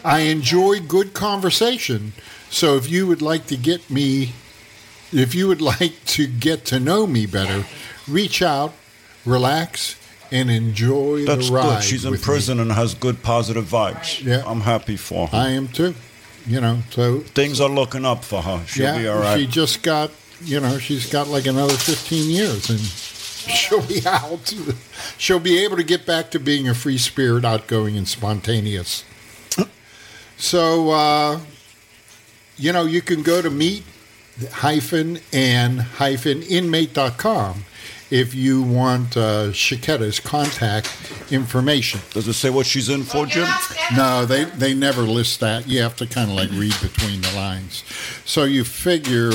I 0.04 0.20
enjoy 0.20 0.80
good 0.80 1.14
conversation. 1.14 2.12
So 2.50 2.76
if 2.76 2.88
you 2.90 3.06
would 3.06 3.22
like 3.22 3.46
to 3.46 3.56
get 3.56 3.90
me, 3.90 4.32
if 5.12 5.34
you 5.34 5.48
would 5.48 5.60
like 5.72 6.04
to 6.06 6.26
get 6.26 6.64
to 6.66 6.80
know 6.80 7.06
me 7.06 7.26
better, 7.26 7.64
reach 8.08 8.42
out, 8.42 8.72
relax, 9.24 9.96
and 10.30 10.50
enjoy 10.50 11.24
That's 11.24 11.48
the 11.48 11.54
ride. 11.54 11.76
good. 11.80 11.84
She's 11.84 12.04
in 12.04 12.10
with 12.10 12.20
me. 12.20 12.24
prison 12.24 12.60
and 12.60 12.72
has 12.72 12.94
good 12.94 13.22
positive 13.22 13.64
vibes. 13.64 14.22
Yeah. 14.22 14.42
I'm 14.46 14.60
happy 14.60 14.96
for 14.96 15.26
her. 15.28 15.36
I 15.36 15.50
am 15.50 15.68
too. 15.68 15.94
You 16.46 16.60
know, 16.62 16.78
so 16.90 17.20
Things 17.20 17.60
are 17.60 17.68
looking 17.68 18.04
up 18.06 18.24
for 18.24 18.40
her. 18.42 18.64
She'll 18.66 18.84
yeah, 18.84 18.98
be 18.98 19.08
all 19.08 19.18
right. 19.20 19.38
she 19.38 19.46
just 19.46 19.82
got, 19.82 20.10
you 20.42 20.60
know, 20.60 20.78
she's 20.78 21.10
got 21.10 21.28
like 21.28 21.46
another 21.46 21.74
15 21.74 22.30
years 22.30 22.70
and 22.70 22.78
she'll 22.80 23.86
be 23.86 24.00
out. 24.06 24.54
She'll 25.18 25.40
be 25.40 25.62
able 25.62 25.76
to 25.76 25.82
get 25.82 26.06
back 26.06 26.30
to 26.30 26.38
being 26.38 26.66
a 26.68 26.74
free 26.74 26.96
spirit, 26.96 27.44
outgoing 27.44 27.98
and 27.98 28.08
spontaneous. 28.08 29.04
So, 30.38 30.90
uh, 30.90 31.40
you 32.58 32.72
know, 32.72 32.84
you 32.84 33.00
can 33.02 33.22
go 33.22 33.40
to 33.40 33.50
meet 33.50 33.84
hyphen 34.52 35.18
and 35.32 35.80
hyphen 35.80 36.42
inmate.com 36.42 37.64
if 38.10 38.34
you 38.34 38.62
want 38.62 39.16
uh, 39.16 39.48
Shaketa's 39.50 40.20
contact 40.20 40.90
information. 41.30 42.00
Does 42.10 42.26
it 42.26 42.34
say 42.34 42.48
what 42.50 42.66
she's 42.66 42.88
in 42.88 43.02
for, 43.02 43.26
Jim? 43.26 43.48
No, 43.96 44.24
they, 44.24 44.44
they 44.44 44.74
never 44.74 45.02
list 45.02 45.40
that. 45.40 45.68
You 45.68 45.82
have 45.82 45.96
to 45.96 46.06
kind 46.06 46.30
of 46.30 46.36
like 46.36 46.50
read 46.52 46.74
between 46.80 47.20
the 47.20 47.32
lines. 47.32 47.84
So 48.24 48.44
you 48.44 48.64
figure 48.64 49.30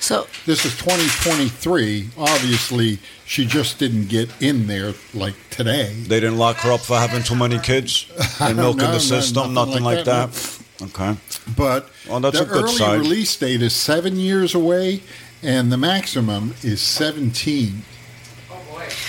So 0.00 0.26
this 0.44 0.64
is 0.64 0.76
2023. 0.78 2.10
Obviously, 2.18 2.98
she 3.24 3.46
just 3.46 3.78
didn't 3.78 4.08
get 4.08 4.30
in 4.42 4.66
there 4.66 4.94
like 5.14 5.34
today. 5.50 5.92
They 5.92 6.20
didn't 6.20 6.38
lock 6.38 6.56
her 6.58 6.72
up 6.72 6.80
for 6.80 6.96
having 6.96 7.22
too 7.22 7.36
many 7.36 7.58
kids 7.58 8.10
and 8.40 8.56
milking 8.56 8.82
No, 8.82 8.86
no, 8.88 8.92
the 8.94 9.00
system, 9.00 9.54
nothing 9.54 9.54
nothing, 9.54 9.84
like 9.84 9.96
like 9.96 10.04
that, 10.06 10.32
that. 10.32 10.65
Okay. 10.82 11.16
But 11.56 11.88
Well, 12.08 12.20
that's 12.20 12.38
the 12.38 12.44
a 12.44 12.46
good 12.46 12.64
early 12.64 12.72
sign. 12.76 13.00
release 13.00 13.34
date 13.36 13.62
is 13.62 13.74
seven 13.74 14.16
years 14.16 14.54
away, 14.54 15.02
and 15.42 15.72
the 15.72 15.76
maximum 15.76 16.54
is 16.62 16.80
17. 16.80 17.82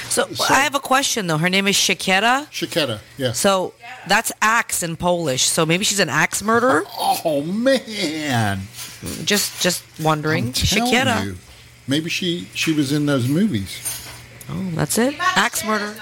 So, 0.10 0.28
I 0.50 0.62
have 0.62 0.74
a 0.74 0.80
question 0.80 1.28
though. 1.28 1.38
Her 1.38 1.50
name 1.50 1.68
is 1.68 1.76
Shaketa. 1.76 2.48
Shaketa, 2.50 3.00
yeah. 3.18 3.34
So 3.34 3.74
that's 4.08 4.32
axe 4.42 4.82
in 4.82 4.96
Polish. 4.96 5.44
So 5.44 5.66
maybe 5.66 5.84
she's 5.84 6.00
an 6.00 6.10
axe 6.10 6.42
murderer. 6.42 6.84
Oh 6.98 7.44
man! 7.44 8.62
Just 9.26 9.62
just 9.62 9.84
wondering. 10.02 10.54
Telling 10.54 10.92
Shaketa. 10.92 11.26
you, 11.26 11.38
maybe 11.88 12.10
she 12.10 12.48
she 12.56 12.74
was 12.74 12.92
in 12.92 13.06
those 13.06 13.28
movies. 13.28 13.78
Oh, 14.50 14.72
that's 14.74 14.98
it. 14.98 15.16
Axe 15.20 15.64
murder. 15.66 15.94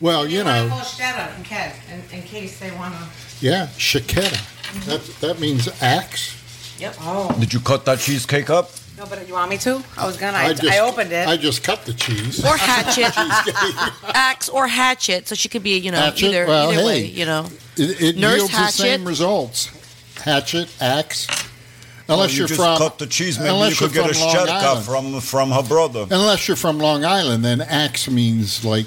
Well, 0.00 0.26
you 0.26 0.44
know, 0.44 0.64
in 0.66 1.44
case, 1.44 1.74
in, 1.90 2.18
in 2.18 2.22
case 2.24 2.60
they 2.60 2.70
want 2.72 2.94
to. 2.94 3.00
Yeah, 3.40 3.66
Shaketa. 3.76 4.84
That 4.86 5.02
that 5.20 5.40
means 5.40 5.68
axe. 5.82 6.34
Yep. 6.78 6.96
Oh. 7.00 7.36
Did 7.40 7.52
you 7.52 7.60
cut 7.60 7.84
that 7.86 7.98
cheesecake 7.98 8.50
up? 8.50 8.70
No, 8.98 9.06
but 9.06 9.26
you 9.28 9.34
want 9.34 9.48
me 9.50 9.58
to? 9.58 9.82
I 9.96 10.06
was 10.06 10.16
gonna. 10.16 10.36
I, 10.36 10.48
I 10.48 10.76
I, 10.76 10.78
opened 10.80 11.12
it. 11.12 11.28
I 11.28 11.36
just 11.36 11.62
cut 11.62 11.84
the 11.84 11.94
cheese. 11.94 12.44
Or 12.44 12.56
hatchet. 12.56 13.12
axe 14.14 14.48
or 14.48 14.66
hatchet. 14.66 15.28
So 15.28 15.36
she 15.36 15.48
could 15.48 15.62
be, 15.62 15.78
you 15.78 15.92
know, 15.92 15.98
Hatchet? 15.98 16.26
either 16.26 16.46
Well, 16.46 16.72
either 16.72 16.84
way. 16.84 17.04
You 17.04 17.24
know. 17.24 17.46
It, 17.76 18.02
it 18.02 18.16
Nurse 18.16 18.38
yields 18.38 18.52
the 18.52 18.66
same 18.68 19.04
results. 19.04 19.70
Hatchet, 20.20 20.68
axe. 20.80 21.28
Well, 22.08 22.18
Unless 22.18 22.36
you 22.36 22.44
are 22.44 22.48
just 22.48 22.58
from 22.60 22.78
cut 22.78 22.98
the 22.98 23.06
cheese. 23.06 23.38
Maybe 23.38 23.50
you 23.50 23.54
unless 23.54 23.78
could 23.78 23.94
you're 23.94 24.04
get 24.04 24.10
a 24.10 24.14
from 24.14 24.22
Long 24.26 24.36
shchedka 24.36 24.48
Island. 24.50 24.84
from 24.84 25.20
from 25.20 25.50
her 25.52 25.62
brother. 25.62 26.06
Unless 26.10 26.48
you're 26.48 26.56
from 26.56 26.78
Long 26.78 27.04
Island, 27.04 27.44
then 27.44 27.60
axe 27.60 28.10
means 28.10 28.64
like 28.64 28.86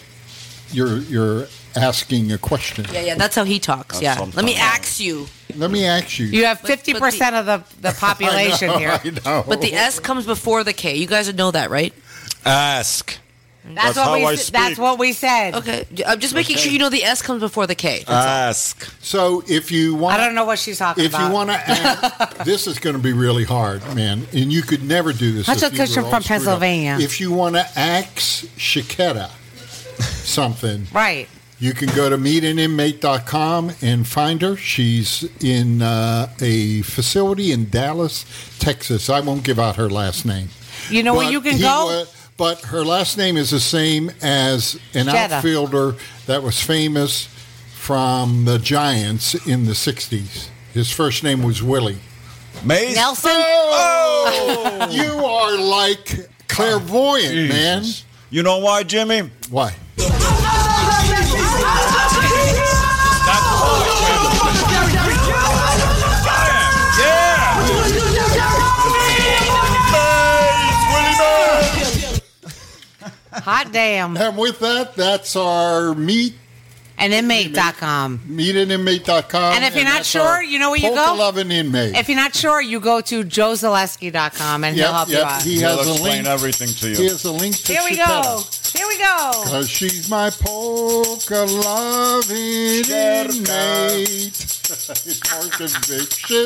you're 0.73 0.97
you're 0.99 1.47
asking 1.75 2.31
a 2.31 2.37
question. 2.37 2.85
Yeah, 2.91 3.01
yeah. 3.01 3.15
That's 3.15 3.35
how 3.35 3.43
he 3.43 3.59
talks. 3.59 4.01
yeah. 4.01 4.19
Let 4.33 4.45
me 4.45 4.55
ask 4.55 4.99
you. 4.99 5.27
Let 5.55 5.71
me 5.71 5.85
ask 5.85 6.19
you. 6.19 6.27
you 6.27 6.45
have 6.45 6.59
fifty 6.61 6.93
percent 6.93 7.35
of 7.35 7.45
the 7.45 7.63
the 7.81 7.95
population 7.99 8.69
I 8.69 8.73
know, 8.73 8.79
here. 8.79 8.99
I 9.03 9.09
know. 9.25 9.43
But 9.47 9.61
the 9.61 9.73
S 9.73 9.99
comes 9.99 10.25
before 10.25 10.63
the 10.63 10.73
K. 10.73 10.95
You 10.95 11.07
guys 11.07 11.33
know 11.33 11.51
that, 11.51 11.69
right? 11.69 11.93
Ask. 12.45 13.17
That's, 13.63 13.95
what 13.95 14.17
we. 14.19 14.25
s- 14.25 14.49
That's 14.49 14.79
what 14.79 14.97
we 14.97 15.13
said. 15.13 15.53
Okay. 15.53 15.85
I'm 16.07 16.19
just 16.19 16.33
making 16.33 16.57
sure 16.57 16.71
you 16.71 16.79
know 16.79 16.89
the 16.89 17.03
S 17.03 17.21
comes 17.21 17.41
before 17.41 17.67
the 17.67 17.75
K. 17.75 18.03
Ask. 18.07 18.91
So 19.03 19.43
if 19.47 19.71
you 19.71 19.93
want, 19.93 20.19
I 20.19 20.25
don't 20.25 20.33
know 20.33 20.45
what 20.45 20.57
she's 20.57 20.79
talking 20.79 21.05
about. 21.05 21.13
if 21.13 21.13
about. 21.13 21.27
you 21.27 21.33
want 21.33 21.49
to, 21.51 21.55
ask, 21.69 22.37
this 22.43 22.65
is 22.65 22.79
going 22.79 22.95
to 22.95 23.01
be 23.01 23.13
really 23.13 23.43
hard, 23.43 23.81
man, 23.95 24.25
and 24.33 24.51
you 24.51 24.63
could 24.63 24.83
never 24.83 25.13
do 25.13 25.31
this. 25.31 25.45
That's 25.45 25.61
if 25.61 25.71
because 25.71 25.91
you 25.91 25.97
you're 25.97 26.05
all 26.05 26.11
from 26.11 26.23
screwed 26.23 26.39
up. 26.39 26.45
Pennsylvania. 26.45 26.97
If 26.99 27.21
you 27.21 27.31
want 27.31 27.55
to 27.55 27.67
axe 27.75 28.45
Shaketa 28.57 29.29
something, 30.01 30.87
Right. 30.93 31.27
You 31.59 31.73
can 31.75 31.89
go 31.95 32.09
to 32.09 32.17
meetanimate.com 32.17 33.71
and 33.83 34.07
find 34.07 34.41
her. 34.41 34.55
She's 34.55 35.29
in 35.43 35.83
uh, 35.83 36.27
a 36.41 36.81
facility 36.81 37.51
in 37.51 37.69
Dallas, 37.69 38.25
Texas. 38.57 39.11
I 39.11 39.19
won't 39.19 39.43
give 39.43 39.59
out 39.59 39.75
her 39.75 39.87
last 39.87 40.25
name. 40.25 40.49
You 40.89 41.03
know 41.03 41.13
where 41.13 41.29
you 41.31 41.39
can 41.39 41.57
he 41.57 41.61
go? 41.61 41.85
wa- 41.85 42.05
but 42.35 42.61
her 42.61 42.83
last 42.83 43.15
name 43.15 43.37
is 43.37 43.51
the 43.51 43.59
same 43.59 44.09
as 44.23 44.73
an 44.95 45.05
Jetta. 45.05 45.35
outfielder 45.35 45.95
that 46.25 46.41
was 46.41 46.59
famous 46.59 47.27
from 47.75 48.45
the 48.45 48.57
Giants 48.57 49.35
in 49.47 49.65
the 49.65 49.73
60s. 49.73 50.47
His 50.73 50.89
first 50.91 51.23
name 51.23 51.43
was 51.43 51.61
Willie. 51.61 51.99
Mace? 52.65 52.95
Nelson. 52.95 53.31
Oh, 53.35 54.87
you 54.91 55.23
are 55.25 55.57
like 55.59 56.27
clairvoyant, 56.47 57.49
man. 57.49 57.83
You 58.33 58.43
know 58.43 58.59
why, 58.59 58.83
Jimmy? 58.83 59.29
Why? 59.49 59.75
Hot 73.33 73.69
damn. 73.73 74.15
And 74.15 74.37
with 74.37 74.59
that, 74.59 74.95
that's 74.95 75.35
our 75.35 75.93
meet 75.93 76.35
And 77.01 77.11
inmate.com. 77.13 78.19
meetanimate.com. 78.29 79.53
And 79.55 79.65
if 79.65 79.75
you're 79.75 79.83
not 79.85 80.05
sure, 80.05 80.41
you 80.43 80.59
know 80.59 80.69
where 80.69 80.79
you 80.79 80.89
Polka 80.89 81.05
go? 81.13 81.15
Loving 81.17 81.51
inmate. 81.51 81.97
If 81.97 82.07
you're 82.07 82.15
not 82.15 82.35
sure, 82.35 82.61
you 82.61 82.79
go 82.79 83.01
to 83.01 83.23
joezaleski.com 83.23 84.63
and 84.63 84.75
he'll 84.75 84.85
Yep, 84.85 84.93
help 84.93 85.09
you 85.09 85.15
yep, 85.17 85.25
out. 85.27 85.41
he 85.41 85.55
He'll 85.55 85.77
has 85.77 85.87
a 85.87 85.91
explain 85.93 86.13
link. 86.17 86.27
everything 86.27 86.69
to 86.75 86.89
you. 86.89 86.95
He 86.95 87.05
has 87.07 87.23
a 87.25 87.31
link 87.31 87.55
to 87.57 87.71
Here 87.73 87.81
we 87.83 87.97
Chiquetta. 87.97 88.23
go. 88.23 88.43
Here 88.77 88.87
we 88.87 88.97
go. 88.99 89.31
Cause 89.45 89.67
she's 89.69 90.09
my 90.09 90.29
polka 90.29 91.43
loving 91.45 92.85
inmate. 92.87 94.57
More 95.31 95.49
conviction 95.57 96.45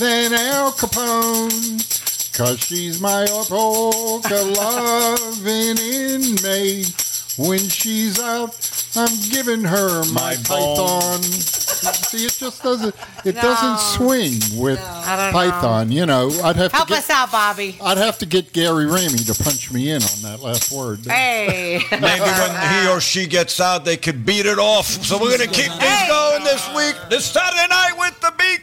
than 0.00 0.32
Al 0.32 0.72
Capone. 0.72 2.32
Cause 2.36 2.60
she's 2.60 3.00
my 3.00 3.26
polka 3.48 4.34
loving 4.56 5.78
inmate. 5.78 7.15
When 7.36 7.58
she's 7.58 8.18
out, 8.18 8.54
I'm 8.96 9.14
giving 9.30 9.62
her 9.64 10.04
my, 10.06 10.12
My 10.14 10.36
python. 10.36 11.22
See, 11.22 12.24
it 12.24 12.32
just 12.32 12.62
doesn't. 12.62 12.94
It 13.26 13.34
No. 13.34 13.42
doesn't 13.42 13.78
swing 13.96 14.40
with 14.58 14.80
I 14.80 15.16
don't 15.16 15.26
know. 15.26 15.32
python. 15.50 15.92
You 15.92 16.06
know, 16.06 16.28
I'd 16.42 16.56
have 16.56 16.72
Help 16.72 16.88
to 16.88 16.94
get. 16.94 16.98
us 17.04 17.10
out, 17.10 17.30
Bobby. 17.30 17.76
I'd 17.82 17.98
have 17.98 18.16
to 18.20 18.26
get 18.26 18.54
Gary 18.54 18.86
Ramey 18.86 19.26
to 19.26 19.42
punch 19.44 19.70
me 19.70 19.90
in 19.90 20.02
on 20.02 20.22
that 20.22 20.40
last 20.40 20.72
word. 20.72 21.00
Hey. 21.04 21.82
Maybe 21.90 22.00
when 22.20 22.70
he 22.82 22.88
or 22.88 23.00
she 23.02 23.26
gets 23.26 23.60
out, 23.60 23.84
they 23.84 23.98
could 23.98 24.24
beat 24.24 24.46
it 24.46 24.58
off. 24.58 24.86
So 24.86 25.18
we're 25.20 25.36
gonna 25.36 25.50
keep 25.50 25.70
things 25.72 26.08
going 26.08 26.42
this 26.44 26.66
week, 26.74 26.96
this 27.10 27.26
Saturday 27.26 27.68
night 27.68 27.92
with 27.98 28.18
the 28.20 28.32
beat. 28.38 28.62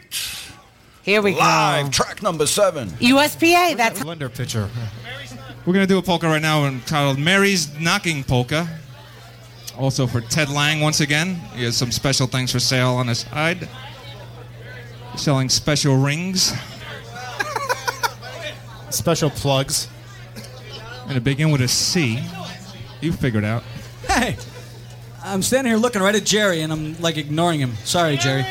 Here 1.03 1.21
we 1.21 1.35
Live 1.35 1.85
go. 1.87 1.91
track 1.91 2.23
number 2.23 2.47
seven. 2.47 2.87
USPA. 2.89 3.75
That's 3.77 3.99
Blender 3.99 4.33
pitcher. 4.33 4.67
We're 5.65 5.73
gonna 5.73 5.87
do 5.87 5.97
a 5.97 6.01
polka 6.01 6.27
right 6.27 6.41
now 6.41 6.65
entitled 6.65 7.17
"Mary's 7.17 7.77
Knocking 7.79 8.23
Polka." 8.23 8.67
Also 9.77 10.07
for 10.07 10.21
Ted 10.21 10.49
Lang 10.49 10.81
once 10.81 10.99
again. 10.99 11.35
He 11.55 11.63
has 11.63 11.77
some 11.77 11.91
special 11.91 12.27
things 12.27 12.51
for 12.51 12.59
sale 12.59 12.89
on 12.89 13.07
his 13.07 13.19
side. 13.19 13.67
Selling 15.15 15.49
special 15.49 15.95
rings. 15.95 16.53
Special 18.89 19.29
plugs. 19.29 19.87
And 21.05 21.15
to 21.15 21.21
begin 21.21 21.51
with 21.51 21.61
a 21.61 21.67
C. 21.67 22.19
You 23.01 23.11
figured 23.11 23.43
out. 23.43 23.63
Hey, 24.07 24.37
I'm 25.23 25.41
standing 25.41 25.71
here 25.71 25.79
looking 25.79 26.01
right 26.01 26.15
at 26.15 26.25
Jerry, 26.25 26.61
and 26.61 26.71
I'm 26.71 26.99
like 27.01 27.17
ignoring 27.17 27.59
him. 27.59 27.73
Sorry, 27.83 28.17
Jerry. 28.17 28.45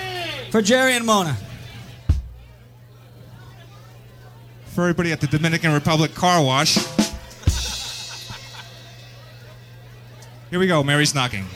For 0.50 0.62
Jerry 0.62 0.94
and 0.94 1.06
Mona. 1.06 1.36
For 4.66 4.82
everybody 4.82 5.12
at 5.12 5.20
the 5.20 5.26
Dominican 5.26 5.72
Republic 5.72 6.14
car 6.14 6.42
wash. 6.42 6.76
Here 10.52 10.58
we 10.58 10.66
go. 10.66 10.84
Mary's 10.84 11.14
knocking. 11.14 11.46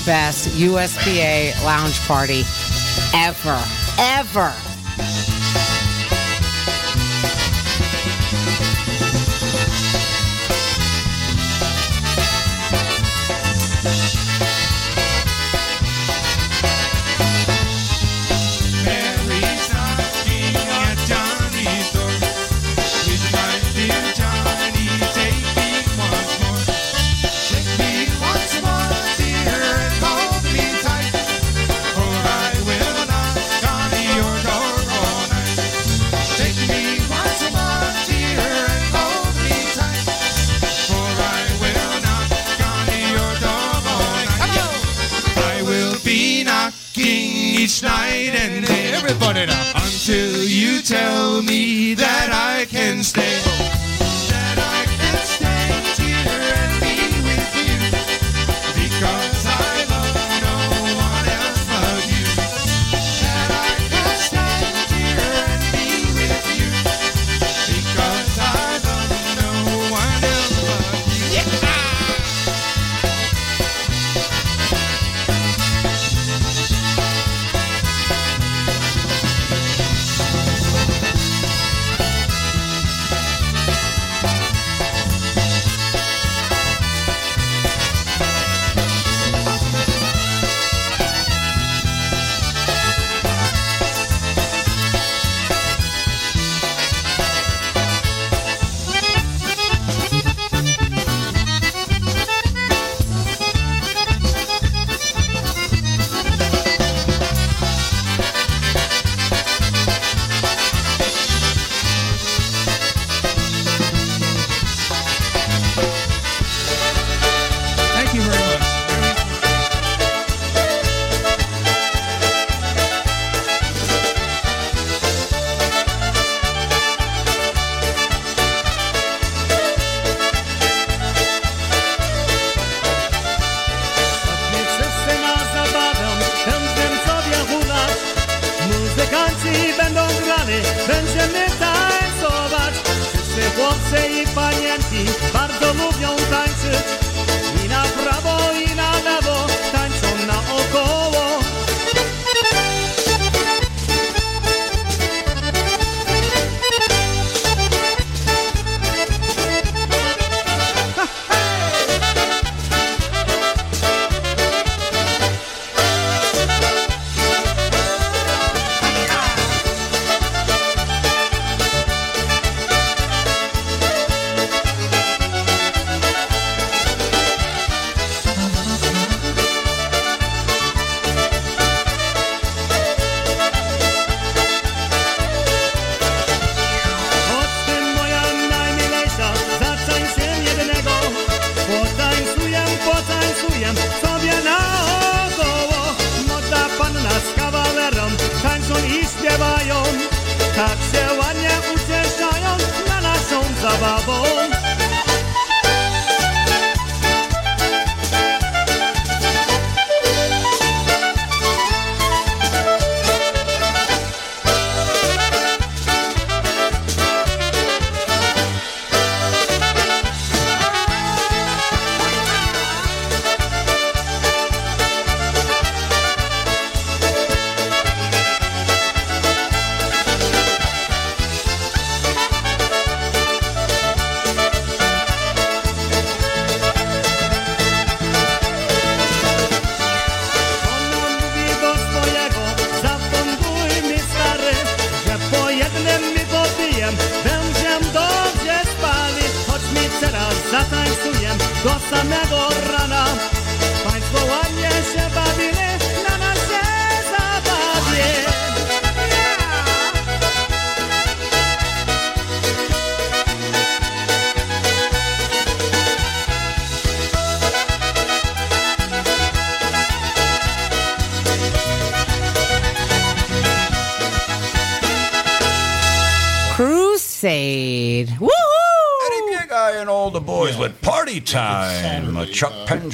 Best 0.00 0.48
USPA 0.50 1.64
lounge 1.64 1.98
party 2.00 2.44
ever. 3.14 3.62
Ever. 3.98 4.67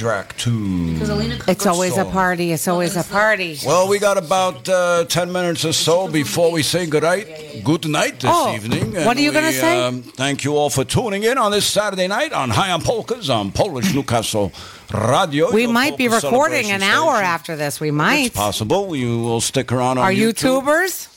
Chuck 0.05 0.27
Pendrak 0.27 0.37
tune. 0.37 1.41
It's 1.47 1.65
always 1.65 1.97
a 1.97 2.05
party. 2.05 2.51
It's 2.51 2.67
always 2.67 2.95
a 2.95 3.03
party. 3.03 3.57
Well, 3.65 3.87
we 3.87 3.99
got 3.99 4.17
about 4.17 4.67
uh, 4.69 5.05
10 5.05 5.31
minutes 5.31 5.65
or 5.65 5.73
so 5.73 6.07
before 6.07 6.51
we 6.51 6.63
say 6.63 6.85
good 6.85 7.03
night, 7.03 7.27
good 7.63 7.87
night 7.87 8.19
this 8.19 8.31
Oh, 8.33 8.53
evening. 8.53 8.93
what 9.05 9.17
are 9.17 9.21
you 9.21 9.31
gonna 9.31 9.51
say? 9.51 9.81
Um, 9.83 10.03
thank 10.03 10.43
you 10.43 10.55
all 10.57 10.69
for 10.69 10.83
tuning 10.83 11.23
in 11.23 11.37
on 11.37 11.51
this 11.51 11.65
Saturday 11.65 12.07
night 12.07 12.33
on 12.33 12.49
High 12.49 12.71
on 12.71 12.81
Polkas 12.81 13.29
on 13.29 13.51
Polish 13.51 13.93
Newcastle 13.93 14.51
Radio. 14.93 15.51
We 15.51 15.67
might 15.67 15.97
be 15.97 16.07
recording 16.07 16.71
an 16.71 16.83
hour 16.83 17.15
station. 17.15 17.25
after 17.25 17.55
this. 17.55 17.79
We 17.79 17.91
might. 17.91 18.27
It's 18.27 18.35
possible. 18.35 18.95
You 18.95 19.19
will 19.19 19.41
stick 19.41 19.71
around 19.71 19.97
on 19.97 20.05
Are 20.05 20.11
YouTube 20.11 20.61
YouTubers? 20.63 21.14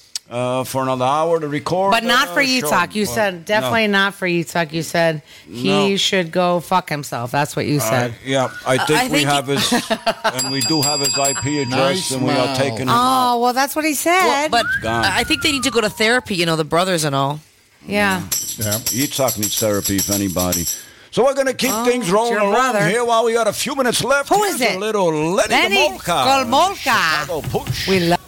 Uh, 0.60 0.64
for 0.64 0.82
another 0.82 1.04
hour 1.04 1.38
to 1.40 1.48
record. 1.48 1.92
But 1.92 2.04
not 2.04 2.28
uh, 2.28 2.34
for 2.34 2.44
show. 2.44 2.48
Yitzhak. 2.68 2.94
You 2.94 3.06
But 3.06 3.14
said 3.14 3.44
definitely 3.44 3.86
no. 3.86 3.98
not 3.98 4.14
for 4.14 4.26
Yitzhak. 4.26 4.72
You 4.72 4.82
said 4.82 5.22
he 5.50 5.68
No. 5.68 5.96
should 5.96 6.30
go 6.32 6.60
fuck 6.60 6.88
himself. 6.88 7.30
That's 7.30 7.54
what 7.56 7.66
you 7.66 7.80
said. 7.80 8.10
Uh, 8.12 8.14
yeah, 8.24 8.48
I 8.66 8.76
Uh, 8.76 8.86
think 8.86 8.98
I 8.98 9.02
we 9.04 9.08
think- 9.10 9.28
have 9.28 9.46
his, 9.46 9.72
and 10.44 10.50
we 10.52 10.60
do 10.62 10.82
have 10.82 11.00
his 11.00 11.16
IP 11.16 11.44
address, 11.62 11.70
Nice 11.70 12.10
and 12.10 12.24
we 12.24 12.30
are 12.32 12.56
taking 12.56 12.82
him 12.82 12.88
out. 12.90 13.34
Oh, 13.34 13.40
well, 13.40 13.52
that's 13.52 13.74
what 13.76 13.84
he 13.84 13.94
said. 13.94 14.48
Well, 14.50 14.62
but. 14.82 14.86
I 14.88 15.24
think 15.24 15.42
they 15.42 15.52
need 15.52 15.64
to 15.64 15.70
go 15.70 15.80
to 15.80 15.90
therapy. 15.90 16.34
You 16.36 16.46
know, 16.46 16.56
the 16.56 16.64
brothers 16.64 17.04
and 17.04 17.14
all. 17.14 17.40
Yeah. 17.86 18.20
Yeah. 18.58 18.78
Yitzhak 18.92 19.38
needs 19.38 19.58
therapy, 19.58 19.96
if 19.96 20.10
anybody. 20.10 20.64
So 21.10 21.24
we're 21.24 21.34
going 21.34 21.46
to 21.46 21.54
keep 21.54 21.70
Oh, 21.72 21.84
things 21.86 22.10
rolling 22.10 22.32
your 22.34 22.42
along 22.42 22.76
here 22.88 23.02
while 23.04 23.24
we 23.24 23.32
got 23.32 23.46
a 23.48 23.52
few 23.52 23.74
minutes 23.74 24.04
left. 24.04 24.28
Who 24.28 24.42
is 24.44 24.58
Here's 24.60 24.72
it? 24.72 24.76
A 24.76 24.78
little 24.78 25.10
Lenny, 25.32 25.48
Lenny 25.54 25.76
Gomulka. 25.98 26.44
Gomulka. 26.44 26.76
Chicago 26.76 27.40
Push. 27.48 27.88
We 27.88 28.00
love. 28.00 28.18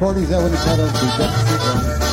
Our 0.00 0.06
one 0.06 0.16
of 0.16 0.32
our 0.32 0.42
recordings 0.42 1.18
that 1.18 1.28
was 1.28 1.92
entitled 1.92 2.09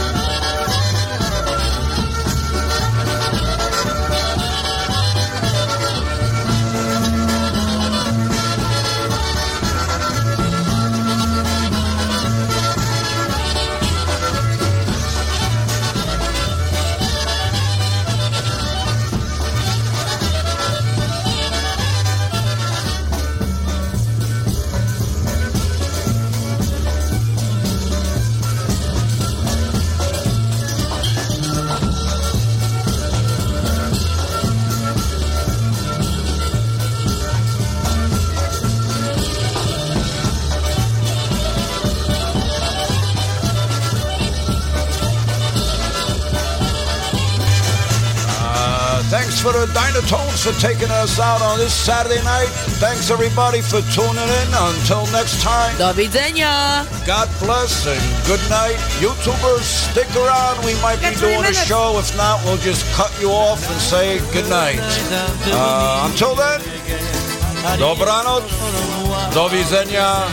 for 50.47 50.59
taking 50.61 50.89
us 50.91 51.19
out 51.19 51.41
on 51.41 51.59
this 51.59 51.73
Saturday 51.73 52.23
night. 52.23 52.47
Thanks 52.79 53.11
everybody 53.11 53.59
for 53.59 53.81
tuning 53.91 54.15
in. 54.15 54.47
Until 54.55 55.03
next 55.11 55.41
time. 55.43 55.75
Do 55.75 55.91
widzenia. 55.91 56.87
God 57.05 57.27
bless 57.39 57.85
and 57.85 57.99
good 58.25 58.39
night. 58.49 58.79
YouTubers, 59.03 59.91
stick 59.91 60.07
around. 60.15 60.63
We 60.63 60.73
might 60.81 61.01
be 61.03 61.13
doing 61.19 61.43
a 61.43 61.53
show. 61.53 61.99
If 61.99 62.15
not, 62.15 62.43
we'll 62.45 62.63
just 62.63 62.85
cut 62.95 63.11
you 63.19 63.29
off 63.29 63.59
and 63.69 63.79
say 63.81 64.19
good 64.31 64.47
night. 64.49 64.79
Uh, 65.51 66.07
until 66.09 66.33
then, 66.35 66.61
dobranoc, 67.75 68.47
do 69.33 69.43
widzenia, 69.51 70.31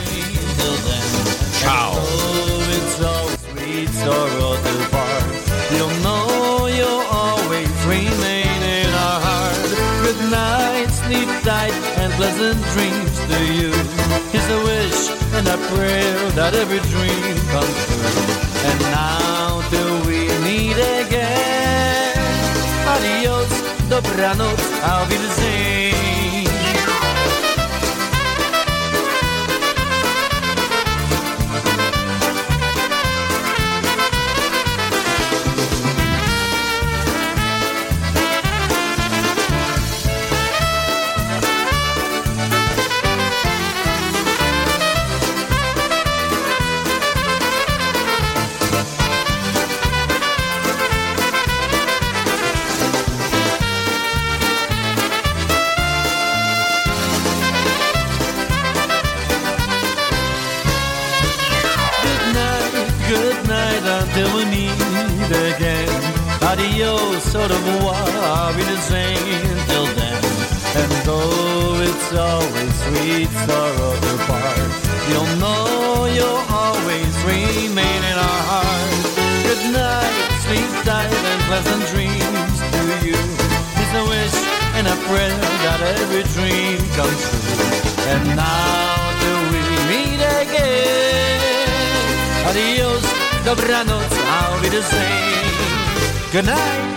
ciao. 1.58 1.94
Sleep 11.14 11.28
tight, 11.42 11.72
and 12.00 12.12
pleasant 12.14 12.60
dreams 12.74 13.16
to 13.30 13.38
you. 13.58 13.70
Here's 14.32 14.50
a 14.50 14.60
wish 14.70 15.00
and 15.36 15.46
a 15.46 15.58
prayer 15.72 16.30
that 16.38 16.54
every 16.54 16.82
dream 16.94 17.36
comes 17.54 17.78
true. 17.86 18.26
And 18.68 18.80
now 18.98 19.62
till 19.70 19.94
we 20.08 20.20
meet 20.46 20.78
again. 21.02 22.18
Adios, 22.94 23.52
dobranoc, 23.90 24.58
I'll 24.82 25.08
be 25.08 25.18
sweet 73.04 73.28
sorrow 73.44 73.92
to 74.00 74.12
you'll 75.10 75.32
know 75.36 76.06
you'll 76.16 76.44
always 76.48 77.14
remain 77.24 78.00
in 78.10 78.16
our 78.28 78.42
hearts. 78.50 79.08
Good 79.44 79.62
night, 79.76 80.16
sleep 80.44 80.72
tight 80.88 81.12
and 81.12 81.40
pleasant 81.48 81.84
dreams 81.92 82.56
to 82.74 82.82
you. 83.04 83.20
It's 83.80 83.94
a 84.00 84.04
wish 84.08 84.36
and 84.76 84.86
a 84.88 84.96
prayer 85.04 85.36
that 85.64 85.80
every 86.00 86.24
dream 86.36 86.78
comes 86.96 87.20
true. 87.28 88.08
And 88.12 88.24
now 88.40 88.96
till 89.20 89.42
we 89.52 89.60
meet 89.92 90.20
again. 90.40 91.44
Adios, 92.48 93.04
dobranoc, 93.44 94.12
I'll 94.36 94.60
be 94.62 94.68
the 94.70 94.82
same. 94.82 96.32
Good 96.32 96.46
night. 96.46 96.93